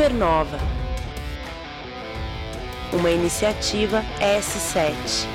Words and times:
Supernova, 0.00 0.58
uma 2.90 3.10
iniciativa 3.10 4.02
S7. 4.18 5.26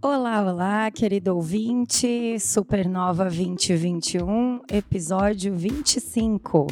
Olá, 0.00 0.40
olá, 0.42 0.90
querido 0.92 1.34
ouvinte, 1.34 2.38
Supernova 2.38 3.24
2021, 3.24 4.60
episódio 4.70 5.56
25. 5.56 6.68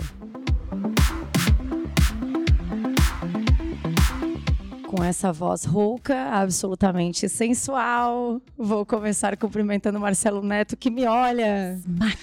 Essa 5.09 5.33
voz 5.33 5.65
rouca, 5.65 6.15
absolutamente 6.31 7.29
sensual, 7.29 8.41
vou 8.57 8.85
começar 8.85 9.37
cumprimentando 9.37 9.99
Marcelo 10.01 10.43
Neto, 10.43 10.77
que 10.77 10.91
me 10.91 11.07
olha, 11.07 11.79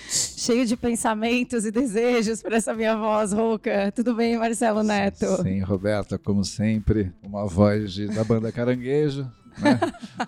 cheio 0.09 0.65
de 0.65 0.75
pensamentos 0.75 1.65
e 1.65 1.71
desejos 1.71 2.41
para 2.41 2.57
essa 2.57 2.73
minha 2.73 2.95
voz 2.95 3.33
rouca. 3.33 3.91
Tudo 3.95 4.13
bem, 4.15 4.37
Marcelo 4.37 4.83
Neto? 4.83 5.41
Sim, 5.41 5.61
Roberta, 5.61 6.17
como 6.17 6.43
sempre, 6.43 7.11
uma 7.23 7.45
voz 7.45 7.93
de, 7.93 8.07
da 8.07 8.23
banda 8.23 8.51
Caranguejo, 8.51 9.29
né? 9.59 9.79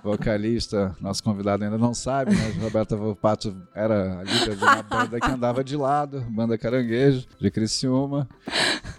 vocalista, 0.03 0.95
nosso 1.01 1.23
convidado 1.23 1.63
ainda 1.63 1.77
não 1.77 1.93
sabe, 1.93 2.35
mas 2.35 2.55
Roberta 2.61 2.95
Volpato 2.95 3.55
era 3.73 4.19
a 4.19 4.23
líder 4.23 4.55
de 4.55 4.63
uma 4.63 4.83
banda 4.83 5.19
que 5.19 5.31
andava 5.31 5.63
de 5.63 5.75
lado, 5.75 6.21
banda 6.29 6.57
Caranguejo, 6.57 7.25
de 7.39 7.51
Criciúma. 7.51 8.27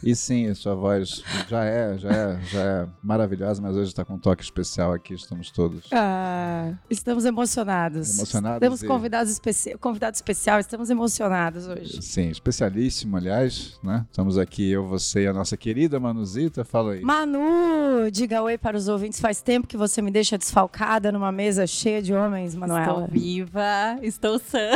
E 0.03 0.15
sim, 0.15 0.53
sua 0.55 0.75
voz 0.75 1.23
já 1.49 1.65
é, 1.65 1.97
já 1.99 2.11
é, 2.11 2.41
já 2.51 2.61
é 2.63 2.87
maravilhosa, 3.03 3.63
mas 3.63 3.75
hoje 3.77 3.89
está 3.89 4.05
com 4.05 4.15
um 4.15 4.19
toque 4.19 4.43
especial 4.43 4.93
aqui, 4.93 5.15
estamos 5.15 5.51
todos. 5.51 5.89
Ah, 5.93 6.73
estamos 6.91 7.25
emocionados. 7.25 8.17
Emocionados 8.19 8.61
Temos 8.61 8.83
e- 8.83 8.87
convidados 8.87 9.33
especi 9.33 9.77
convidado 9.79 10.15
especial, 10.15 10.61
estamos 10.61 10.91
emocionados 10.91 11.67
hoje. 11.67 12.03
Sim, 12.03 12.29
especialíssimo, 12.29 13.17
aliás, 13.17 13.79
né? 13.83 14.05
Estamos 14.11 14.39
aqui, 14.39 14.71
eu, 14.71 14.87
você 14.87 15.25
e 15.25 15.27
a 15.27 15.33
nossa 15.33 15.57
querida 15.57 15.99
Manuzita, 15.99 16.65
fala 16.65 16.93
aí. 16.93 17.01
Manu, 17.01 18.11
diga 18.13 18.43
oi 18.43 18.59
para 18.59 18.77
os 18.77 18.89
ouvintes. 18.89 19.19
Faz 19.19 19.41
tempo 19.41 19.67
que 19.67 19.77
você 19.77 20.03
me 20.03 20.11
deixa 20.17 20.39
desfalcada 20.39 21.13
numa 21.13 21.31
mesa 21.31 21.67
cheia 21.67 22.01
de 22.01 22.15
homens, 22.15 22.55
Manuela. 22.55 23.05
Estou 23.05 23.07
viva, 23.09 23.99
estou 24.01 24.39
sã 24.39 24.71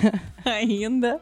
ainda. 0.42 1.20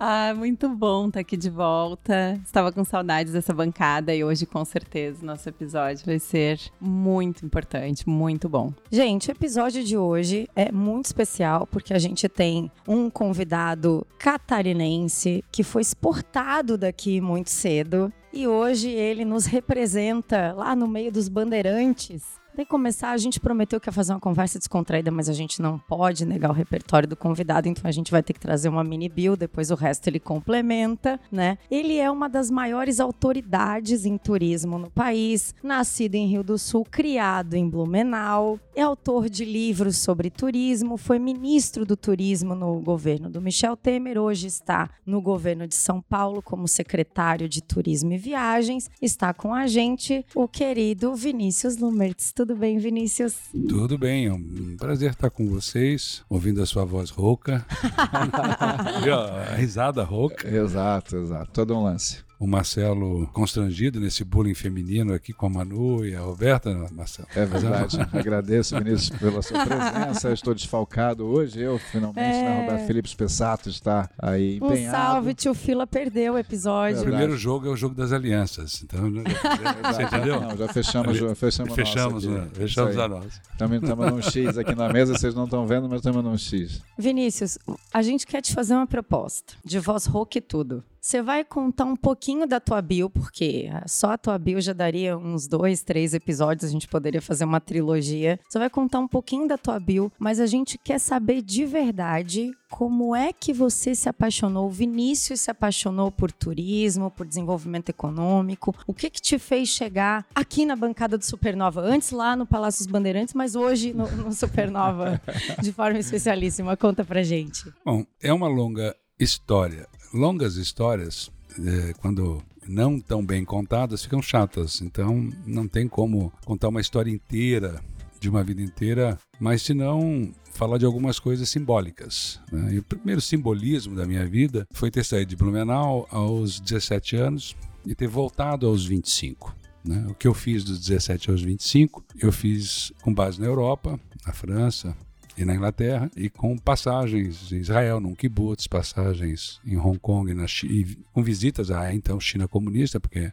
Ah, 0.00 0.32
muito 0.34 0.70
bom 0.70 1.08
estar 1.08 1.20
aqui 1.20 1.36
de 1.36 1.50
volta. 1.50 2.40
Estava 2.42 2.72
com 2.72 2.82
saudades 2.82 3.34
dessa 3.34 3.52
bancada 3.52 4.14
e 4.14 4.24
hoje, 4.24 4.46
com 4.46 4.64
certeza, 4.64 5.22
nosso 5.22 5.46
episódio 5.46 6.06
vai 6.06 6.18
ser 6.18 6.58
muito 6.80 7.44
importante, 7.44 8.08
muito 8.08 8.48
bom. 8.48 8.72
Gente, 8.90 9.28
o 9.28 9.32
episódio 9.32 9.84
de 9.84 9.98
hoje 9.98 10.48
é 10.56 10.72
muito 10.72 11.04
especial 11.04 11.66
porque 11.66 11.92
a 11.92 11.98
gente 11.98 12.26
tem 12.26 12.72
um 12.88 13.10
convidado 13.10 14.06
catarinense 14.18 15.44
que 15.52 15.62
foi 15.62 15.82
exportado 15.82 16.78
daqui 16.78 17.20
muito 17.20 17.50
cedo 17.50 18.10
e 18.32 18.48
hoje 18.48 18.88
ele 18.88 19.26
nos 19.26 19.44
representa 19.44 20.54
lá 20.54 20.74
no 20.74 20.88
meio 20.88 21.12
dos 21.12 21.28
bandeirantes. 21.28 22.42
Tem 22.54 22.64
que 22.64 22.70
começar, 22.70 23.10
a 23.10 23.16
gente 23.16 23.40
prometeu 23.40 23.80
que 23.80 23.88
ia 23.88 23.92
fazer 23.92 24.12
uma 24.12 24.20
conversa 24.20 24.60
descontraída, 24.60 25.10
mas 25.10 25.28
a 25.28 25.32
gente 25.32 25.60
não 25.60 25.76
pode 25.76 26.24
negar 26.24 26.50
o 26.50 26.54
repertório 26.54 27.08
do 27.08 27.16
convidado, 27.16 27.68
então 27.68 27.82
a 27.88 27.90
gente 27.90 28.12
vai 28.12 28.22
ter 28.22 28.32
que 28.32 28.38
trazer 28.38 28.68
uma 28.68 28.84
mini 28.84 29.08
bio, 29.08 29.36
depois 29.36 29.72
o 29.72 29.74
resto 29.74 30.06
ele 30.06 30.20
complementa, 30.20 31.18
né? 31.32 31.58
Ele 31.68 31.98
é 31.98 32.08
uma 32.08 32.28
das 32.28 32.52
maiores 32.52 33.00
autoridades 33.00 34.06
em 34.06 34.16
turismo 34.16 34.78
no 34.78 34.88
país, 34.88 35.52
nascido 35.64 36.14
em 36.14 36.28
Rio 36.28 36.44
do 36.44 36.56
Sul, 36.56 36.86
criado 36.88 37.54
em 37.54 37.68
Blumenau, 37.68 38.60
é 38.76 38.82
autor 38.82 39.28
de 39.28 39.44
livros 39.44 39.96
sobre 39.98 40.30
turismo, 40.30 40.96
foi 40.96 41.18
ministro 41.18 41.84
do 41.84 41.96
turismo 41.96 42.54
no 42.54 42.78
governo 42.80 43.28
do 43.28 43.40
Michel 43.40 43.76
Temer, 43.76 44.16
hoje 44.16 44.46
está 44.46 44.90
no 45.04 45.20
governo 45.20 45.66
de 45.66 45.74
São 45.74 46.00
Paulo 46.00 46.40
como 46.40 46.68
secretário 46.68 47.48
de 47.48 47.62
Turismo 47.62 48.12
e 48.12 48.18
Viagens. 48.18 48.90
Está 49.00 49.32
com 49.32 49.54
a 49.54 49.66
gente 49.66 50.24
o 50.34 50.48
querido 50.48 51.14
Vinícius 51.14 51.76
Lumertz. 51.76 52.32
Tudo 52.44 52.56
bem, 52.56 52.76
Vinícius? 52.76 53.36
Tudo 53.66 53.96
bem, 53.96 54.26
é 54.26 54.32
um 54.34 54.76
prazer 54.76 55.12
estar 55.12 55.30
com 55.30 55.48
vocês, 55.48 56.22
ouvindo 56.28 56.60
a 56.60 56.66
sua 56.66 56.84
voz 56.84 57.08
rouca, 57.08 57.64
a 59.50 59.54
risada 59.54 60.04
rouca. 60.04 60.46
Exato, 60.46 61.16
exato, 61.16 61.50
todo 61.52 61.74
um 61.74 61.84
lance. 61.84 62.22
O 62.38 62.46
Marcelo 62.46 63.26
constrangido 63.32 64.00
nesse 64.00 64.24
bullying 64.24 64.54
feminino 64.54 65.14
aqui 65.14 65.32
com 65.32 65.46
a 65.46 65.50
Manu 65.50 66.04
e 66.04 66.14
a 66.14 66.20
Roberta, 66.20 66.70
Marcelo. 66.92 67.28
É 67.34 67.44
verdade. 67.46 67.96
Agradeço, 68.12 68.76
Vinícius, 68.76 69.10
pela 69.18 69.40
sua 69.40 69.64
presença. 69.64 70.28
Eu 70.28 70.34
estou 70.34 70.54
desfalcado 70.54 71.24
hoje. 71.24 71.60
Eu, 71.60 71.78
finalmente, 71.78 72.18
É. 72.36 72.42
né? 72.42 72.60
Roberto 72.66 72.86
Felipe 72.86 73.08
Spessato 73.08 73.68
está 73.68 74.10
aí 74.18 74.58
Um 74.60 74.66
empenhado. 74.66 74.96
salve, 74.96 75.34
tio 75.34 75.54
Fila 75.54 75.86
perdeu 75.86 76.32
o 76.32 76.36
O 76.36 76.38
episódio. 76.38 76.96
Verdade. 76.96 77.16
primeiro 77.16 77.36
jogo 77.36 77.66
é 77.66 77.70
o 77.70 77.76
jogo 77.76 77.94
das 77.94 78.12
alianças, 78.12 78.82
então 78.82 79.08
né, 79.08 79.22
você 79.94 80.02
entendeu? 80.02 80.40
Não, 80.40 80.56
já 80.56 80.68
fechamos, 80.68 81.16
já 81.16 81.34
fechamos, 81.34 81.72
a 81.72 81.74
Fechamos, 81.76 82.24
nossa 82.24 82.38
né? 82.40 82.48
Fechamos 82.52 82.98
a 82.98 83.08
nossa. 83.08 83.40
Também 83.56 83.78
estamos 83.80 84.10
num 84.10 84.20
X 84.22 84.58
aqui 84.58 84.74
na 84.74 84.92
mesa, 84.92 85.16
vocês 85.16 85.34
não 85.34 85.44
estão 85.44 85.66
vendo, 85.66 85.88
mas 85.88 85.98
estamos 85.98 86.22
num 86.22 86.36
X. 86.36 86.82
Vinícius, 86.98 87.58
a 87.92 88.02
gente 88.02 88.26
quer 88.26 88.42
te 88.42 88.52
fazer 88.52 88.74
uma 88.74 88.86
proposta 88.86 89.54
de 89.64 89.78
voz 89.78 90.04
rouca 90.06 90.38
e 90.38 90.40
tudo. 90.40 90.82
Você 91.04 91.20
vai 91.20 91.44
contar 91.44 91.84
um 91.84 91.94
pouquinho 91.94 92.46
da 92.46 92.58
tua 92.58 92.80
bio, 92.80 93.10
porque 93.10 93.68
só 93.86 94.12
a 94.12 94.16
tua 94.16 94.38
bio 94.38 94.58
já 94.58 94.72
daria 94.72 95.18
uns 95.18 95.46
dois, 95.46 95.82
três 95.82 96.14
episódios, 96.14 96.64
a 96.64 96.72
gente 96.72 96.88
poderia 96.88 97.20
fazer 97.20 97.44
uma 97.44 97.60
trilogia. 97.60 98.40
Você 98.48 98.58
vai 98.58 98.70
contar 98.70 99.00
um 99.00 99.06
pouquinho 99.06 99.46
da 99.46 99.58
tua 99.58 99.78
bio, 99.78 100.10
mas 100.18 100.40
a 100.40 100.46
gente 100.46 100.78
quer 100.78 100.98
saber 100.98 101.42
de 101.42 101.66
verdade 101.66 102.52
como 102.70 103.14
é 103.14 103.34
que 103.34 103.52
você 103.52 103.94
se 103.94 104.08
apaixonou, 104.08 104.66
o 104.66 104.70
Vinícius 104.70 105.42
se 105.42 105.50
apaixonou 105.50 106.10
por 106.10 106.32
turismo, 106.32 107.10
por 107.10 107.26
desenvolvimento 107.26 107.90
econômico. 107.90 108.74
O 108.86 108.94
que 108.94 109.10
que 109.10 109.20
te 109.20 109.38
fez 109.38 109.68
chegar 109.68 110.26
aqui 110.34 110.64
na 110.64 110.74
bancada 110.74 111.18
do 111.18 111.24
Supernova? 111.24 111.82
Antes 111.82 112.12
lá 112.12 112.34
no 112.34 112.46
Palácio 112.46 112.82
dos 112.82 112.90
Bandeirantes, 112.90 113.34
mas 113.34 113.54
hoje 113.54 113.92
no, 113.92 114.10
no 114.10 114.32
Supernova, 114.32 115.20
de 115.60 115.70
forma 115.70 115.98
especialíssima. 115.98 116.78
Conta 116.78 117.04
pra 117.04 117.22
gente. 117.22 117.70
Bom, 117.84 118.06
é 118.22 118.32
uma 118.32 118.48
longa 118.48 118.96
história. 119.20 119.86
Longas 120.14 120.54
histórias, 120.54 121.28
eh, 121.58 121.92
quando 122.00 122.40
não 122.68 123.00
tão 123.00 123.26
bem 123.26 123.44
contadas, 123.44 124.04
ficam 124.04 124.22
chatas. 124.22 124.80
Então, 124.80 125.28
não 125.44 125.66
tem 125.66 125.88
como 125.88 126.32
contar 126.44 126.68
uma 126.68 126.80
história 126.80 127.10
inteira, 127.10 127.82
de 128.20 128.30
uma 128.30 128.42
vida 128.42 128.62
inteira, 128.62 129.18
mas 129.38 129.62
se 129.62 129.74
não 129.74 130.32
falar 130.52 130.78
de 130.78 130.86
algumas 130.86 131.18
coisas 131.18 131.48
simbólicas. 131.48 132.40
né? 132.50 132.74
E 132.74 132.78
o 132.78 132.82
primeiro 132.82 133.20
simbolismo 133.20 133.94
da 133.94 134.06
minha 134.06 134.24
vida 134.24 134.66
foi 134.72 134.90
ter 134.90 135.04
saído 135.04 135.30
de 135.30 135.36
Blumenau 135.36 136.06
aos 136.10 136.58
17 136.60 137.16
anos 137.16 137.56
e 137.84 137.94
ter 137.94 138.06
voltado 138.06 138.66
aos 138.66 138.86
25. 138.86 139.54
né? 139.84 140.06
O 140.08 140.14
que 140.14 140.26
eu 140.26 140.32
fiz 140.32 140.64
dos 140.64 140.80
17 140.80 141.30
aos 141.30 141.42
25, 141.42 142.02
eu 142.18 142.32
fiz 142.32 142.92
com 143.02 143.12
base 143.12 143.38
na 143.38 143.46
Europa, 143.46 144.00
na 144.24 144.32
França, 144.32 144.96
e 145.36 145.44
na 145.44 145.54
Inglaterra, 145.54 146.10
e 146.16 146.28
com 146.30 146.56
passagens 146.56 147.50
em 147.52 147.56
Israel, 147.56 148.00
num 148.00 148.14
kibbutz, 148.14 148.66
passagens 148.66 149.60
em 149.66 149.76
Hong 149.76 149.98
Kong, 149.98 150.32
na 150.32 150.46
Chi- 150.46 150.66
e 150.66 150.98
com 151.12 151.22
visitas 151.22 151.70
à 151.70 151.92
então 151.94 152.20
China 152.20 152.46
comunista, 152.46 153.00
porque 153.00 153.18
é 153.18 153.32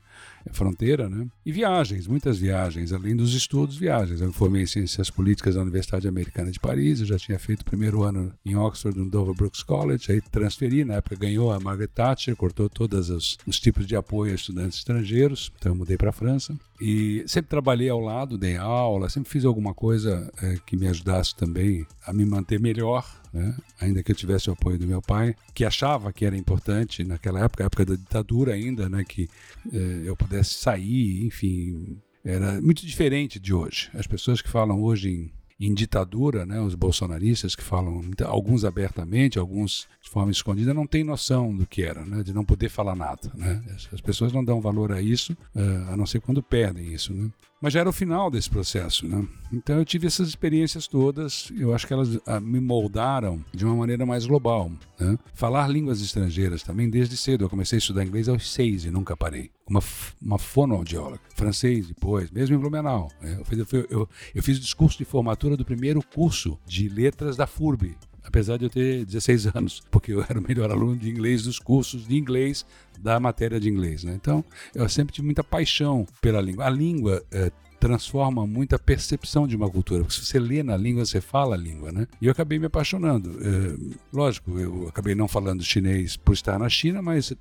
fronteira, 0.52 1.08
né? 1.08 1.28
E 1.46 1.52
viagens, 1.52 2.08
muitas 2.08 2.40
viagens, 2.40 2.92
além 2.92 3.16
dos 3.16 3.34
estudos, 3.36 3.78
viagens. 3.78 4.22
Eu 4.22 4.28
me 4.28 4.34
formei 4.34 4.64
em 4.64 4.68
Ciências 4.68 5.10
Políticas 5.10 5.56
da 5.56 5.62
Universidade 5.62 6.08
Americana 6.08 6.52
de 6.52 6.59
Paris, 6.59 7.00
eu 7.00 7.06
já 7.06 7.18
tinha 7.18 7.38
feito 7.38 7.62
o 7.62 7.66
primeiro 7.66 8.02
ano 8.04 8.34
em 8.44 8.56
Oxford, 8.56 8.97
no 8.97 9.09
Dover 9.09 9.36
Brooks 9.36 9.62
College, 9.62 10.12
aí 10.12 10.22
transferi, 10.22 10.84
na 10.84 10.96
época 10.96 11.16
ganhou 11.16 11.52
a 11.52 11.59
Margaret 11.59 11.88
Thatcher, 11.90 12.36
cortou 12.36 12.68
todos 12.70 13.09
os, 13.09 13.38
os 13.46 13.59
tipos 13.59 13.86
de 13.86 13.96
apoio 13.96 14.32
a 14.32 14.36
estudantes 14.36 14.80
estrangeiros, 14.80 15.52
então 15.59 15.74
eu 15.74 15.76
mudei 15.76 15.97
para 15.97 16.09
a 16.09 16.14
França. 16.14 16.58
E 16.82 17.24
sempre 17.28 17.48
trabalhei 17.48 17.90
ao 17.90 18.00
lado, 18.00 18.40
dei 18.40 18.58
aula, 18.58 19.08
sempre 19.08 19.30
fiz 19.30 19.46
alguma 19.46 19.72
coisa 19.72 20.32
eh, 20.42 20.58
que 20.66 20.76
me 20.76 20.88
ajudasse 20.88 21.36
também 21.36 21.86
a 22.04 22.12
me 22.12 22.26
manter 22.26 22.60
melhor, 22.60 23.06
né? 23.32 23.56
ainda 23.80 24.02
que 24.02 24.12
eu 24.12 24.16
tivesse 24.16 24.50
o 24.50 24.54
apoio 24.54 24.80
do 24.80 24.88
meu 24.88 25.00
pai, 25.00 25.36
que 25.54 25.64
achava 25.64 26.12
que 26.12 26.26
era 26.26 26.36
importante 26.36 27.04
naquela 27.04 27.46
época, 27.46 27.66
época 27.66 27.86
da 27.86 27.96
ditadura 27.96 28.54
ainda, 28.54 28.90
né? 28.90 29.04
que 29.08 29.30
eh, 29.72 30.02
eu 30.06 30.16
pudesse 30.16 30.56
sair, 30.56 31.24
enfim, 31.24 32.02
era 32.26 32.60
muito 32.60 32.84
diferente 32.84 33.40
de 33.40 33.54
hoje. 33.54 33.92
As 33.94 34.08
pessoas 34.08 34.42
que 34.42 34.50
falam 34.50 34.82
hoje 34.82 35.10
em 35.10 35.42
em 35.62 35.76
ditadura, 35.76 36.44
né, 36.44 36.60
os 36.60 36.74
bolsonaristas 36.74 37.56
que 37.56 37.62
falam, 37.62 38.02
alguns 38.26 38.66
abertamente, 38.66 39.38
alguns 39.38 39.88
forma 40.11 40.31
escondida, 40.31 40.73
não 40.73 40.85
têm 40.85 41.03
noção 41.03 41.55
do 41.55 41.66
que 41.66 41.81
era, 41.84 42.03
né, 42.05 42.22
de 42.22 42.34
não 42.34 42.43
poder 42.43 42.69
falar 42.69 42.96
nada. 42.96 43.31
Né? 43.34 43.61
As- 43.73 43.87
As 43.93 44.02
pessoas 44.02 44.34
não 44.34 44.43
dão 44.43 44.59
valor 44.59 44.91
a 44.91 45.02
isso, 45.02 45.35
eh, 45.55 45.85
a 45.90 45.96
não 45.96 46.05
ser 46.05 46.19
quando 46.19 46.43
perdem 46.43 46.93
isso. 46.93 47.13
Né? 47.13 47.29
Mas 47.61 47.73
já 47.73 47.79
era 47.81 47.90
o 47.90 47.93
final 47.93 48.29
desse 48.31 48.49
processo. 48.49 49.08
Né? 49.08 49.25
Então 49.53 49.78
eu 49.78 49.85
tive 49.85 50.08
essas 50.08 50.28
experiências 50.28 50.87
todas, 50.87 51.52
eu 51.55 51.73
acho 51.73 51.85
que 51.87 51.93
elas 51.93 52.19
ah, 52.25 52.40
me 52.40 52.59
moldaram 52.59 53.43
de 53.53 53.63
uma 53.63 53.75
maneira 53.75 54.05
mais 54.05 54.25
global. 54.25 54.72
Né? 54.99 55.17
Falar 55.34 55.67
línguas 55.67 56.02
estrangeiras 56.02 56.63
também 56.63 56.90
desde 56.90 57.16
cedo. 57.16 57.46
Eu 57.46 57.49
comecei 57.49 57.78
a 57.78 57.79
estudar 57.79 58.03
inglês 58.03 58.28
aos 58.28 58.52
seis 58.52 58.84
e 58.85 58.90
nunca 58.91 59.16
parei. 59.16 59.49
uma, 59.69 59.81
uma 60.22 60.37
fonoaudióloga, 60.40 61.22
francês 61.35 61.87
depois, 61.87 62.29
mesmo 62.31 62.55
em 62.55 62.59
Blumenau. 62.59 63.09
Né? 63.22 63.37
Eu, 63.40 63.46
fiz, 63.46 63.59
eu, 63.59 63.87
eu, 63.90 64.09
eu 64.35 64.43
fiz 64.43 64.58
o 64.58 64.61
discurso 64.61 64.97
de 64.97 65.05
formatura 65.05 65.55
do 65.55 65.63
primeiro 65.63 66.02
curso 66.13 66.59
de 66.66 66.90
letras 66.90 67.37
da 67.37 67.46
FURB, 67.47 67.96
apesar 68.32 68.56
de 68.56 68.64
eu 68.64 68.70
ter 68.70 69.06
16 69.06 69.48
anos, 69.48 69.84
porque 69.92 70.14
eu 70.14 70.24
era 70.24 70.40
o 70.40 70.42
melhor 70.42 70.72
aluno 70.72 70.96
de 70.96 71.10
inglês 71.10 71.44
dos 71.44 71.60
cursos 71.60 72.08
de 72.08 72.16
inglês 72.16 72.66
da 72.98 73.20
matéria 73.20 73.60
de 73.60 73.70
inglês. 73.70 74.06
Né? 74.06 74.14
Então, 74.16 74.44
eu 74.74 74.88
sempre 74.88 75.14
tive 75.14 75.26
muita 75.26 75.44
paixão 75.44 76.08
pela 76.22 76.40
língua. 76.40 76.66
A 76.66 76.70
língua 76.70 77.22
é, 77.30 77.52
transforma 77.82 78.46
muito 78.46 78.76
a 78.76 78.80
percepção 78.80 79.48
de 79.48 79.56
uma 79.56 79.68
cultura. 79.68 80.04
Porque 80.04 80.14
se 80.14 80.24
você 80.24 80.40
lê 80.40 80.62
na 80.62 80.78
língua, 80.78 81.04
você 81.04 81.20
fala 81.20 81.56
a 81.56 81.58
língua, 81.58 81.92
né? 81.92 82.08
E 82.22 82.28
eu 82.28 82.32
acabei 82.32 82.60
me 82.60 82.68
apaixonando. 82.68 83.32
É, 83.42 83.96
lógico, 84.14 84.58
eu 84.60 84.88
acabei 84.88 85.16
não 85.16 85.28
falando 85.28 85.64
chinês 85.64 86.16
por 86.16 86.34
estar 86.34 86.60
na 86.60 86.70
China, 86.70 87.02
mas 87.02 87.34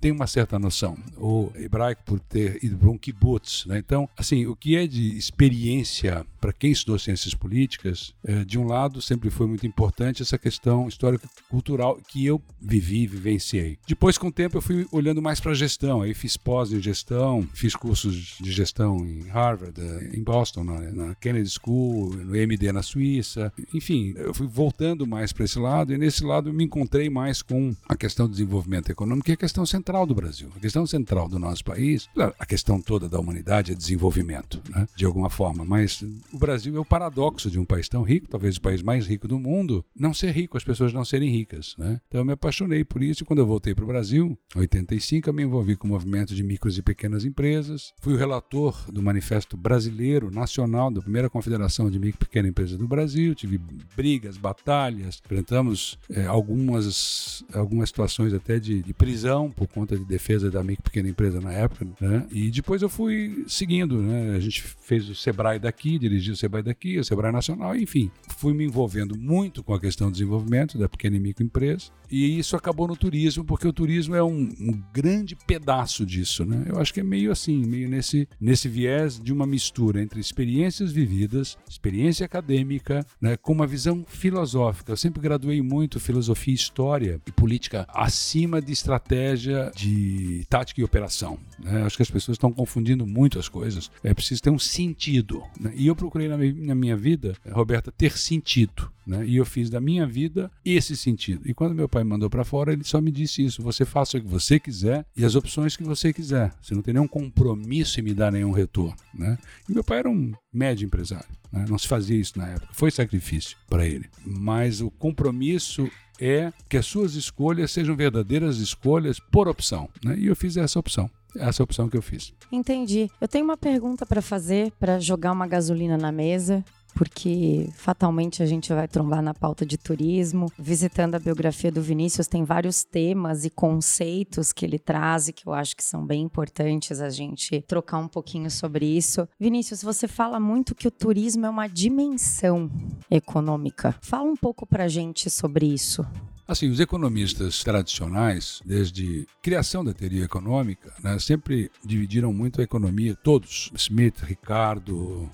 tenho 0.00 0.14
uma 0.14 0.28
certa 0.28 0.56
noção. 0.56 0.96
O 1.16 1.50
hebraico 1.56 2.02
por 2.04 2.20
ter 2.20 2.62
ido 2.62 2.78
para 2.78 2.90
um 2.90 2.96
kibbutz, 2.96 3.66
né? 3.66 3.78
Então, 3.78 4.08
assim, 4.16 4.46
o 4.46 4.54
que 4.54 4.76
é 4.76 4.86
de 4.86 5.16
experiência 5.18 6.24
para 6.40 6.52
quem 6.52 6.72
estudou 6.72 6.98
ciências 6.98 7.34
políticas, 7.34 8.12
é, 8.24 8.44
de 8.44 8.58
um 8.58 8.66
lado 8.66 9.00
sempre 9.00 9.30
foi 9.30 9.46
muito 9.46 9.64
importante 9.64 10.22
essa 10.22 10.36
questão 10.36 10.88
histórica 10.88 11.28
cultural 11.48 12.00
que 12.08 12.26
eu 12.26 12.42
vivi, 12.60 13.06
vivenciei. 13.06 13.78
Depois, 13.86 14.18
com 14.18 14.26
o 14.26 14.32
tempo, 14.32 14.56
eu 14.56 14.62
fui 14.62 14.86
olhando 14.90 15.22
mais 15.22 15.38
para 15.38 15.52
a 15.52 15.54
gestão. 15.54 16.02
Aí 16.02 16.14
fiz 16.14 16.36
pós 16.36 16.72
em 16.72 16.82
gestão, 16.82 17.48
fiz 17.54 17.76
cursos 17.76 18.36
de 18.40 18.50
gestão 18.50 19.06
em 19.06 19.28
Harvard, 19.28 19.71
eh, 19.80 20.10
em 20.14 20.22
Boston, 20.22 20.64
na, 20.64 20.80
na 20.92 21.14
Kennedy 21.14 21.50
School, 21.50 22.14
no 22.14 22.36
MD 22.36 22.72
na 22.72 22.82
Suíça. 22.82 23.52
Enfim, 23.72 24.14
eu 24.16 24.34
fui 24.34 24.46
voltando 24.46 25.06
mais 25.06 25.32
para 25.32 25.44
esse 25.44 25.58
lado 25.58 25.92
e 25.92 25.98
nesse 25.98 26.24
lado 26.24 26.50
eu 26.50 26.52
me 26.52 26.64
encontrei 26.64 27.08
mais 27.08 27.42
com 27.42 27.74
a 27.88 27.96
questão 27.96 28.26
do 28.26 28.32
desenvolvimento 28.32 28.90
econômico, 28.90 29.26
que 29.26 29.32
é 29.32 29.34
a 29.34 29.38
questão 29.38 29.64
central 29.64 30.06
do 30.06 30.14
Brasil. 30.14 30.50
A 30.56 30.60
questão 30.60 30.86
central 30.86 31.28
do 31.28 31.38
nosso 31.38 31.64
país, 31.64 32.08
a 32.38 32.46
questão 32.46 32.80
toda 32.80 33.08
da 33.08 33.18
humanidade 33.18 33.72
é 33.72 33.74
desenvolvimento, 33.74 34.62
né? 34.70 34.86
de 34.96 35.04
alguma 35.04 35.30
forma, 35.30 35.64
mas 35.64 36.02
o 36.32 36.38
Brasil 36.38 36.76
é 36.76 36.80
o 36.80 36.84
paradoxo 36.84 37.50
de 37.50 37.58
um 37.58 37.64
país 37.64 37.88
tão 37.88 38.02
rico, 38.02 38.28
talvez 38.28 38.56
o 38.56 38.60
país 38.60 38.82
mais 38.82 39.06
rico 39.06 39.28
do 39.28 39.38
mundo, 39.38 39.84
não 39.94 40.12
ser 40.12 40.32
rico, 40.32 40.56
as 40.56 40.64
pessoas 40.64 40.92
não 40.92 41.04
serem 41.04 41.30
ricas. 41.30 41.74
Né? 41.78 42.00
Então 42.08 42.20
eu 42.20 42.24
me 42.24 42.32
apaixonei 42.32 42.84
por 42.84 43.02
isso 43.02 43.22
e 43.22 43.26
quando 43.26 43.40
eu 43.40 43.46
voltei 43.46 43.74
para 43.74 43.84
o 43.84 43.88
Brasil, 43.88 44.36
em 44.54 44.58
85, 44.58 45.28
eu 45.28 45.34
me 45.34 45.42
envolvi 45.42 45.76
com 45.76 45.86
o 45.86 45.90
movimento 45.90 46.34
de 46.34 46.42
micros 46.42 46.78
e 46.78 46.82
pequenas 46.82 47.24
empresas, 47.24 47.92
fui 48.00 48.14
o 48.14 48.16
relator 48.16 48.90
do 48.90 49.02
Manifesto 49.02 49.56
Brasileiro 49.62 50.30
Nacional 50.30 50.90
da 50.90 51.00
primeira 51.00 51.28
Confederação 51.28 51.90
de 51.90 51.98
Micro 51.98 52.16
e 52.22 52.26
Pequena 52.26 52.48
Empresa 52.48 52.76
do 52.76 52.88
Brasil, 52.88 53.34
tive 53.34 53.60
brigas, 53.96 54.36
batalhas, 54.36 55.20
enfrentamos 55.24 55.98
é, 56.10 56.26
algumas, 56.26 57.44
algumas 57.52 57.88
situações 57.88 58.32
até 58.32 58.58
de, 58.58 58.82
de, 58.82 58.94
prisão 58.94 59.50
por 59.50 59.66
conta 59.68 59.96
de 59.96 60.04
defesa 60.04 60.50
da 60.50 60.62
micro 60.62 60.82
e 60.82 60.84
pequena 60.84 61.08
empresa 61.08 61.40
na 61.40 61.52
época, 61.52 61.86
né? 62.00 62.26
e 62.30 62.50
depois 62.50 62.82
eu 62.82 62.88
fui 62.88 63.44
seguindo, 63.46 64.00
né? 64.00 64.34
a 64.34 64.40
gente 64.40 64.62
fez 64.62 65.08
o 65.08 65.14
Sebrae 65.14 65.58
daqui, 65.58 65.98
dirigi 65.98 66.22
dirigi 66.22 66.30
o 66.30 66.36
Sebrae 66.36 66.62
daqui, 66.62 66.98
o 66.98 67.04
Sebrae 67.04 67.32
Nacional, 67.32 67.76
enfim. 67.76 68.10
Fui 68.28 68.54
me 68.54 68.64
envolvendo 68.64 69.18
muito 69.18 69.62
com 69.62 69.74
a 69.74 69.80
questão 69.80 70.08
do 70.08 70.12
desenvolvimento 70.12 70.78
da 70.78 70.88
pequena 70.88 71.16
e 71.16 71.20
microempresa 71.20 71.90
e 72.12 72.38
isso 72.38 72.54
acabou 72.54 72.86
no 72.86 72.94
turismo, 72.94 73.42
porque 73.42 73.66
o 73.66 73.72
turismo 73.72 74.14
é 74.14 74.22
um, 74.22 74.42
um, 74.60 74.82
grande 74.92 75.34
pedaço 75.34 76.04
disso, 76.04 76.44
né? 76.44 76.66
Eu 76.68 76.78
acho 76.78 76.92
que 76.92 77.00
é 77.00 77.02
meio 77.02 77.32
assim, 77.32 77.64
meio 77.64 77.88
nesse, 77.88 78.28
nesse 78.38 78.68
viés 78.68 79.18
de 79.18 79.32
uma 79.32 79.46
mistura 79.52 80.02
entre 80.02 80.18
experiências 80.18 80.90
vividas, 80.90 81.58
experiência 81.68 82.24
acadêmica, 82.24 83.04
né, 83.20 83.36
com 83.36 83.52
uma 83.52 83.66
visão 83.66 84.02
filosófica. 84.08 84.92
Eu 84.92 84.96
sempre 84.96 85.20
graduei 85.20 85.60
muito 85.60 86.00
filosofia, 86.00 86.54
história 86.54 87.20
e 87.26 87.32
política 87.32 87.86
acima 87.92 88.62
de 88.62 88.72
estratégia 88.72 89.70
de 89.76 90.46
tática 90.48 90.80
e 90.80 90.84
operação. 90.84 91.38
Né? 91.58 91.82
Acho 91.82 91.96
que 91.96 92.02
as 92.02 92.10
pessoas 92.10 92.36
estão 92.36 92.50
confundindo 92.50 93.06
muito 93.06 93.38
as 93.38 93.48
coisas. 93.48 93.90
É 94.02 94.14
preciso 94.14 94.42
ter 94.42 94.50
um 94.50 94.58
sentido. 94.58 95.42
Né? 95.60 95.72
E 95.74 95.86
eu 95.86 95.94
procurei 95.94 96.28
na 96.28 96.74
minha, 96.74 96.96
vida, 96.96 97.34
Roberta, 97.50 97.92
ter 97.92 98.16
sentido. 98.16 98.90
Né? 99.06 99.26
E 99.26 99.36
eu 99.36 99.44
fiz 99.44 99.68
da 99.68 99.80
minha 99.80 100.06
vida 100.06 100.50
esse 100.64 100.96
sentido. 100.96 101.42
E 101.44 101.52
quando 101.52 101.74
meu 101.74 101.88
pai 101.88 102.04
me 102.04 102.10
mandou 102.10 102.30
para 102.30 102.44
fora, 102.44 102.72
ele 102.72 102.84
só 102.84 103.00
me 103.00 103.10
disse 103.10 103.44
isso: 103.44 103.62
você 103.62 103.84
faça 103.84 104.16
o 104.16 104.20
que 104.20 104.26
você 104.26 104.60
quiser 104.60 105.04
e 105.16 105.24
as 105.24 105.34
opções 105.34 105.76
que 105.76 105.82
você 105.82 106.12
quiser. 106.12 106.52
Você 106.62 106.74
não 106.74 106.82
tem 106.82 106.94
nenhum 106.94 107.08
compromisso 107.08 107.98
em 107.98 108.02
me 108.02 108.14
dar 108.14 108.30
nenhum 108.30 108.52
retorno. 108.52 108.96
Né? 109.12 109.36
E 109.68 109.72
meu 109.72 109.84
pai 109.84 109.98
era 109.98 110.10
um 110.10 110.32
médio 110.52 110.86
empresário. 110.86 111.28
Né? 111.52 111.64
Não 111.68 111.78
se 111.78 111.88
fazia 111.88 112.18
isso 112.18 112.38
na 112.38 112.48
época. 112.48 112.68
Foi 112.72 112.90
sacrifício 112.90 113.56
para 113.68 113.86
ele. 113.86 114.08
Mas 114.24 114.80
o 114.80 114.90
compromisso 114.90 115.90
é 116.20 116.52
que 116.68 116.76
as 116.76 116.86
suas 116.86 117.14
escolhas 117.14 117.70
sejam 117.70 117.96
verdadeiras 117.96 118.58
escolhas 118.58 119.18
por 119.18 119.48
opção. 119.48 119.88
Né? 120.04 120.16
E 120.18 120.26
eu 120.26 120.36
fiz 120.36 120.56
essa 120.56 120.78
opção. 120.78 121.10
Essa 121.34 121.62
opção 121.62 121.88
que 121.88 121.96
eu 121.96 122.02
fiz. 122.02 122.34
Entendi. 122.50 123.10
Eu 123.20 123.26
tenho 123.26 123.44
uma 123.44 123.56
pergunta 123.56 124.04
para 124.04 124.20
fazer 124.20 124.70
para 124.78 125.00
jogar 125.00 125.32
uma 125.32 125.46
gasolina 125.46 125.96
na 125.96 126.12
mesa 126.12 126.62
porque 126.94 127.68
fatalmente 127.74 128.42
a 128.42 128.46
gente 128.46 128.72
vai 128.72 128.86
trombar 128.86 129.22
na 129.22 129.34
pauta 129.34 129.64
de 129.64 129.76
turismo. 129.76 130.50
Visitando 130.58 131.14
a 131.14 131.18
biografia 131.18 131.70
do 131.70 131.82
Vinícius, 131.82 132.26
tem 132.26 132.44
vários 132.44 132.84
temas 132.84 133.44
e 133.44 133.50
conceitos 133.50 134.52
que 134.52 134.64
ele 134.64 134.78
traz 134.78 135.28
e 135.28 135.32
que 135.32 135.46
eu 135.46 135.52
acho 135.52 135.76
que 135.76 135.84
são 135.84 136.04
bem 136.04 136.22
importantes 136.22 137.00
a 137.00 137.10
gente 137.10 137.62
trocar 137.62 137.98
um 137.98 138.08
pouquinho 138.08 138.50
sobre 138.50 138.86
isso. 138.86 139.28
Vinícius, 139.38 139.82
você 139.82 140.06
fala 140.06 140.38
muito 140.38 140.74
que 140.74 140.88
o 140.88 140.90
turismo 140.90 141.46
é 141.46 141.50
uma 141.50 141.66
dimensão 141.66 142.70
econômica. 143.10 143.94
Fala 144.00 144.30
um 144.30 144.36
pouco 144.36 144.66
pra 144.66 144.88
gente 144.88 145.30
sobre 145.30 145.66
isso. 145.66 146.04
Assim, 146.46 146.68
os 146.68 146.80
economistas 146.80 147.62
tradicionais, 147.62 148.60
desde 148.64 149.26
criação 149.40 149.84
da 149.84 149.94
teoria 149.94 150.24
econômica, 150.24 150.92
né, 151.02 151.18
sempre 151.18 151.70
dividiram 151.84 152.32
muito 152.32 152.60
a 152.60 152.64
economia, 152.64 153.14
todos, 153.14 153.70
Smith, 153.74 154.18
Ricardo, 154.22 155.30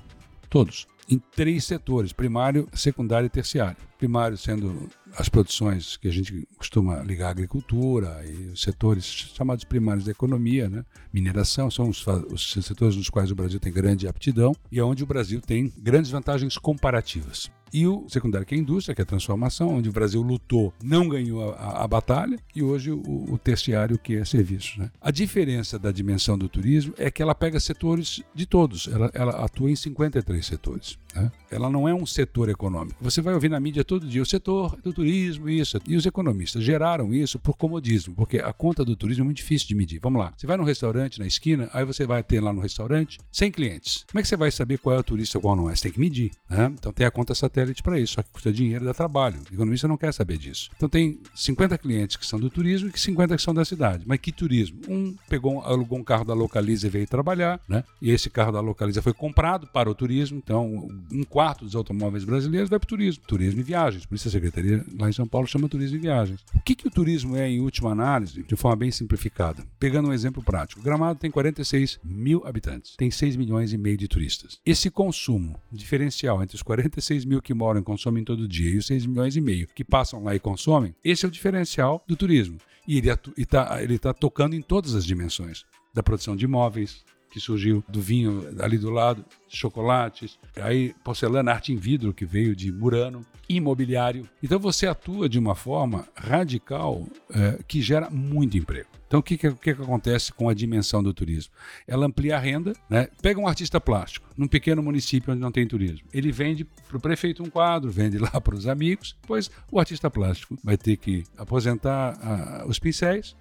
todos, 0.50 0.86
em 1.08 1.18
três 1.18 1.64
setores: 1.64 2.12
primário, 2.12 2.68
secundário 2.72 3.26
e 3.26 3.30
terciário. 3.30 3.76
Primário 3.96 4.36
sendo 4.36 4.88
as 5.16 5.28
produções 5.28 5.96
que 5.96 6.06
a 6.06 6.12
gente 6.12 6.46
costuma 6.56 7.02
ligar 7.02 7.28
à 7.28 7.30
agricultura 7.30 8.22
e 8.26 8.48
os 8.48 8.62
setores 8.62 9.04
chamados 9.04 9.64
primários 9.64 10.04
da 10.04 10.12
economia, 10.12 10.68
né? 10.68 10.84
mineração, 11.12 11.70
são 11.70 11.88
os, 11.88 12.06
os 12.30 12.52
setores 12.64 12.94
nos 12.94 13.10
quais 13.10 13.30
o 13.30 13.34
Brasil 13.34 13.58
tem 13.58 13.72
grande 13.72 14.06
aptidão 14.06 14.54
e 14.70 14.78
é 14.78 14.84
onde 14.84 15.02
o 15.02 15.06
Brasil 15.06 15.40
tem 15.40 15.72
grandes 15.78 16.10
vantagens 16.10 16.56
comparativas 16.58 17.50
e 17.72 17.86
o 17.86 18.06
secundário, 18.08 18.46
que 18.46 18.54
é 18.54 18.58
a 18.58 18.60
indústria, 18.60 18.94
que 18.94 19.00
é 19.00 19.04
a 19.04 19.06
transformação, 19.06 19.76
onde 19.76 19.88
o 19.88 19.92
Brasil 19.92 20.22
lutou, 20.22 20.72
não 20.82 21.08
ganhou 21.08 21.52
a, 21.52 21.84
a 21.84 21.88
batalha, 21.88 22.38
e 22.54 22.62
hoje 22.62 22.90
o, 22.90 23.00
o, 23.32 23.38
terciário, 23.38 23.98
que 23.98 24.16
é 24.16 24.24
serviços. 24.24 24.76
Né? 24.78 24.90
A 25.00 25.10
diferença 25.10 25.78
da 25.78 25.92
dimensão 25.92 26.38
do 26.38 26.48
turismo 26.48 26.94
é 26.96 27.10
que 27.10 27.22
ela 27.22 27.34
pega 27.34 27.60
setores 27.60 28.22
de 28.34 28.46
todos, 28.46 28.88
ela, 28.88 29.10
ela 29.14 29.44
atua 29.44 29.70
em 29.70 29.76
53 29.76 30.44
setores. 30.44 30.98
Né? 31.22 31.32
Ela 31.50 31.70
não 31.70 31.88
é 31.88 31.94
um 31.94 32.06
setor 32.06 32.48
econômico. 32.48 32.96
Você 33.00 33.20
vai 33.20 33.34
ouvir 33.34 33.48
na 33.48 33.58
mídia 33.58 33.84
todo 33.84 34.06
dia 34.06 34.22
o 34.22 34.26
setor 34.26 34.76
do 34.82 34.92
turismo, 34.92 35.48
isso. 35.48 35.78
E 35.86 35.96
os 35.96 36.06
economistas 36.06 36.62
geraram 36.62 37.12
isso 37.12 37.38
por 37.38 37.56
comodismo, 37.56 38.14
porque 38.14 38.38
a 38.38 38.52
conta 38.52 38.84
do 38.84 38.96
turismo 38.96 39.22
é 39.22 39.24
muito 39.24 39.38
difícil 39.38 39.68
de 39.68 39.74
medir. 39.74 40.00
Vamos 40.00 40.20
lá, 40.20 40.32
você 40.36 40.46
vai 40.46 40.56
num 40.56 40.64
restaurante 40.64 41.18
na 41.18 41.26
esquina, 41.26 41.68
aí 41.72 41.84
você 41.84 42.06
vai 42.06 42.22
ter 42.22 42.40
lá 42.40 42.52
no 42.52 42.60
restaurante 42.60 43.18
100 43.32 43.50
clientes. 43.50 44.04
Como 44.10 44.20
é 44.20 44.22
que 44.22 44.28
você 44.28 44.36
vai 44.36 44.50
saber 44.50 44.78
qual 44.78 44.96
é 44.96 44.98
o 44.98 45.02
turista 45.02 45.38
e 45.38 45.40
qual 45.40 45.56
não 45.56 45.70
é? 45.70 45.74
Você 45.74 45.84
tem 45.84 45.92
que 45.92 46.00
medir. 46.00 46.30
Né? 46.48 46.72
Então 46.78 46.92
tem 46.92 47.06
a 47.06 47.10
conta 47.10 47.34
satélite 47.34 47.82
para 47.82 47.98
isso, 47.98 48.14
só 48.14 48.22
que 48.22 48.30
custa 48.30 48.52
dinheiro 48.52 48.84
e 48.84 48.86
dá 48.86 48.94
trabalho. 48.94 49.40
O 49.50 49.54
economista 49.54 49.88
não 49.88 49.96
quer 49.96 50.12
saber 50.12 50.38
disso. 50.38 50.70
Então 50.76 50.88
tem 50.88 51.20
50 51.34 51.78
clientes 51.78 52.16
que 52.16 52.26
são 52.26 52.38
do 52.38 52.50
turismo 52.50 52.90
e 52.94 52.98
50 52.98 53.36
que 53.36 53.42
são 53.42 53.54
da 53.54 53.64
cidade. 53.64 54.04
Mas 54.06 54.18
que 54.18 54.32
turismo? 54.32 54.80
Um 54.88 55.14
pegou, 55.28 55.60
alugou 55.62 55.98
um 55.98 56.04
carro 56.04 56.24
da 56.24 56.34
Localiza 56.34 56.86
e 56.86 56.90
veio 56.90 57.06
trabalhar, 57.06 57.60
né? 57.68 57.84
E 58.00 58.10
esse 58.10 58.30
carro 58.30 58.52
da 58.52 58.60
Localiza 58.60 59.02
foi 59.02 59.12
comprado 59.12 59.66
para 59.66 59.90
o 59.90 59.94
turismo. 59.94 60.38
Então, 60.38 60.88
um 61.12 61.24
quarto 61.24 61.64
dos 61.64 61.74
automóveis 61.74 62.24
brasileiros 62.24 62.68
vai 62.68 62.78
para 62.78 62.86
o 62.86 62.88
turismo. 62.88 63.24
Turismo 63.26 63.60
e 63.60 63.62
viagens. 63.62 64.06
Por 64.06 64.14
isso 64.14 64.28
a 64.28 64.30
Secretaria 64.30 64.84
lá 64.98 65.08
em 65.08 65.12
São 65.12 65.26
Paulo 65.26 65.46
chama 65.46 65.68
turismo 65.68 65.96
e 65.96 66.00
viagens. 66.00 66.40
O 66.54 66.60
que, 66.60 66.74
que 66.74 66.86
o 66.86 66.90
turismo 66.90 67.36
é, 67.36 67.48
em 67.48 67.60
última 67.60 67.90
análise, 67.90 68.42
de 68.42 68.56
forma 68.56 68.76
bem 68.76 68.90
simplificada? 68.90 69.64
Pegando 69.78 70.08
um 70.08 70.12
exemplo 70.12 70.42
prático. 70.42 70.82
Gramado 70.82 71.18
tem 71.18 71.30
46 71.30 72.00
mil 72.04 72.46
habitantes. 72.46 72.96
Tem 72.96 73.10
6 73.10 73.36
milhões 73.36 73.72
e 73.72 73.78
meio 73.78 73.96
de 73.96 74.08
turistas. 74.08 74.58
Esse 74.64 74.90
consumo 74.90 75.60
diferencial 75.72 76.42
entre 76.42 76.56
os 76.56 76.62
46 76.62 77.24
mil 77.24 77.42
que 77.42 77.54
moram 77.54 77.80
e 77.80 77.84
consomem 77.84 78.24
todo 78.24 78.48
dia 78.48 78.70
e 78.70 78.78
os 78.78 78.86
6 78.86 79.06
milhões 79.06 79.36
e 79.36 79.40
meio 79.40 79.68
que 79.74 79.84
passam 79.84 80.22
lá 80.22 80.34
e 80.34 80.38
consomem, 80.38 80.94
esse 81.04 81.24
é 81.24 81.28
o 81.28 81.30
diferencial 81.30 82.04
do 82.06 82.16
turismo. 82.16 82.58
E 82.86 82.98
ele 82.98 83.10
está 83.36 83.78
tá 84.00 84.14
tocando 84.14 84.54
em 84.54 84.62
todas 84.62 84.94
as 84.94 85.04
dimensões 85.04 85.64
da 85.92 86.02
produção 86.02 86.36
de 86.36 86.44
imóveis, 86.44 87.04
que 87.38 87.44
surgiu 87.44 87.84
do 87.88 88.00
vinho 88.00 88.48
ali 88.58 88.76
do 88.76 88.90
lado, 88.90 89.24
chocolates, 89.48 90.38
aí 90.56 90.94
porcelana, 91.04 91.52
arte 91.52 91.72
em 91.72 91.76
vidro 91.76 92.12
que 92.12 92.26
veio 92.26 92.54
de 92.54 92.72
Murano, 92.72 93.24
imobiliário. 93.48 94.28
Então 94.42 94.58
você 94.58 94.86
atua 94.86 95.28
de 95.28 95.38
uma 95.38 95.54
forma 95.54 96.06
radical 96.14 97.06
é, 97.30 97.58
que 97.66 97.80
gera 97.80 98.10
muito 98.10 98.58
emprego. 98.58 98.88
Então, 99.06 99.20
o 99.20 99.22
que, 99.22 99.38
que, 99.38 99.50
que, 99.52 99.70
acontece 99.70 100.30
com 100.30 100.50
a 100.50 100.54
dimensão 100.54 101.02
do 101.02 101.14
turismo? 101.14 101.50
Ela 101.86 102.04
amplia 102.04 102.36
a 102.36 102.38
renda, 102.38 102.74
né? 102.90 103.08
Pega 103.22 103.40
um 103.40 103.48
artista 103.48 103.80
plástico, 103.80 104.28
num 104.36 104.46
pequeno 104.46 104.82
município 104.82 105.32
onde 105.32 105.40
não 105.40 105.50
tem 105.50 105.66
turismo. 105.66 106.06
Ele 106.12 106.30
vende 106.30 106.66
para 106.86 106.98
o 106.98 107.00
prefeito 107.00 107.42
um 107.42 107.48
quadro, 107.48 107.88
vende 107.90 108.18
lá 108.18 108.38
para 108.38 108.54
os 108.54 108.66
amigos, 108.66 109.16
pois 109.26 109.50
o 109.72 109.80
artista 109.80 110.10
plástico 110.10 110.58
vai 110.62 110.76
ter 110.76 110.98
que 110.98 111.24
aposentar 111.38 112.18
ah, 112.20 112.64
os 112.66 112.78
pincéis, 112.78 113.34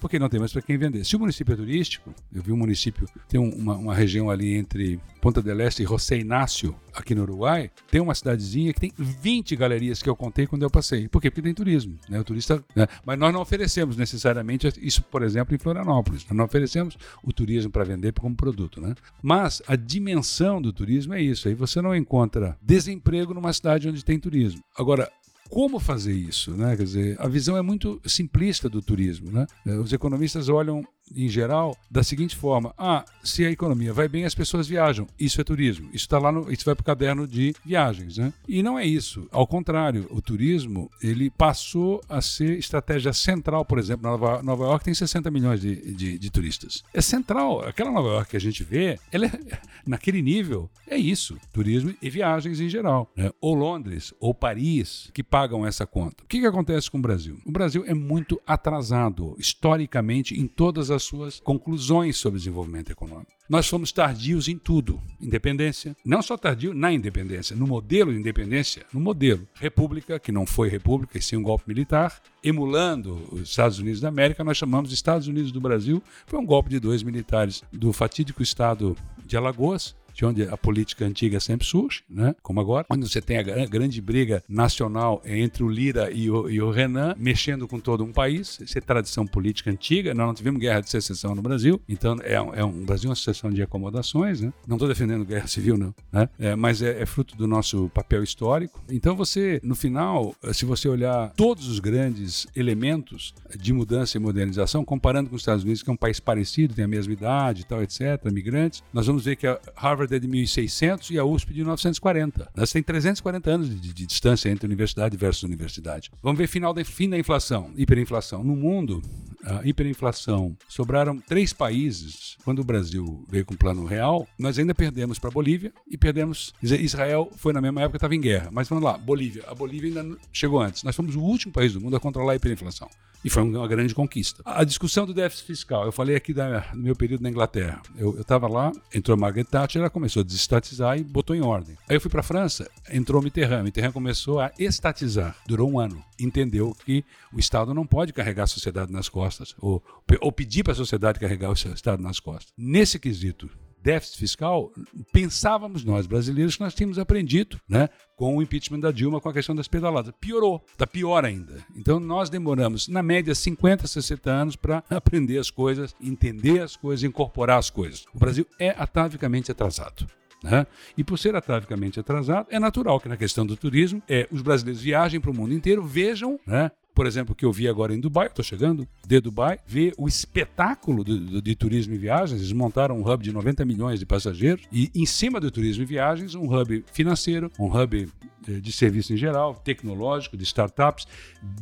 porque 0.00 0.18
não 0.18 0.28
tem 0.28 0.40
mais 0.40 0.52
para 0.52 0.62
quem 0.62 0.78
vender. 0.78 1.04
Se 1.04 1.16
o 1.16 1.18
município 1.18 1.52
é 1.52 1.56
turístico, 1.56 2.14
eu 2.32 2.42
vi 2.42 2.52
um 2.52 2.56
município, 2.56 3.08
tem 3.28 3.40
uma, 3.40 3.76
uma 3.76 3.94
região 3.94 4.30
ali 4.30 4.54
entre 4.54 5.00
Ponta 5.20 5.42
del 5.42 5.60
Este 5.60 5.82
e 5.82 5.86
José 5.86 6.18
Inácio, 6.18 6.74
aqui 6.94 7.14
no 7.14 7.22
Uruguai, 7.22 7.70
tem 7.90 8.00
uma 8.00 8.14
cidadezinha 8.14 8.72
que 8.72 8.80
tem 8.80 8.92
20 8.96 9.56
galerias 9.56 10.02
que 10.02 10.08
eu 10.08 10.16
contei 10.16 10.46
quando 10.46 10.62
eu 10.62 10.70
passei. 10.70 11.08
Por 11.08 11.20
quê? 11.20 11.30
Porque 11.30 11.42
tem 11.42 11.54
turismo. 11.54 11.98
Né? 12.08 12.20
O 12.20 12.24
turista, 12.24 12.62
né? 12.74 12.86
Mas 13.04 13.18
nós 13.18 13.32
não 13.32 13.40
oferecemos 13.40 13.96
necessariamente 13.96 14.68
isso, 14.80 15.02
por 15.02 15.22
exemplo, 15.22 15.54
em 15.54 15.58
Florianópolis. 15.58 16.24
Nós 16.28 16.36
não 16.36 16.44
oferecemos 16.44 16.96
o 17.22 17.32
turismo 17.32 17.70
para 17.70 17.84
vender 17.84 18.12
como 18.12 18.34
produto. 18.34 18.80
Né? 18.80 18.94
Mas 19.22 19.62
a 19.66 19.76
dimensão 19.76 20.60
do 20.60 20.72
turismo 20.72 21.14
é 21.14 21.20
isso. 21.20 21.48
Aí 21.48 21.54
você 21.54 21.80
não 21.80 21.94
encontra 21.94 22.56
desemprego 22.62 23.34
numa 23.34 23.52
cidade 23.52 23.88
onde 23.88 24.04
tem 24.04 24.18
turismo. 24.18 24.60
Agora, 24.76 25.10
como 25.48 25.78
fazer 25.80 26.14
isso, 26.14 26.52
né? 26.52 26.76
Quer 26.76 26.84
dizer, 26.84 27.16
a 27.20 27.26
visão 27.26 27.56
é 27.56 27.62
muito 27.62 28.00
simplista 28.04 28.68
do 28.68 28.82
turismo, 28.82 29.30
né? 29.30 29.46
Os 29.82 29.92
economistas 29.92 30.48
olham 30.48 30.84
em 31.14 31.28
geral, 31.28 31.76
da 31.90 32.02
seguinte 32.02 32.36
forma: 32.36 32.74
ah, 32.76 33.04
se 33.22 33.44
a 33.44 33.50
economia 33.50 33.92
vai 33.92 34.08
bem, 34.08 34.24
as 34.24 34.34
pessoas 34.34 34.66
viajam. 34.66 35.06
Isso 35.18 35.40
é 35.40 35.44
turismo. 35.44 35.88
Isso 35.88 36.04
está 36.04 36.18
lá 36.18 36.32
no, 36.32 36.50
isso 36.52 36.64
vai 36.64 36.74
para 36.74 36.82
o 36.82 36.84
caderno 36.86 37.26
de 37.26 37.54
viagens, 37.64 38.18
né? 38.18 38.32
E 38.46 38.62
não 38.62 38.78
é 38.78 38.84
isso. 38.84 39.28
Ao 39.30 39.46
contrário, 39.46 40.06
o 40.10 40.20
turismo 40.20 40.90
ele 41.02 41.30
passou 41.30 42.00
a 42.08 42.20
ser 42.20 42.58
estratégia 42.58 43.12
central, 43.12 43.64
por 43.64 43.78
exemplo, 43.78 44.08
Nova, 44.08 44.42
Nova 44.42 44.64
York 44.64 44.84
tem 44.84 44.94
60 44.94 45.30
milhões 45.30 45.60
de, 45.60 45.94
de, 45.94 46.18
de, 46.18 46.30
turistas. 46.30 46.82
É 46.92 47.00
central. 47.00 47.60
Aquela 47.60 47.90
Nova 47.90 48.08
York 48.08 48.30
que 48.30 48.36
a 48.36 48.40
gente 48.40 48.62
vê, 48.64 48.98
ela 49.12 49.26
é, 49.26 49.30
naquele 49.86 50.22
nível 50.22 50.70
é 50.86 50.96
isso: 50.96 51.38
turismo 51.52 51.94
e 52.00 52.10
viagens 52.10 52.60
em 52.60 52.68
geral. 52.68 53.10
Né? 53.16 53.30
Ou 53.40 53.54
Londres 53.54 54.14
ou 54.20 54.34
Paris 54.34 55.10
que 55.12 55.22
pagam 55.22 55.66
essa 55.66 55.86
conta. 55.86 56.22
O 56.24 56.26
que, 56.26 56.40
que 56.40 56.46
acontece 56.46 56.90
com 56.90 56.98
o 56.98 57.02
Brasil? 57.02 57.38
O 57.44 57.52
Brasil 57.52 57.84
é 57.86 57.94
muito 57.94 58.40
atrasado 58.46 59.36
historicamente 59.38 60.38
em 60.38 60.46
todas 60.46 60.90
as 60.90 60.97
as 60.98 61.04
suas 61.04 61.40
conclusões 61.40 62.16
sobre 62.18 62.36
o 62.36 62.40
desenvolvimento 62.40 62.90
econômico. 62.90 63.32
Nós 63.48 63.66
fomos 63.66 63.90
tardios 63.90 64.46
em 64.46 64.58
tudo. 64.58 65.00
Independência, 65.20 65.96
não 66.04 66.20
só 66.20 66.36
tardio 66.36 66.74
na 66.74 66.92
independência, 66.92 67.56
no 67.56 67.66
modelo 67.66 68.12
de 68.12 68.18
independência, 68.18 68.84
no 68.92 69.00
modelo. 69.00 69.48
República, 69.54 70.18
que 70.18 70.30
não 70.30 70.44
foi 70.44 70.68
república, 70.68 71.16
e 71.16 71.22
sim 71.22 71.36
um 71.36 71.42
golpe 71.42 71.64
militar, 71.66 72.20
emulando 72.44 73.26
os 73.32 73.48
Estados 73.48 73.78
Unidos 73.78 74.00
da 74.00 74.08
América, 74.08 74.44
nós 74.44 74.58
chamamos 74.58 74.92
Estados 74.92 75.26
Unidos 75.28 75.50
do 75.50 75.60
Brasil. 75.60 76.02
Foi 76.26 76.38
um 76.38 76.44
golpe 76.44 76.68
de 76.68 76.78
dois 76.78 77.02
militares 77.02 77.62
do 77.72 77.92
fatídico 77.92 78.42
estado 78.42 78.94
de 79.24 79.36
Alagoas, 79.36 79.96
de 80.18 80.24
onde 80.24 80.42
a 80.42 80.56
política 80.56 81.04
antiga 81.04 81.38
sempre 81.38 81.64
surge, 81.64 82.02
né? 82.10 82.34
como 82.42 82.60
agora, 82.60 82.84
onde 82.90 83.08
você 83.08 83.22
tem 83.22 83.38
a 83.38 83.66
grande 83.66 84.02
briga 84.02 84.42
nacional 84.48 85.22
entre 85.24 85.62
o 85.62 85.68
Lira 85.68 86.10
e 86.10 86.28
o, 86.28 86.50
e 86.50 86.60
o 86.60 86.72
Renan, 86.72 87.14
mexendo 87.16 87.68
com 87.68 87.78
todo 87.78 88.02
um 88.02 88.12
país. 88.12 88.58
Isso 88.60 88.76
é 88.76 88.80
tradição 88.80 89.24
política 89.24 89.70
antiga. 89.70 90.12
Nós 90.12 90.26
não 90.26 90.34
tivemos 90.34 90.60
guerra 90.60 90.80
de 90.80 90.90
secessão 90.90 91.36
no 91.36 91.42
Brasil, 91.42 91.80
então 91.88 92.16
é, 92.24 92.40
um, 92.40 92.52
é 92.52 92.64
um 92.64 92.84
Brasil 92.84 93.08
uma 93.08 93.14
sucessão 93.14 93.48
de 93.48 93.62
acomodações. 93.62 94.40
Né? 94.40 94.52
Não 94.66 94.74
estou 94.74 94.88
defendendo 94.88 95.24
guerra 95.24 95.46
civil, 95.48 95.78
não, 95.78 95.94
né? 96.10 96.28
é, 96.36 96.56
mas 96.56 96.82
é, 96.82 97.00
é 97.00 97.06
fruto 97.06 97.36
do 97.36 97.46
nosso 97.46 97.88
papel 97.94 98.24
histórico. 98.24 98.82
Então 98.90 99.14
você, 99.14 99.60
no 99.62 99.76
final, 99.76 100.34
se 100.52 100.64
você 100.64 100.88
olhar 100.88 101.32
todos 101.36 101.68
os 101.68 101.78
grandes 101.78 102.44
elementos 102.56 103.32
de 103.56 103.72
mudança 103.72 104.16
e 104.16 104.20
modernização, 104.20 104.84
comparando 104.84 105.30
com 105.30 105.36
os 105.36 105.42
Estados 105.42 105.62
Unidos, 105.62 105.80
que 105.80 105.90
é 105.90 105.92
um 105.92 105.96
país 105.96 106.18
parecido, 106.18 106.74
tem 106.74 106.84
a 106.84 106.88
mesma 106.88 107.12
idade, 107.12 107.64
tal, 107.64 107.80
etc., 107.84 108.00
migrantes, 108.32 108.82
nós 108.92 109.06
vamos 109.06 109.24
ver 109.24 109.36
que 109.36 109.46
a 109.46 109.60
Harvard 109.76 110.07
Harvard 110.08 110.14
é 110.14 110.18
de 110.18 110.26
1600 110.26 111.10
e 111.10 111.18
a 111.18 111.24
USP 111.24 111.52
de 111.52 111.60
1940. 111.60 112.50
Nós 112.56 112.72
tem 112.72 112.82
340 112.82 113.50
anos 113.50 113.68
de, 113.68 113.92
de, 113.92 114.06
distância 114.06 114.48
entre 114.48 114.66
universidade 114.66 115.16
versus 115.16 115.42
universidade. 115.42 116.10
Vamos 116.22 116.38
ver 116.38 116.46
final 116.46 116.72
da, 116.72 116.84
fim 116.84 117.08
da 117.08 117.18
inflação, 117.18 117.70
hiperinflação. 117.76 118.42
No 118.42 118.56
mundo, 118.56 119.02
a 119.44 119.66
hiperinflação, 119.66 120.56
sobraram 120.68 121.18
três 121.18 121.52
países. 121.52 122.36
Quando 122.44 122.60
o 122.60 122.64
Brasil 122.64 123.24
veio 123.28 123.44
com 123.44 123.54
o 123.54 123.58
plano 123.58 123.84
real, 123.84 124.26
nós 124.38 124.58
ainda 124.58 124.74
perdemos 124.74 125.18
para 125.18 125.28
a 125.28 125.32
Bolívia 125.32 125.72
e 125.88 125.98
perdemos. 125.98 126.54
Israel 126.62 127.30
foi 127.36 127.52
na 127.52 127.60
mesma 127.60 127.82
época, 127.82 127.98
estava 127.98 128.14
em 128.14 128.20
guerra. 128.20 128.48
Mas 128.50 128.68
vamos 128.68 128.84
lá, 128.84 128.96
Bolívia. 128.96 129.44
A 129.46 129.54
Bolívia 129.54 130.00
ainda 130.00 130.16
chegou 130.32 130.60
antes. 130.60 130.82
Nós 130.82 130.96
fomos 130.96 131.14
o 131.14 131.20
último 131.20 131.52
país 131.52 131.74
do 131.74 131.80
mundo 131.80 131.96
a 131.96 132.00
controlar 132.00 132.32
a 132.32 132.36
hiperinflação. 132.36 132.88
E 133.24 133.30
foi 133.30 133.42
uma 133.42 133.66
grande 133.66 133.94
conquista. 133.94 134.42
A 134.44 134.64
discussão 134.64 135.04
do 135.04 135.12
déficit 135.12 135.46
fiscal, 135.46 135.84
eu 135.84 135.92
falei 135.92 136.14
aqui 136.14 136.32
da, 136.32 136.60
do 136.60 136.78
meu 136.78 136.94
período 136.94 137.22
na 137.22 137.30
Inglaterra. 137.30 137.82
Eu 137.96 138.20
estava 138.20 138.46
lá, 138.46 138.72
entrou 138.94 139.16
Margaret 139.16 139.44
Thatcher, 139.44 139.80
ela 139.80 139.90
começou 139.90 140.20
a 140.20 140.24
desestatizar 140.24 140.98
e 140.98 141.02
botou 141.02 141.34
em 141.34 141.42
ordem. 141.42 141.76
Aí 141.88 141.96
eu 141.96 142.00
fui 142.00 142.10
para 142.10 142.20
a 142.20 142.24
França, 142.24 142.70
entrou 142.90 143.20
Mitterrand. 143.20 143.64
Mitterrand 143.64 143.92
começou 143.92 144.40
a 144.40 144.52
estatizar. 144.58 145.36
Durou 145.46 145.70
um 145.70 145.80
ano. 145.80 146.02
Entendeu 146.18 146.76
que 146.84 147.04
o 147.32 147.38
Estado 147.38 147.74
não 147.74 147.86
pode 147.86 148.12
carregar 148.12 148.44
a 148.44 148.48
sociedade 148.48 148.92
nas 148.92 149.08
costas, 149.08 149.54
ou, 149.58 149.82
ou 150.20 150.32
pedir 150.32 150.62
para 150.62 150.72
a 150.72 150.76
sociedade 150.76 151.18
carregar 151.18 151.50
o 151.50 151.54
Estado 151.54 152.02
nas 152.02 152.20
costas. 152.20 152.52
Nesse 152.56 152.98
quesito 152.98 153.48
déficit 153.82 154.18
fiscal, 154.18 154.72
pensávamos 155.12 155.84
nós 155.84 156.06
brasileiros 156.06 156.56
que 156.56 156.62
nós 156.62 156.74
tínhamos 156.74 156.98
aprendido, 156.98 157.60
né, 157.68 157.88
com 158.16 158.36
o 158.36 158.42
impeachment 158.42 158.80
da 158.80 158.90
Dilma, 158.90 159.20
com 159.20 159.28
a 159.28 159.32
questão 159.32 159.54
das 159.54 159.68
pedaladas. 159.68 160.12
Piorou, 160.20 160.64
está 160.72 160.86
pior 160.86 161.24
ainda. 161.24 161.64
Então 161.76 162.00
nós 162.00 162.28
demoramos, 162.28 162.88
na 162.88 163.02
média, 163.02 163.34
50, 163.34 163.86
60 163.86 164.30
anos 164.30 164.56
para 164.56 164.82
aprender 164.90 165.38
as 165.38 165.50
coisas, 165.50 165.94
entender 166.00 166.60
as 166.60 166.76
coisas, 166.76 167.04
incorporar 167.04 167.58
as 167.58 167.70
coisas. 167.70 168.04
O 168.14 168.18
Brasil 168.18 168.46
é 168.58 168.70
atavicamente 168.70 169.50
atrasado. 169.50 170.06
Né? 170.42 170.66
E 170.96 171.02
por 171.02 171.18
ser 171.18 171.34
atavicamente 171.34 171.98
atrasado, 171.98 172.46
é 172.50 172.60
natural 172.60 173.00
que 173.00 173.08
na 173.08 173.16
questão 173.16 173.44
do 173.44 173.56
turismo, 173.56 174.00
é, 174.08 174.28
os 174.30 174.40
brasileiros 174.40 174.80
viajem 174.80 175.20
para 175.20 175.30
o 175.30 175.34
mundo 175.34 175.52
inteiro, 175.52 175.82
vejam 175.82 176.38
né, 176.46 176.70
por 176.98 177.06
exemplo, 177.06 177.32
que 177.32 177.44
eu 177.44 177.52
vi 177.52 177.68
agora 177.68 177.94
em 177.94 178.00
Dubai, 178.00 178.26
estou 178.26 178.44
chegando 178.44 178.84
de 179.06 179.20
Dubai, 179.20 179.60
ver 179.64 179.94
o 179.96 180.08
espetáculo 180.08 181.04
de, 181.04 181.16
de, 181.16 181.40
de, 181.40 181.54
turismo 181.54 181.94
e 181.94 181.96
viagens. 181.96 182.40
Eles 182.40 182.52
montaram 182.52 182.98
um 182.98 183.08
hub 183.08 183.22
de 183.22 183.32
90 183.32 183.64
milhões 183.64 184.00
de 184.00 184.04
passageiros 184.04 184.66
e 184.72 184.90
em 184.92 185.06
cima 185.06 185.38
do 185.38 185.48
turismo 185.48 185.84
e 185.84 185.86
viagens, 185.86 186.34
um 186.34 186.52
hub 186.52 186.84
financeiro, 186.92 187.52
um 187.56 187.66
hub 187.66 188.08
eh, 188.48 188.60
de 188.60 188.72
serviço 188.72 189.12
em 189.12 189.16
geral, 189.16 189.54
tecnológico, 189.54 190.36
de 190.36 190.42
startups, 190.42 191.06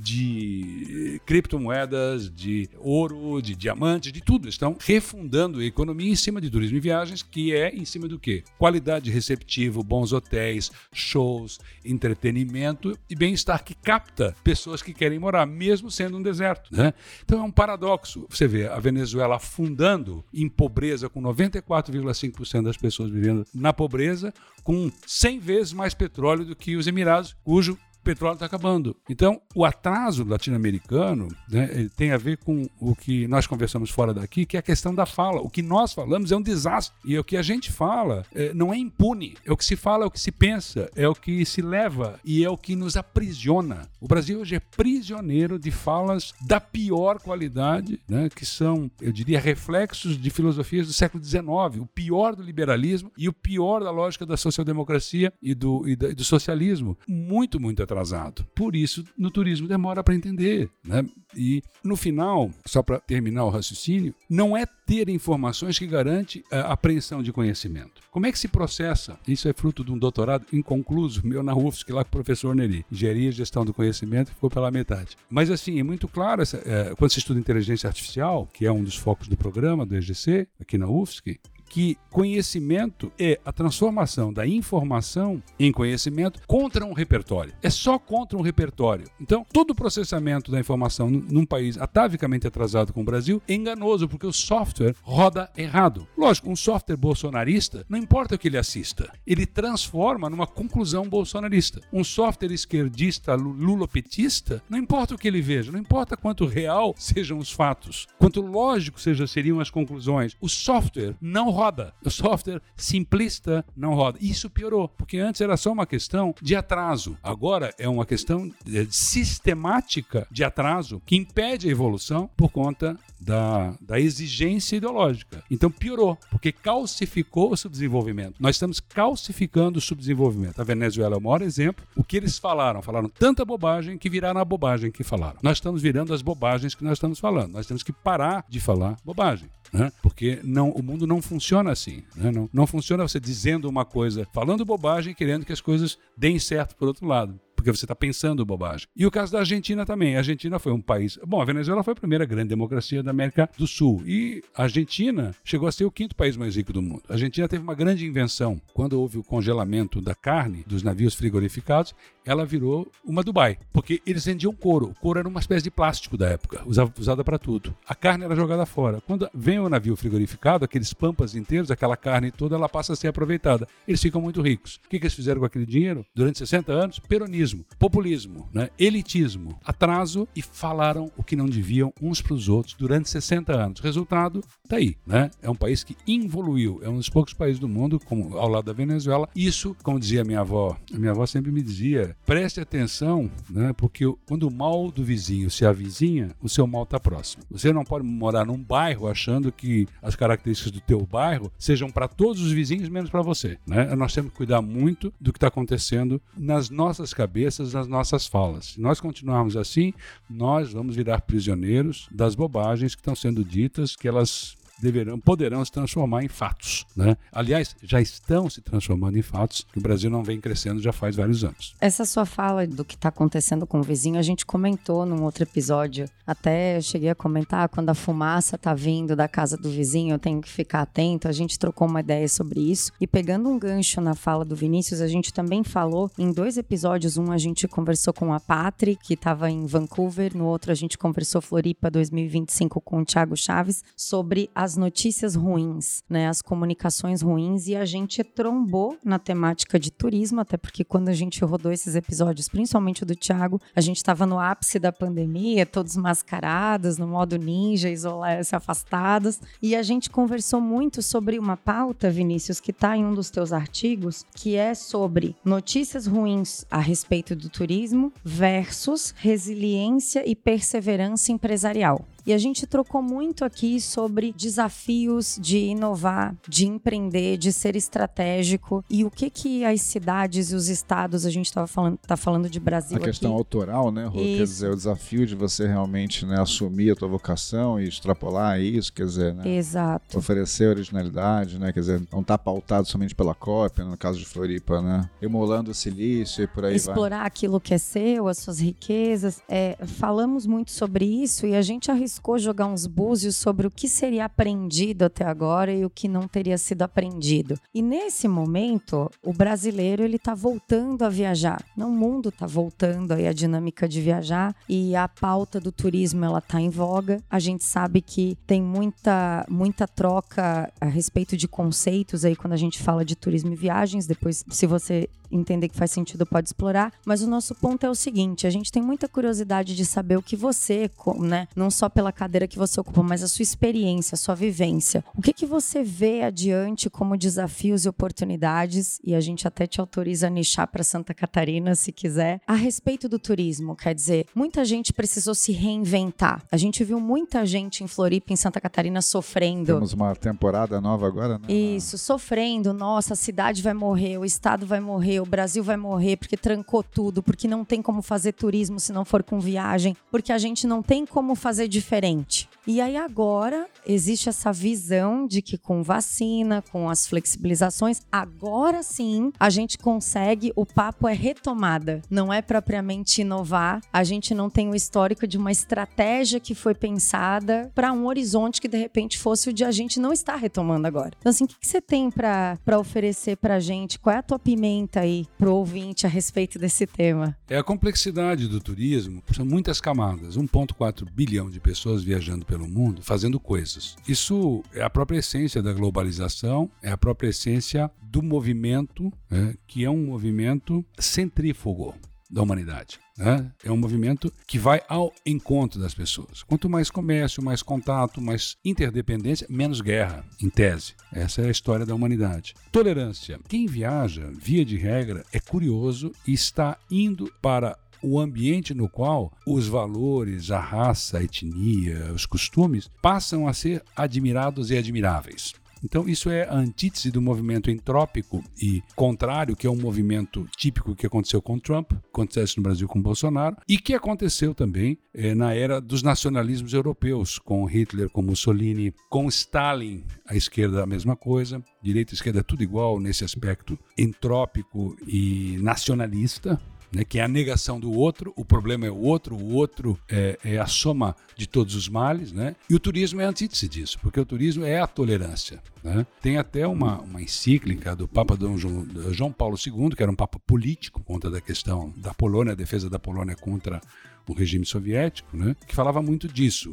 de 0.01 1.21
criptomoedas, 1.27 2.31
de 2.31 2.69
ouro, 2.79 3.41
de 3.43 3.55
diamantes, 3.55 4.13
de 4.13 4.21
tudo. 4.21 4.49
Estão 4.49 4.77
refundando 4.81 5.59
a 5.59 5.65
economia 5.65 6.11
em 6.11 6.17
cima 6.17 6.41
de 6.41 6.49
turismo 6.49 6.77
e 6.77 6.81
viagens, 6.81 7.23
que 7.23 7.55
é 7.55 7.75
em 7.75 7.85
cima 7.85 8.07
do 8.07 8.19
quê? 8.19 8.45
Qualidade 8.59 9.11
receptiva, 9.11 9.83
bons 9.83 10.13
hotéis, 10.13 10.71
shows, 10.93 11.59
entretenimento 11.85 12.97
e 13.11 13.15
bem-estar 13.15 13.65
que 13.65 13.75
capta 13.75 14.35
pessoas 14.45 14.81
que 14.81 14.95
querem 14.95 15.19
morar, 15.27 15.47
mesmo 15.47 15.91
sendo 15.91 16.17
um 16.17 16.23
deserto. 16.23 16.75
Né? 16.75 16.93
Então 17.25 17.41
é 17.41 17.43
um 17.43 17.51
paradoxo. 17.51 18.27
Você 18.31 18.47
vê 18.47 18.67
a 18.67 18.79
Venezuela 18.79 19.37
afundando 19.37 20.25
em 20.33 20.49
pobreza, 20.49 21.09
com 21.09 21.21
94,5% 21.21 22.63
das 22.63 22.77
pessoas 22.77 23.11
vivendo 23.11 23.45
na 23.55 23.73
pobreza, 23.73 24.33
com 24.63 24.91
100 25.07 25.39
vezes 25.41 25.73
mais 25.73 25.95
petróleo 25.95 26.45
do 26.45 26.55
que 26.55 26.77
os 26.77 26.87
Emirados, 26.87 27.37
cujo 27.43 27.77
petróleo 28.07 28.35
está 28.35 28.47
acabando. 28.47 28.97
Então, 29.11 29.41
o 29.53 29.65
atraso 29.65 30.25
latino-americano 30.25 31.27
né, 31.51 31.89
tem 31.97 32.13
a 32.13 32.17
ver 32.17 32.37
com 32.39 32.69
o 32.81 32.95
que 32.95 33.27
nós 33.27 33.49
conversamos 33.49 33.91
fora 33.91 34.15
daqui, 34.15 34.47
que 34.47 34.57
é 34.57 34.61
a 34.61 34.63
questão 34.63 34.95
da 34.95 35.05
fala. 35.05 35.41
O 35.41 35.51
que 35.51 35.61
nós 35.61 35.93
falamos 35.93 36.31
é 36.31 36.37
um 36.37 36.43
desastre. 36.43 36.97
E 37.05 37.19
o 37.19 37.25
que 37.25 37.37
a 37.37 37.43
gente 37.43 37.73
fala 37.73 38.25
é, 38.33 38.55
não 38.55 38.73
é 38.73 38.77
impune. 38.77 39.37
É 39.45 39.53
o 39.53 39.57
que 39.57 39.65
se 39.65 39.75
fala, 39.75 40.05
é 40.05 40.07
o 40.07 40.11
que 40.11 40.21
se 40.21 40.31
pensa, 40.31 40.89
é 40.95 41.09
o 41.09 41.15
que 41.15 41.45
se 41.45 41.61
leva 41.61 42.21
e 42.25 42.45
é 42.45 42.49
o 42.49 42.57
que 42.57 42.77
nos 42.77 42.97
aprisiona. 42.97 43.89
O 44.01 44.07
Brasil 44.07 44.41
hoje 44.41 44.55
é 44.55 44.61
prisioneiro 44.61 45.59
de 45.59 45.73
falas 45.73 46.33
da 46.43 46.61
pior 46.61 47.19
qualidade, 47.19 47.99
né, 48.09 48.29
que 48.29 48.47
são, 48.47 48.89
eu 49.01 49.11
diria, 49.11 49.41
reflexos 49.41 50.17
de 50.17 50.31
filosofias 50.31 50.87
do 50.87 50.93
século 50.93 51.25
XIX. 51.25 51.81
O 51.81 51.87
pior 51.87 52.37
do 52.37 52.43
liberalismo 52.43 53.11
e 53.19 53.29
o 53.29 53.33
pior 53.33 53.83
da 53.83 53.91
lógica 53.91 54.25
da 54.25 54.37
social-democracia 54.37 55.33
e 55.43 55.55
do, 55.55 55.89
e 55.89 55.97
do 55.97 56.23
socialismo. 56.23 56.97
Muito, 57.09 57.59
muito 57.59 57.83
atrasado 57.83 57.96
atrasado. 57.97 58.47
Por 58.55 58.77
isso, 58.77 59.05
no 59.17 59.31
turismo 59.31 59.67
demora 59.67 60.05
para 60.05 60.15
entender. 60.15 60.69
Né? 60.85 61.05
E 61.35 61.63
no 61.83 61.97
final, 61.97 62.51
só 62.65 62.83
para 62.83 63.01
terminar 63.01 63.45
o 63.45 63.51
raciocínio, 63.51 64.15
não 64.29 64.57
é 64.57 64.65
ter 64.87 65.09
informações 65.09 65.79
que 65.79 65.87
garante 65.87 66.45
a 66.51 66.73
apreensão 66.73 67.23
de 67.23 67.33
conhecimento. 67.33 68.03
Como 68.11 68.27
é 68.27 68.33
que 68.33 68.39
se 68.39 68.49
processa? 68.49 69.19
Isso 69.27 69.49
é 69.49 69.53
fruto 69.53 69.85
de 69.85 69.93
um 69.93 69.99
doutorado 69.99 70.47
inconcluso, 70.53 71.27
meu 71.27 71.43
na 71.43 71.55
UFSC, 71.55 71.93
lá 71.93 72.05
com 72.05 72.09
o 72.09 72.13
professor 72.13 72.55
Neri. 72.55 72.85
Engenharia 72.91 73.29
e 73.29 73.33
gestão 73.33 73.65
do 73.65 73.75
conhecimento 73.75 74.31
ficou 74.31 74.51
pela 74.51 74.71
metade. 74.71 75.17
Mas 75.29 75.51
assim, 75.51 75.79
é 75.81 75.83
muito 75.83 76.07
claro, 76.09 76.43
essa, 76.43 76.63
é, 76.65 76.95
quando 76.95 77.11
se 77.11 77.19
estuda 77.19 77.41
inteligência 77.41 77.89
artificial, 77.89 78.49
que 78.53 78.65
é 78.67 78.73
um 78.73 78.83
dos 78.83 78.97
focos 78.97 79.29
do 79.29 79.37
programa 79.37 79.85
do 79.85 79.97
EGC, 79.97 80.47
aqui 80.61 80.79
na 80.79 80.89
UFSC, 80.89 81.39
que 81.77 81.99
conhecimento 82.09 83.13
é 83.19 83.39
a 83.45 83.53
transformação 83.53 84.33
da 84.33 84.47
informação 84.47 85.43
em 85.61 85.71
conhecimento 85.71 86.41
contra 86.47 86.87
um 86.87 86.95
repertório. 86.95 87.53
É 87.63 87.69
só 87.69 87.99
contra 87.99 88.39
um 88.39 88.41
repertório. 88.41 89.07
Então, 89.21 89.45
todo 89.53 89.73
o 89.73 89.75
processamento 89.75 90.51
da 90.51 90.59
informação 90.59 91.11
num 91.11 91.45
país 91.45 91.77
atavicamente 91.77 92.47
atrasado 92.47 92.95
como 92.95 93.03
o 93.03 93.05
Brasil 93.05 93.43
é 93.47 93.53
enganoso, 93.53 94.09
porque 94.09 94.27
o 94.27 94.33
software 94.33 94.95
roda 95.03 95.51
errado. 95.55 96.09
Lógico, 96.17 96.49
um 96.49 96.57
software 96.57 96.97
bolsonarista, 96.97 97.85
não 97.91 97.99
importa 97.99 98.37
o 98.37 98.39
que 98.39 98.49
ele 98.49 98.57
assista, 98.57 99.13
ele 99.27 99.45
transforma 99.45 100.31
numa 100.31 100.47
conclusão 100.47 101.07
bolsonarista. 101.07 101.83
Um 101.93 102.03
software 102.03 102.55
esquerdista, 102.55 103.35
lulopetista, 103.35 104.63
não 104.67 104.79
importa 104.79 105.15
o 105.15 105.19
que 105.19 105.29
ele 105.29 105.43
veja, 105.43 105.71
não 105.71 105.79
importa 105.81 106.17
quanto 106.17 106.47
real 106.47 106.95
sejam 106.97 107.37
os 107.37 107.53
fatos, 107.53 108.07
quanto 108.19 108.41
lógico 108.41 108.99
seja, 108.99 109.27
seriam 109.27 109.61
as 109.61 109.69
conclusões, 109.69 110.35
o 110.41 110.49
software 110.49 111.15
não 111.21 111.51
roda. 111.51 111.66
O 112.05 112.11
software 112.11 112.61
simplista 112.77 113.65
não 113.77 113.95
roda. 113.95 114.19
Isso 114.21 114.51
piorou, 114.51 114.89
porque 114.89 115.19
antes 115.19 115.41
era 115.41 115.57
só 115.57 115.73
uma 115.73 115.87
questão 115.87 116.35
de 116.41 116.55
atraso. 116.55 117.17
Agora 117.23 117.75
é 117.79 117.89
uma 117.89 118.07
questão 118.07 118.51
sistemática 118.91 120.27
de 120.31 120.45
atraso 120.45 121.03
que 121.05 121.17
impede 121.17 121.69
a 121.69 121.71
evolução 121.71 122.31
por 122.37 122.51
conta 122.51 122.97
da, 123.21 123.75
da 123.81 123.99
exigência 123.99 124.77
ideológica. 124.77 125.43
Então 125.51 125.71
piorou, 125.71 126.19
porque 126.31 126.53
calcificou 126.53 127.53
o 127.53 127.57
subdesenvolvimento. 127.57 128.35
Nós 128.39 128.57
estamos 128.57 128.81
calcificando 128.81 129.79
o 129.79 129.83
subdesenvolvimento. 129.83 130.61
A 130.61 130.65
Venezuela 130.65 131.17
é 131.17 131.19
o 131.19 131.23
maior 131.23 131.43
exemplo. 131.43 131.85
O 131.97 132.05
que 132.05 132.17
eles 132.17 132.39
falaram? 132.39 132.83
Falaram 132.83 133.09
tanta 133.09 133.45
bobagem 133.45 133.99
que 133.99 134.11
viraram 134.11 134.41
a 134.41 134.45
bobagem 134.45 134.91
que 134.91 135.03
falaram. 135.03 135.39
Nós 135.43 135.59
estamos 135.59 135.83
virando 135.83 136.13
as 136.13 136.23
bobagens 136.23 136.75
que 136.75 136.85
nós 136.85 136.95
estamos 136.95 137.19
falando. 137.19 137.53
Nós 137.53 137.67
temos 137.67 137.83
que 137.83 137.93
parar 137.93 138.45
de 138.49 138.61
falar 138.61 138.97
bobagem. 139.05 139.49
Né? 139.73 139.93
Porque 140.03 140.41
não, 140.45 140.71
o 140.71 140.83
mundo 140.83 141.07
não 141.07 141.21
funciona 141.21 141.46
assim. 141.55 142.03
Né? 142.17 142.31
Não, 142.31 142.49
não 142.53 142.67
funciona 142.67 143.07
você 143.07 143.21
dizendo 143.21 143.69
uma 143.69 143.85
coisa, 143.85 144.27
falando 144.33 144.65
bobagem, 144.65 145.15
querendo 145.15 145.45
que 145.45 145.53
as 145.53 145.61
coisas 145.61 145.99
deem 146.17 146.39
certo 146.39 146.75
por 146.77 146.89
outro 146.89 147.07
lado 147.07 147.39
porque 147.67 147.77
você 147.77 147.85
está 147.85 147.97
pensando 147.97 148.47
bobagem. 148.47 148.87
E 148.95 149.05
o 149.05 149.11
caso 149.11 149.33
da 149.33 149.41
Argentina 149.41 149.85
também. 149.85 150.15
A 150.15 150.19
Argentina 150.19 150.59
foi 150.59 150.73
um 150.73 150.81
país. 150.81 151.19
Bom, 151.27 151.41
a 151.41 151.45
Venezuela 151.45 151.83
foi 151.83 151.93
a 151.93 151.97
primeira 151.97 152.25
grande 152.25 152.51
democracia 152.51 153.03
da 153.03 153.11
América 153.11 153.51
do 153.59 153.67
Sul. 153.67 154.03
E 154.07 154.45
a 154.55 154.65
Argentina 154.65 155.35
chegou 155.43 155.67
a 155.67 155.73
ser 155.73 155.85
o 155.85 155.91
quinto 155.91 156.15
país 156.15 156.37
mais 156.37 156.55
rico 156.55 156.73
do 156.73 156.81
mundo. 156.81 157.03
A 157.09 157.15
Argentina 157.15 157.49
teve 157.49 157.65
uma 157.65 157.75
grande 157.75 158.07
invenção. 158.07 158.61
Quando 158.73 159.01
houve 159.01 159.19
o 159.19 159.25
congelamento 159.25 160.01
da 160.01 160.15
carne 160.15 160.65
dos 160.65 160.85
navios 160.85 161.15
frigorificados, 161.15 161.93
ela 162.27 162.45
virou 162.45 162.91
uma 163.05 163.23
Dubai. 163.23 163.59
Porque 163.73 164.03
eles 164.05 164.25
vendiam 164.25 164.53
couro. 164.53 164.89
O 164.89 164.95
couro 164.95 165.21
era 165.21 165.29
uma 165.29 165.41
espécie 165.41 165.63
de 165.65 165.71
plástico 165.71 166.17
da 166.17 166.29
época, 166.29 166.63
usada, 166.67 166.93
usada 166.99 167.25
para 167.25 167.39
tudo. 167.39 167.75
A 167.89 167.95
carne 167.95 168.25
era 168.25 168.35
jogada 168.35 168.67
fora. 168.67 169.01
Quando 169.07 169.31
vem 169.33 169.59
o 169.61 169.69
navio 169.69 169.97
frigorificado, 169.97 170.65
aqueles 170.65 170.93
pampas 170.93 171.35
inteiros, 171.35 171.71
aquela 171.71 171.97
carne 171.97 172.31
toda, 172.31 172.57
ela 172.57 172.69
passa 172.69 172.93
a 172.93 172.97
ser 172.97 173.09
aproveitada. 173.09 173.69
Eles 173.87 174.03
ficam 174.03 174.21
muito 174.21 174.43
ricos. 174.43 174.81
O 174.85 174.89
que, 174.89 174.99
que 174.99 175.07
eles 175.07 175.15
fizeram 175.15 175.41
com 175.41 175.47
aquele 175.47 175.67
dinheiro? 175.67 176.05
Durante 176.15 176.39
60 176.39 176.73
anos, 176.73 176.99
peronismo, 176.99 177.65
populismo, 177.79 178.49
né? 178.53 178.69
elitismo, 178.79 179.59
atraso 179.65 180.27
e 180.35 180.43
falaram 180.43 181.11
o 181.17 181.23
que 181.23 181.37
não 181.37 181.47
deviam 181.47 181.93
uns 182.03 182.21
para 182.21 182.35
os 182.35 182.49
outros 182.49 182.75
durante 182.75 183.09
60 183.09 183.53
anos. 183.53 183.81
Resultado, 183.81 184.43
tá 184.69 184.77
aí. 184.77 184.97
Né? 185.07 185.31
É 185.43 185.51
um 185.51 185.55
país 185.55 185.85
que 185.85 185.97
evoluiu. 186.07 186.81
É 186.83 186.89
um 186.89 186.97
dos 186.97 187.09
poucos 187.09 187.33
países 187.33 187.61
do 187.61 187.69
mundo, 187.69 188.01
como 188.05 188.37
ao 188.37 188.49
lado 188.49 188.65
da 188.65 188.73
Venezuela. 188.73 189.29
Isso, 189.35 189.77
como 189.83 190.01
dizia 190.01 190.25
minha 190.25 190.41
avó, 190.41 190.77
a 190.93 190.99
minha 190.99 191.13
avó 191.13 191.25
sempre 191.27 191.53
me 191.53 191.63
dizia, 191.63 192.16
preste 192.25 192.61
atenção, 192.61 193.31
né? 193.49 193.73
porque 193.77 194.05
quando 194.27 194.49
o 194.49 194.51
mal 194.51 194.91
do 194.91 195.05
vizinho 195.05 195.51
se 195.51 195.65
avizinha, 195.65 196.35
o 196.43 196.49
seu 196.49 196.67
mal 196.67 196.83
está 196.83 196.99
próximo. 196.99 197.45
Você 197.51 197.73
não 197.73 197.85
pode 197.85 198.05
morar 198.05 198.45
num 198.45 198.59
bairro 198.59 199.09
achando 199.09 199.53
que 199.53 199.87
as 200.03 200.17
características 200.17 200.73
do 200.73 200.81
teu 200.81 201.07
bairro 201.07 201.53
sejam 201.59 201.91
para 201.91 202.09
todos 202.09 202.43
os 202.43 202.53
vizinhos, 202.53 202.89
menos 202.89 203.11
para 203.11 203.23
você. 203.23 203.59
Né? 203.67 203.95
Nós 203.95 204.13
temos 204.13 204.33
que 204.33 204.37
cuidar 204.37 204.61
muito 204.61 205.13
do 205.21 205.33
que 205.33 205.37
está 205.37 205.49
acontecendo 205.49 206.21
nas 206.37 206.69
nossas 206.69 207.15
cabeças, 207.15 207.73
nas 207.73 207.87
nossas 207.87 208.27
falas. 208.27 208.73
Se 208.73 208.81
nós 208.81 209.01
continuarmos 209.01 209.57
assim, 209.57 209.93
nós 210.29 210.73
vamos 210.73 210.97
virar 210.97 211.21
prisioneiros 211.21 212.09
das 212.11 212.35
bobagens 212.35 212.95
que 212.95 213.01
estão 213.01 213.15
sendo 213.15 213.45
ditas, 213.45 213.95
que 213.95 214.09
elas 214.09 214.57
deverão, 214.81 215.19
poderão 215.19 215.65
se 215.65 215.73
transformar 215.73 216.23
em 216.23 216.29
fatos. 216.29 216.87
Né? 216.97 217.17
Aliás, 217.33 217.75
já 217.83 218.01
estão 218.01 218.49
se 218.49 218.61
transformando 218.61 219.19
em 219.19 219.23
fatos, 219.23 219.67
que 219.73 219.79
o 219.79 219.83
Brasil 219.83 220.11
não 220.11 220.23
vem 220.23 220.41
crescendo 220.41 220.81
já 220.81 220.93
faz 220.93 221.17
vários 221.17 221.45
anos. 221.45 221.75
Essa 221.81 222.05
sua 222.05 222.27
fala 222.27 222.67
do 222.67 222.85
que 222.85 222.95
está 222.95 223.09
acontecendo 223.09 223.67
com 223.67 223.81
o 223.81 223.83
vizinho, 223.83 224.19
a 224.19 224.23
gente 224.23 224.45
comentou 224.45 225.07
num 225.07 225.23
outro 225.23 225.43
episódio. 225.43 226.09
Até 226.27 226.77
eu 226.77 226.83
cheguei 226.83 227.11
a 227.11 227.15
comentar 227.15 227.69
quando 227.69 227.91
a 227.91 227.95
fumaça 227.95 228.57
está 228.57 228.75
vindo 228.75 229.15
da 229.15 229.29
casa 229.29 229.57
do 229.57 229.71
vizinho, 229.71 230.15
eu 230.15 230.19
tenho 230.19 230.41
que 230.41 230.49
ficar 230.49 230.83
atento. 230.83 231.29
A 231.29 231.33
gente 231.33 231.59
trocou 231.59 231.89
uma 231.89 232.01
ideia 232.01 232.29
sobre 232.29 232.61
isso. 232.61 232.93
E 233.01 233.07
pegando 233.07 233.49
um 233.49 233.59
gancho 233.59 234.01
na 234.01 234.15
fala 234.15 234.45
do 234.45 234.57
Vinícius, 234.57 235.01
a 235.01 235.07
gente 235.07 235.33
também 235.33 235.63
falou 235.63 236.11
em 236.19 236.33
dois 236.33 236.59
episódios. 236.59 237.17
Um 237.17 237.31
a 237.31 237.39
gente 237.39 237.69
conversou 237.69 238.13
com 238.13 238.33
a 238.33 238.41
Patri, 238.41 238.97
que 238.97 239.15
estava 239.15 239.51
em 239.51 239.67
Vancouver, 239.67 240.37
no 240.37 240.47
outro 240.47 240.73
a 240.73 240.75
gente 240.75 240.99
conversou 240.99 241.41
Floripa 241.41 241.91
2025 241.91 242.81
com 242.81 243.01
o 243.01 243.05
Thiago 243.05 243.37
Chaves 243.37 243.83
sobre 243.97 244.51
a 244.55 244.66
as 244.67 244.77
notícias 244.77 245.37
ruins, 245.37 246.03
né, 246.11 246.29
as 246.29 246.43
comunicações 246.43 247.23
ruins, 247.23 247.69
e 247.69 247.77
a 247.77 247.85
gente 247.85 248.25
trombou 248.25 248.99
na 249.05 249.17
temática 249.17 249.79
de 249.79 249.93
turismo, 249.93 250.41
até 250.41 250.57
porque 250.57 250.83
quando 250.83 251.09
a 251.09 251.13
gente 251.13 251.43
rodou 251.45 251.71
esses 251.71 251.95
episódios, 251.95 252.49
principalmente 252.49 253.05
o 253.05 253.07
do 253.07 253.15
Thiago, 253.15 253.61
a 253.75 253.81
gente 253.81 253.99
estava 253.99 254.27
no 254.27 254.41
ápice 254.41 254.81
da 254.81 254.93
pandemia, 254.93 255.65
todos 255.65 255.97
mascarados, 255.97 256.99
no 256.99 257.07
modo 257.07 257.39
ninja, 257.39 257.89
isolados, 257.89 258.53
afastados, 258.53 259.41
e 259.63 259.77
a 259.77 259.83
gente 259.85 260.11
conversou 260.11 260.61
muito 260.61 261.01
sobre 261.01 261.39
uma 261.39 261.57
pauta, 261.57 262.11
Vinícius, 262.11 262.59
que 262.59 262.73
está 262.73 262.97
em 262.97 263.05
um 263.05 263.15
dos 263.15 263.31
teus 263.31 263.53
artigos, 263.53 264.27
que 264.35 264.57
é 264.57 264.75
sobre 264.75 265.37
notícias 265.45 266.09
ruins 266.09 266.65
a 266.69 266.81
respeito 266.81 267.37
do 267.37 267.49
turismo 267.49 268.13
versus 268.25 269.15
resiliência 269.17 270.29
e 270.29 270.35
perseverança 270.35 271.31
empresarial. 271.31 272.05
E 272.27 272.33
a 272.33 272.39
gente 272.39 272.67
trocou 272.67 273.01
muito 273.01 273.45
aqui 273.45 273.81
sobre 273.81 274.33
desafios 274.37 275.39
de 275.41 275.59
inovar, 275.59 276.35
de 276.49 276.67
empreender, 276.67 277.37
de 277.37 277.53
ser 277.53 277.77
estratégico 277.77 278.85
e 278.91 279.05
o 279.05 279.11
que 279.11 279.31
que 279.31 279.65
as 279.65 279.81
cidades 279.81 280.51
e 280.51 280.55
os 280.55 280.69
estados, 280.69 281.25
a 281.25 281.31
gente 281.31 281.47
estava 281.47 281.67
falando, 281.69 281.99
tá 281.99 282.17
falando 282.17 282.51
de 282.51 282.59
Brasil 282.59 282.97
A 282.97 283.01
questão 283.01 283.31
aqui. 283.31 283.39
autoral, 283.39 283.93
né, 283.93 284.07
Rô? 284.07 284.19
Quer 284.19 284.45
dizer, 284.45 284.71
o 284.71 284.75
desafio 284.75 285.25
de 285.27 285.37
você 285.37 285.67
realmente 285.69 286.27
né, 286.27 286.41
assumir 286.41 286.91
a 286.91 286.97
tua 286.97 287.07
vocação 287.07 287.81
e 287.81 287.89
extrapolar 287.89 288.61
isso, 288.61 288.93
quer 288.93 289.05
dizer, 289.07 289.33
né? 289.33 289.49
Exato. 289.49 290.19
Oferecer 290.19 290.69
originalidade, 290.69 291.59
né? 291.59 291.73
Quer 291.73 291.81
dizer, 291.81 292.03
não 292.13 292.25
tá 292.25 292.37
pautado 292.37 292.89
somente 292.89 293.15
pela 293.15 293.35
cópia, 293.35 293.85
no 293.85 293.97
caso 293.97 294.19
de 294.19 294.25
Floripa, 294.25 294.83
né? 294.83 295.09
Emulando 295.23 295.71
o 295.71 295.75
silício 295.75 296.43
e 296.43 296.47
por 296.49 296.65
aí 296.65 296.75
Explorar 296.75 297.19
vai. 297.19 297.27
aquilo 297.27 297.61
que 297.61 297.73
é 297.73 297.79
seu, 297.79 298.27
as 298.27 298.39
suas 298.39 298.59
riquezas. 298.59 299.41
É, 299.49 299.77
falamos 299.87 300.45
muito 300.45 300.73
sobre 300.73 301.05
isso 301.05 301.47
e 301.47 301.55
a 301.55 301.63
gente 301.63 301.91
arriscou 301.91 302.16
arriscou 302.17 302.39
jogar 302.39 302.67
uns 302.67 302.87
búzios 302.87 303.37
sobre 303.37 303.67
o 303.67 303.71
que 303.71 303.89
seria 303.89 304.25
aprendido 304.25 305.05
até 305.05 305.25
agora 305.25 305.73
e 305.73 305.85
o 305.85 305.91
que 305.91 306.09
não 306.09 306.27
teria 306.27 306.57
sido 306.57 306.83
aprendido. 306.83 307.59
E 307.75 307.83
nesse 307.83 308.27
momento, 308.27 309.11
o 309.23 309.33
brasileiro 309.33 310.03
ele 310.03 310.17
está 310.17 310.35
voltando 310.35 311.05
a 311.05 311.09
viajar. 311.09 311.63
O 311.77 311.85
mundo 311.85 312.31
está 312.31 312.47
voltando 312.47 313.13
aí 313.13 313.27
a 313.27 313.33
dinâmica 313.33 313.89
de 313.89 314.01
viajar 314.01 314.55
e 314.69 314.97
a 314.97 315.07
pauta 315.07 315.61
do 315.61 315.71
turismo 315.71 316.25
ela 316.25 316.39
está 316.39 316.61
em 316.61 316.71
voga. 316.71 317.23
A 317.31 317.39
gente 317.39 317.65
sabe 317.65 318.01
que 318.01 318.37
tem 318.47 318.63
muita 318.63 319.45
muita 319.49 319.87
troca 319.87 320.73
a 320.81 320.87
respeito 320.87 321.37
de 321.37 321.47
conceitos 321.47 322.25
aí 322.25 322.35
quando 322.35 322.55
a 322.55 322.59
gente 322.59 322.79
fala 322.79 323.05
de 323.05 323.15
turismo 323.15 323.53
e 323.53 323.57
viagens. 323.57 324.07
Depois, 324.07 324.45
se 324.49 324.67
você 324.67 325.09
entender 325.31 325.69
que 325.69 325.77
faz 325.77 325.91
sentido, 325.91 326.27
pode 326.27 326.49
explorar. 326.49 326.93
Mas 327.05 327.23
o 327.23 327.27
nosso 327.29 327.55
ponto 327.55 327.85
é 327.85 327.91
o 327.91 327.95
seguinte: 327.95 328.47
a 328.47 328.51
gente 328.51 328.71
tem 328.71 328.83
muita 328.83 329.09
curiosidade 329.09 329.75
de 329.75 329.85
saber 329.85 330.17
o 330.17 330.23
que 330.23 330.37
você, 330.37 330.91
né, 331.19 331.49
não 331.55 331.71
só 331.71 331.89
pela 331.89 332.13
cadeira 332.13 332.47
que 332.47 332.59
você 332.59 332.81
ocupa, 332.81 333.03
mas 333.03 333.23
a 333.23 333.29
sua 333.29 333.43
experiência, 333.43 334.15
a 334.15 334.19
sua 334.19 334.35
vivência. 334.35 335.05
O 335.15 335.23
que, 335.23 335.33
que 335.33 335.47
você 335.47 335.83
vê 335.83 336.23
adiante 336.23 336.91
como 336.91 337.17
desafios 337.17 337.85
e 337.85 337.89
oportunidades? 337.89 339.01
E 339.05 339.15
a 339.15 339.21
gente 339.21 339.47
até 339.47 339.67
te 339.67 339.81
autoriza 339.81 340.27
a 340.27 340.31
nichar 340.31 340.67
para 340.67 340.85
Santa 340.85 341.15
Catarina, 341.15 341.75
se 341.75 341.93
quiser, 341.93 342.41
a 342.47 342.55
respeito 342.55 343.09
do 343.09 343.19
turismo. 343.19 343.77
Quer 343.77 343.95
dizer, 343.95 344.27
muita 344.35 344.65
gente 344.65 344.93
precisou 344.93 345.35
se 345.35 345.53
reinventar. 345.53 346.43
A 346.51 346.57
gente 346.57 346.83
viu 346.85 347.01
muita 347.01 347.45
gente 347.47 347.85
em 347.85 347.87
Floripa, 347.87 348.33
em 348.33 348.37
Santa 348.37 348.61
Catarina, 348.61 349.01
sofrendo. 349.03 349.75
Temos 349.75 349.93
uma 349.93 350.15
temporada 350.15 350.81
nova 350.81 351.07
agora, 351.07 351.39
né? 351.39 351.53
Isso, 351.53 351.99
sofrendo. 351.99 352.73
Nossa, 352.73 353.15
a 353.15 353.17
cidade 353.17 353.63
vai 353.63 353.75
morrer, 353.75 354.19
o 354.19 354.25
estado 354.25 354.67
vai 354.67 354.81
morrer, 354.81 355.16
o 355.21 355.27
Brasil 355.27 355.63
vai 355.63 355.77
morrer 355.77 356.17
porque 356.17 356.37
trancou 356.37 356.83
tudo, 356.83 357.23
porque 357.23 357.49
não 357.49 357.65
tem 357.65 357.81
como 357.83 358.03
fazer 358.03 358.33
turismo 358.33 358.81
se 358.81 358.93
não 358.93 359.05
for 359.05 359.23
com 359.23 359.41
viagem, 359.41 359.97
porque 360.11 360.33
a 360.33 360.39
gente 360.39 360.67
não 360.67 360.83
tem 360.83 361.07
como 361.07 361.35
fazer 361.35 361.69
diferente. 361.69 362.49
E 362.69 362.81
aí 362.81 362.97
agora 362.97 363.69
existe 363.87 364.29
essa 364.29 364.53
visão 364.53 365.25
de 365.25 365.41
que 365.41 365.57
com 365.57 365.85
vacina, 365.85 366.61
com 366.73 366.91
as 366.91 367.07
flexibilizações, 367.07 368.01
agora 368.11 368.83
sim 368.83 369.31
a 369.39 369.49
gente 369.49 369.79
consegue, 369.79 370.53
o 370.57 370.67
papo 370.67 371.07
é 371.07 371.13
retomada, 371.13 372.03
não 372.11 372.33
é 372.33 372.43
propriamente 372.43 373.21
inovar. 373.21 373.81
A 373.93 374.03
gente 374.03 374.35
não 374.35 374.51
tem 374.51 374.69
o 374.69 374.75
histórico 374.75 375.29
de 375.29 375.39
uma 375.39 375.53
estratégia 375.53 376.41
que 376.41 376.57
foi 376.57 376.75
pensada 376.75 377.71
para 377.73 377.93
um 377.93 378.07
horizonte 378.07 378.61
que 378.61 378.67
de 378.67 378.79
repente 378.79 379.17
fosse 379.17 379.49
o 379.49 379.53
de 379.53 379.63
a 379.63 379.71
gente 379.71 380.01
não 380.01 380.13
estar 380.13 380.35
retomando 380.35 380.89
agora. 380.89 381.13
Então 381.21 381.31
assim, 381.31 381.45
o 381.45 381.47
que, 381.47 381.57
você 381.61 381.81
tem 381.81 382.11
para 382.11 382.59
oferecer 382.81 383.37
para 383.37 383.57
a 383.57 383.61
gente? 383.61 383.99
Qual 383.99 384.15
é 384.15 384.19
a 384.19 384.23
tua 384.23 384.41
pimenta 384.41 385.01
aí 385.01 385.25
pro 385.39 385.55
ouvinte 385.55 386.05
a 386.05 386.09
respeito 386.09 386.59
desse 386.59 386.85
tema? 386.85 387.37
É 387.49 387.57
a 387.57 387.63
complexidade 387.63 388.49
do 388.49 388.61
turismo, 388.61 389.23
são 389.33 389.47
muitas 389.47 389.81
camadas, 389.81 390.37
1.4 390.37 391.09
bilhão 391.13 391.49
de 391.49 391.61
pessoas 391.61 392.03
viajando 392.03 392.45
pelo 392.45 392.56
mundo, 392.65 393.03
fazendo 393.03 393.41
coisas. 393.41 393.97
Isso 394.07 394.63
é 394.73 394.83
a 394.83 394.91
própria 394.91 395.19
essência 395.19 395.61
da 395.63 395.73
globalização, 395.73 396.71
é 396.81 396.91
a 396.91 396.97
própria 396.97 397.29
essência 397.29 397.91
do 398.01 398.23
movimento, 398.23 399.13
né, 399.29 399.55
que 399.67 399.85
é 399.85 399.91
um 399.91 400.07
movimento 400.07 400.85
centrífugo 400.99 401.95
da 402.31 402.43
humanidade. 402.43 402.99
Né? 403.17 403.51
É 403.65 403.73
um 403.73 403.77
movimento 403.77 404.33
que 404.47 404.59
vai 404.59 404.83
ao 404.89 405.13
encontro 405.25 405.81
das 405.81 405.95
pessoas. 405.95 406.43
Quanto 406.43 406.69
mais 406.69 406.91
comércio, 406.91 407.43
mais 407.43 407.63
contato, 407.63 408.21
mais 408.21 408.57
interdependência, 408.65 409.47
menos 409.49 409.81
guerra, 409.81 410.25
em 410.41 410.51
tese. 410.51 410.95
Essa 411.13 411.43
é 411.43 411.47
a 411.47 411.51
história 411.51 411.87
da 411.87 411.95
humanidade. 411.95 412.55
Tolerância. 412.71 413.41
Quem 413.49 413.67
viaja, 413.67 414.31
via 414.35 414.65
de 414.65 414.77
regra, 414.77 415.25
é 415.33 415.41
curioso 415.41 416.13
e 416.27 416.33
está 416.33 416.77
indo 416.91 417.33
para 417.41 417.79
o 418.03 418.19
ambiente 418.19 418.75
no 418.75 418.89
qual 418.89 419.33
os 419.47 419.67
valores, 419.67 420.51
a 420.51 420.61
raça, 420.61 421.19
a 421.19 421.23
etnia, 421.23 422.13
os 422.13 422.27
costumes 422.27 422.91
passam 423.03 423.47
a 423.47 423.53
ser 423.53 423.83
admirados 423.97 424.71
e 424.71 424.77
admiráveis. 424.77 425.55
Então, 425.85 426.09
isso 426.09 426.31
é 426.31 426.49
a 426.49 426.55
antítese 426.57 427.11
do 427.11 427.23
movimento 427.23 427.71
entrópico 427.71 428.43
e 428.61 428.83
contrário, 428.95 429.55
que 429.55 429.67
é 429.67 429.71
um 429.71 429.77
movimento 429.77 430.45
típico 430.57 430.97
que 430.97 431.07
aconteceu 431.07 431.41
com 431.43 431.59
Trump, 431.59 431.93
acontece 432.13 432.57
no 432.57 432.63
Brasil 432.63 432.89
com 432.89 433.01
Bolsonaro, 433.01 433.57
e 433.69 433.79
que 433.79 433.95
aconteceu 433.95 434.55
também 434.55 434.99
é, 435.15 435.35
na 435.35 435.55
era 435.55 435.81
dos 435.81 436.03
nacionalismos 436.03 436.73
europeus, 436.73 437.39
com 437.39 437.65
Hitler, 437.65 438.11
com 438.11 438.23
Mussolini, 438.23 438.93
com 439.09 439.29
Stalin, 439.29 440.03
a 440.27 440.35
esquerda 440.35 440.83
a 440.83 440.87
mesma 440.87 441.15
coisa, 441.15 441.63
direita 441.83 442.13
e 442.13 442.17
esquerda 442.17 442.43
tudo 442.43 442.63
igual 442.63 442.99
nesse 442.99 443.25
aspecto 443.25 443.79
entrópico 443.97 444.97
e 445.07 445.59
nacionalista 445.61 446.61
né, 446.93 447.05
que 447.05 447.19
é 447.19 447.23
a 447.23 447.29
negação 447.29 447.79
do 447.79 447.93
outro, 447.93 448.33
o 448.37 448.45
problema 448.45 448.87
é 448.87 448.91
o 448.91 448.97
outro, 448.97 449.35
o 449.35 449.53
outro 449.53 449.99
é, 450.09 450.39
é, 450.45 450.59
a 450.59 450.67
soma 450.67 451.15
de 451.37 451.47
todos 451.47 451.75
os 451.75 451.89
males, 451.89 452.33
né? 452.33 452.55
E 452.69 452.75
o 452.75 452.81
turismo 452.81 453.21
é 453.21 453.25
a 453.25 453.29
antítese 453.29 453.69
disso, 453.69 453.99
porque 454.01 454.21
o 454.21 454.25
turismo 454.25 454.65
é 454.65 454.81
a 454.81 454.87
tolerância. 454.87 455.63
Né? 455.83 456.07
Tem 456.21 456.39
até 456.39 456.67
uma, 456.67 457.01
uma 457.01 457.23
encíclica 457.23 457.95
do 457.95 458.09
Papa 458.09 458.37
Dom 458.37 458.57
João, 458.57 458.87
João 459.11 459.33
Paulo 459.33 459.57
II, 459.57 459.91
que 459.91 460.03
era 460.03 460.11
um 460.11 460.17
papa 460.17 460.39
político, 460.39 461.03
contra 461.03 461.31
da 461.31 461.41
questão 461.41 461.93
da 461.97 462.15
Polônia, 462.15 462.53
a 462.53 462.57
defesa 462.57 462.89
da 462.89 462.99
Polônia 462.99 463.37
contra 463.37 463.81
o 464.29 464.33
regime 464.33 464.67
soviético, 464.67 465.37
né? 465.37 465.55
que 465.67 465.75
falava 465.75 466.03
muito 466.03 466.29
disso. 466.29 466.73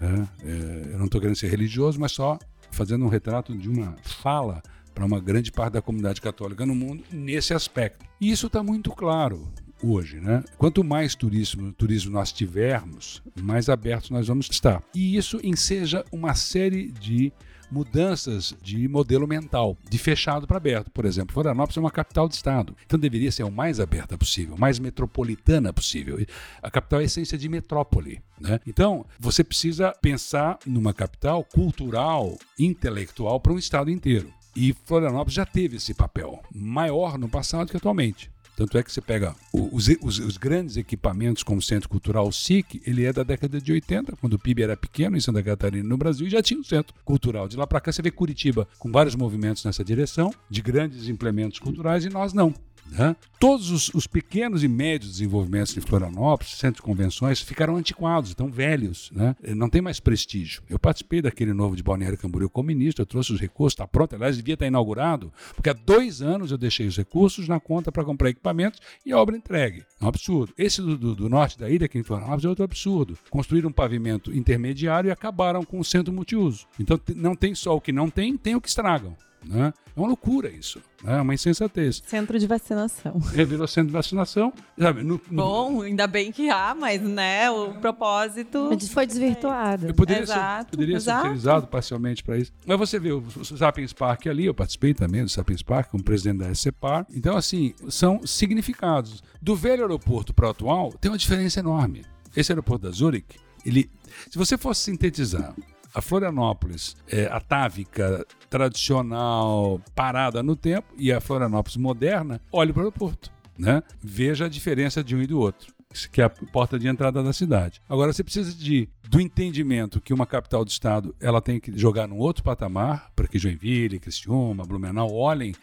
Né? 0.00 0.28
É, 0.44 0.92
eu 0.92 0.98
não 0.98 1.06
estou 1.06 1.20
querendo 1.20 1.36
ser 1.36 1.48
religioso, 1.48 1.98
mas 1.98 2.12
só 2.12 2.38
fazendo 2.70 3.04
um 3.04 3.08
retrato 3.08 3.56
de 3.56 3.68
uma 3.68 3.96
fala 4.02 4.62
para 4.94 5.04
uma 5.04 5.20
grande 5.20 5.50
parte 5.50 5.74
da 5.74 5.82
comunidade 5.82 6.20
católica 6.20 6.66
no 6.66 6.74
mundo 6.74 7.04
nesse 7.10 7.54
aspecto. 7.54 8.04
E 8.20 8.30
isso 8.30 8.46
está 8.46 8.62
muito 8.62 8.90
claro 8.90 9.48
hoje, 9.82 10.20
né? 10.20 10.44
Quanto 10.56 10.84
mais 10.84 11.14
turismo, 11.14 11.72
turismo 11.72 12.12
nós 12.12 12.32
tivermos, 12.32 13.22
mais 13.40 13.68
abertos 13.68 14.10
nós 14.10 14.28
vamos 14.28 14.48
estar. 14.50 14.82
E 14.94 15.16
isso 15.16 15.40
enseja 15.42 16.04
uma 16.12 16.34
série 16.34 16.90
de 16.92 17.32
mudanças 17.72 18.54
de 18.62 18.86
modelo 18.86 19.26
mental, 19.26 19.76
de 19.88 19.96
fechado 19.96 20.46
para 20.46 20.58
aberto. 20.58 20.90
Por 20.90 21.06
exemplo, 21.06 21.32
Florianópolis 21.32 21.76
é 21.76 21.80
uma 21.80 21.90
capital 21.90 22.28
de 22.28 22.34
estado, 22.34 22.76
então 22.84 22.98
deveria 22.98 23.32
ser 23.32 23.44
o 23.44 23.50
mais 23.50 23.80
aberta 23.80 24.16
possível, 24.18 24.56
mais 24.58 24.78
metropolitana 24.78 25.72
possível. 25.72 26.24
A 26.62 26.70
capital 26.70 27.00
é 27.00 27.02
a 27.02 27.06
essência 27.06 27.38
de 27.38 27.48
metrópole. 27.48 28.20
Né? 28.38 28.60
Então, 28.66 29.06
você 29.18 29.42
precisa 29.42 29.92
pensar 30.02 30.58
numa 30.66 30.92
capital 30.92 31.42
cultural, 31.44 32.36
intelectual 32.58 33.40
para 33.40 33.52
um 33.52 33.58
estado 33.58 33.90
inteiro. 33.90 34.32
E 34.54 34.74
Florianópolis 34.84 35.34
já 35.34 35.46
teve 35.46 35.76
esse 35.76 35.94
papel, 35.94 36.42
maior 36.54 37.18
no 37.18 37.28
passado 37.28 37.70
que 37.70 37.76
atualmente. 37.76 38.30
Tanto 38.54 38.76
é 38.76 38.82
que 38.82 38.92
você 38.92 39.00
pega 39.00 39.34
os, 39.52 39.88
os, 40.02 40.18
os, 40.18 40.36
grandes 40.36 40.76
equipamentos 40.76 41.42
como 41.42 41.58
o 41.58 41.62
Centro 41.62 41.88
Cultural 41.88 42.30
SIC, 42.30 42.82
ele 42.86 43.04
é 43.04 43.12
da 43.12 43.22
década 43.22 43.58
de 43.58 43.72
80, 43.72 44.14
quando 44.16 44.34
o 44.34 44.38
PIB 44.38 44.62
era 44.62 44.76
pequeno 44.76 45.16
em 45.16 45.20
Santa 45.20 45.42
Catarina, 45.42 45.88
no 45.88 45.96
Brasil, 45.96 46.26
e 46.26 46.30
já 46.30 46.42
tinha 46.42 46.60
um 46.60 46.64
centro 46.64 46.94
cultural. 47.02 47.48
De 47.48 47.56
lá 47.56 47.66
para 47.66 47.80
cá 47.80 47.90
você 47.90 48.02
vê 48.02 48.10
Curitiba 48.10 48.68
com 48.78 48.92
vários 48.92 49.14
movimentos 49.14 49.64
nessa 49.64 49.82
direção, 49.82 50.34
de 50.50 50.60
grandes 50.60 51.08
implementos 51.08 51.58
culturais, 51.58 52.04
e 52.04 52.10
nós 52.10 52.34
não. 52.34 52.54
Né? 52.90 53.16
Todos 53.38 53.70
os, 53.70 53.88
os, 53.94 54.06
pequenos 54.06 54.62
e 54.62 54.68
médios 54.68 55.12
desenvolvimentos 55.12 55.72
de 55.72 55.80
Florianópolis, 55.80 56.52
centros 56.52 56.76
de 56.76 56.82
convenções, 56.82 57.40
ficaram 57.40 57.76
antiquados, 57.76 58.30
estão 58.30 58.48
velhos, 58.48 59.10
né? 59.12 59.34
não 59.56 59.68
tem 59.68 59.80
mais 59.80 59.98
prestígio. 59.98 60.62
Eu 60.68 60.78
participei 60.78 61.22
daquele 61.22 61.52
novo 61.54 61.74
de 61.74 61.82
Balneário 61.82 62.18
Camboriú 62.18 62.50
como 62.50 62.66
ministro, 62.66 63.02
eu 63.02 63.06
trouxe 63.06 63.32
os 63.32 63.40
recursos, 63.40 63.72
está 63.72 63.86
pronto, 63.86 64.14
aliás, 64.14 64.36
devia 64.36 64.54
estar 64.54 64.66
inaugurado, 64.66 65.32
porque 65.54 65.70
há 65.70 65.72
dois 65.72 66.20
anos 66.20 66.50
eu 66.50 66.58
deixei 66.58 66.86
os 66.86 66.96
recursos 66.96 67.48
na 67.48 67.58
conta 67.58 67.90
para 67.90 68.04
comprar 68.04 68.28
equipamentos 68.28 68.80
e 69.04 69.12
a 69.12 69.18
obra 69.18 69.36
entregue. 69.36 69.84
É 70.00 70.04
um 70.04 70.08
absurdo. 70.08 70.52
Esse 70.56 70.82
do, 70.82 70.96
do, 70.96 71.14
do 71.14 71.28
norte 71.28 71.58
da 71.58 71.70
ilha, 71.70 71.86
aqui 71.86 71.98
em 71.98 72.02
Florianópolis, 72.02 72.44
é 72.44 72.48
outro 72.48 72.64
absurdo. 72.64 73.18
Construíram 73.30 73.70
um 73.70 73.72
pavimento 73.72 74.32
intermediário 74.36 75.08
e 75.08 75.10
acabaram 75.10 75.64
com 75.64 75.80
o 75.80 75.84
centro 75.84 76.12
multiuso. 76.12 76.66
Então 76.78 77.00
não 77.16 77.34
tem 77.34 77.54
só 77.54 77.74
o 77.74 77.80
que 77.80 77.92
não 77.92 78.10
tem, 78.10 78.36
tem 78.36 78.54
o 78.54 78.60
que 78.60 78.68
estragam. 78.68 79.16
Né? 79.44 79.72
É 79.94 80.00
uma 80.00 80.08
loucura 80.08 80.48
isso, 80.48 80.80
né? 81.02 81.18
é 81.18 81.20
uma 81.20 81.34
insensatez. 81.34 82.02
Centro 82.06 82.38
de 82.38 82.46
vacinação. 82.46 83.20
É, 83.34 83.44
virou 83.44 83.66
centro 83.66 83.88
de 83.88 83.92
vacinação. 83.92 84.52
Sabe, 84.78 85.02
no, 85.02 85.20
no... 85.30 85.42
Bom, 85.42 85.82
ainda 85.82 86.06
bem 86.06 86.30
que 86.30 86.50
há, 86.50 86.74
mas 86.74 87.00
né, 87.00 87.50
o 87.50 87.74
propósito. 87.74 88.68
Mas 88.70 88.88
foi 88.90 89.06
desvirtuado. 89.06 89.86
Eu 89.88 89.94
poderia 89.94 90.22
exato, 90.22 90.64
ser, 90.64 90.70
poderia 90.70 90.96
exato. 90.96 91.22
ser 91.22 91.28
utilizado 91.28 91.66
parcialmente 91.66 92.22
para 92.22 92.36
isso. 92.36 92.52
Mas 92.66 92.78
você 92.78 92.98
vê 92.98 93.12
o, 93.12 93.18
o 93.18 93.44
Sapiens 93.44 93.92
Park 93.92 94.26
ali, 94.26 94.46
eu 94.46 94.54
participei 94.54 94.92
também 94.92 95.24
do 95.24 95.30
Sapiens 95.30 95.62
Park 95.62 95.90
como 95.90 96.02
presidente 96.02 96.38
da 96.38 96.54
SCPAR. 96.54 97.06
Então, 97.10 97.36
assim, 97.36 97.74
são 97.88 98.24
significados. 98.26 99.22
Do 99.40 99.56
velho 99.56 99.82
aeroporto 99.82 100.34
para 100.34 100.46
o 100.46 100.50
atual, 100.50 100.92
tem 100.92 101.10
uma 101.10 101.18
diferença 101.18 101.60
enorme. 101.60 102.04
Esse 102.36 102.52
aeroporto 102.52 102.86
da 102.86 102.92
Zurich, 102.92 103.36
ele, 103.64 103.90
se 104.30 104.38
você 104.38 104.56
fosse 104.56 104.82
sintetizar 104.82 105.54
a 105.94 106.00
Florianópolis 106.00 106.96
é, 107.08 107.26
atávica, 107.26 108.26
tradicional, 108.48 109.80
parada 109.94 110.42
no 110.42 110.56
tempo, 110.56 110.94
e 110.96 111.12
a 111.12 111.20
Florianópolis 111.20 111.76
moderna, 111.76 112.40
olhe 112.50 112.72
para 112.72 112.80
o 112.80 112.84
aeroporto. 112.84 113.30
Né? 113.58 113.82
Veja 114.02 114.46
a 114.46 114.48
diferença 114.48 115.04
de 115.04 115.14
um 115.14 115.22
e 115.22 115.26
do 115.26 115.38
outro 115.38 115.72
que 116.10 116.20
é 116.20 116.24
a 116.24 116.30
porta 116.30 116.78
de 116.78 116.88
entrada 116.88 117.22
da 117.22 117.32
cidade. 117.32 117.80
Agora 117.88 118.12
você 118.12 118.24
precisa 118.24 118.52
de 118.54 118.88
do 119.08 119.20
entendimento 119.20 120.00
que 120.00 120.14
uma 120.14 120.26
capital 120.26 120.64
do 120.64 120.70
estado 120.70 121.14
ela 121.20 121.40
tem 121.40 121.60
que 121.60 121.76
jogar 121.76 122.08
num 122.08 122.16
outro 122.16 122.42
patamar 122.42 123.10
para 123.14 123.28
que 123.28 123.38
Joinville, 123.38 123.98
Criciúma, 123.98 124.64
Blumenau 124.64 125.12
olhem 125.12 125.54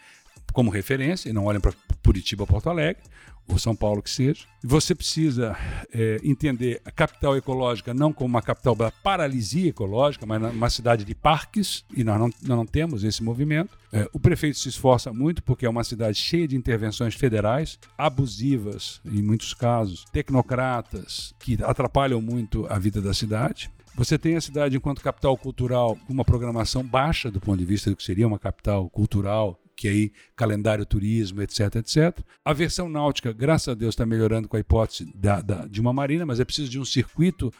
como 0.52 0.70
referência 0.70 1.28
e 1.28 1.32
não 1.32 1.46
olhem 1.46 1.60
para 1.60 1.72
Curitiba, 2.04 2.46
Porto 2.46 2.70
Alegre 2.70 3.02
ou 3.48 3.58
São 3.58 3.74
Paulo 3.74 4.02
que 4.02 4.10
seja. 4.10 4.44
Você 4.62 4.94
precisa 4.94 5.56
é, 5.92 6.18
entender 6.22 6.80
a 6.84 6.90
capital 6.90 7.36
ecológica 7.36 7.94
não 7.94 8.12
como 8.12 8.28
uma 8.28 8.42
capital 8.42 8.74
da 8.74 8.90
paralisia 8.90 9.70
ecológica, 9.70 10.26
mas 10.26 10.42
uma 10.54 10.70
cidade 10.70 11.04
de 11.04 11.14
parques, 11.14 11.84
e 11.96 12.04
nós 12.04 12.18
não, 12.18 12.30
nós 12.42 12.58
não 12.58 12.66
temos 12.66 13.02
esse 13.04 13.22
movimento. 13.22 13.76
É, 13.92 14.08
o 14.12 14.20
prefeito 14.20 14.58
se 14.58 14.68
esforça 14.68 15.12
muito 15.12 15.42
porque 15.42 15.66
é 15.66 15.70
uma 15.70 15.84
cidade 15.84 16.18
cheia 16.18 16.46
de 16.46 16.56
intervenções 16.56 17.14
federais, 17.14 17.78
abusivas 17.96 19.00
em 19.04 19.22
muitos 19.22 19.54
casos, 19.54 20.04
tecnocratas, 20.12 21.34
que 21.40 21.58
atrapalham 21.62 22.20
muito 22.20 22.66
a 22.68 22.78
vida 22.78 23.00
da 23.00 23.14
cidade. 23.14 23.70
Você 23.94 24.16
tem 24.16 24.36
a 24.36 24.40
cidade 24.40 24.76
enquanto 24.76 25.02
capital 25.02 25.36
cultural 25.36 25.96
com 26.06 26.12
uma 26.12 26.24
programação 26.24 26.82
baixa 26.82 27.30
do 27.30 27.40
ponto 27.40 27.58
de 27.58 27.64
vista 27.64 27.90
do 27.90 27.96
que 27.96 28.02
seria 28.02 28.26
uma 28.26 28.38
capital 28.38 28.88
cultural 28.88 29.59
que 29.80 29.88
aí 29.88 30.12
calendário 30.36 30.84
turismo, 30.84 31.40
etc, 31.40 31.76
etc. 31.76 32.18
A 32.44 32.52
versão 32.52 32.86
náutica, 32.86 33.32
graças 33.32 33.68
a 33.68 33.74
Deus, 33.74 33.94
está 33.94 34.04
melhorando 34.04 34.46
com 34.46 34.58
a 34.58 34.60
hipótese 34.60 35.10
da, 35.14 35.40
da, 35.40 35.66
de 35.66 35.80
uma 35.80 35.90
marina, 35.90 36.26
mas 36.26 36.38
é 36.38 36.44
preciso 36.44 36.70
de 36.70 36.78
um 36.78 36.84
circuito 36.84 37.50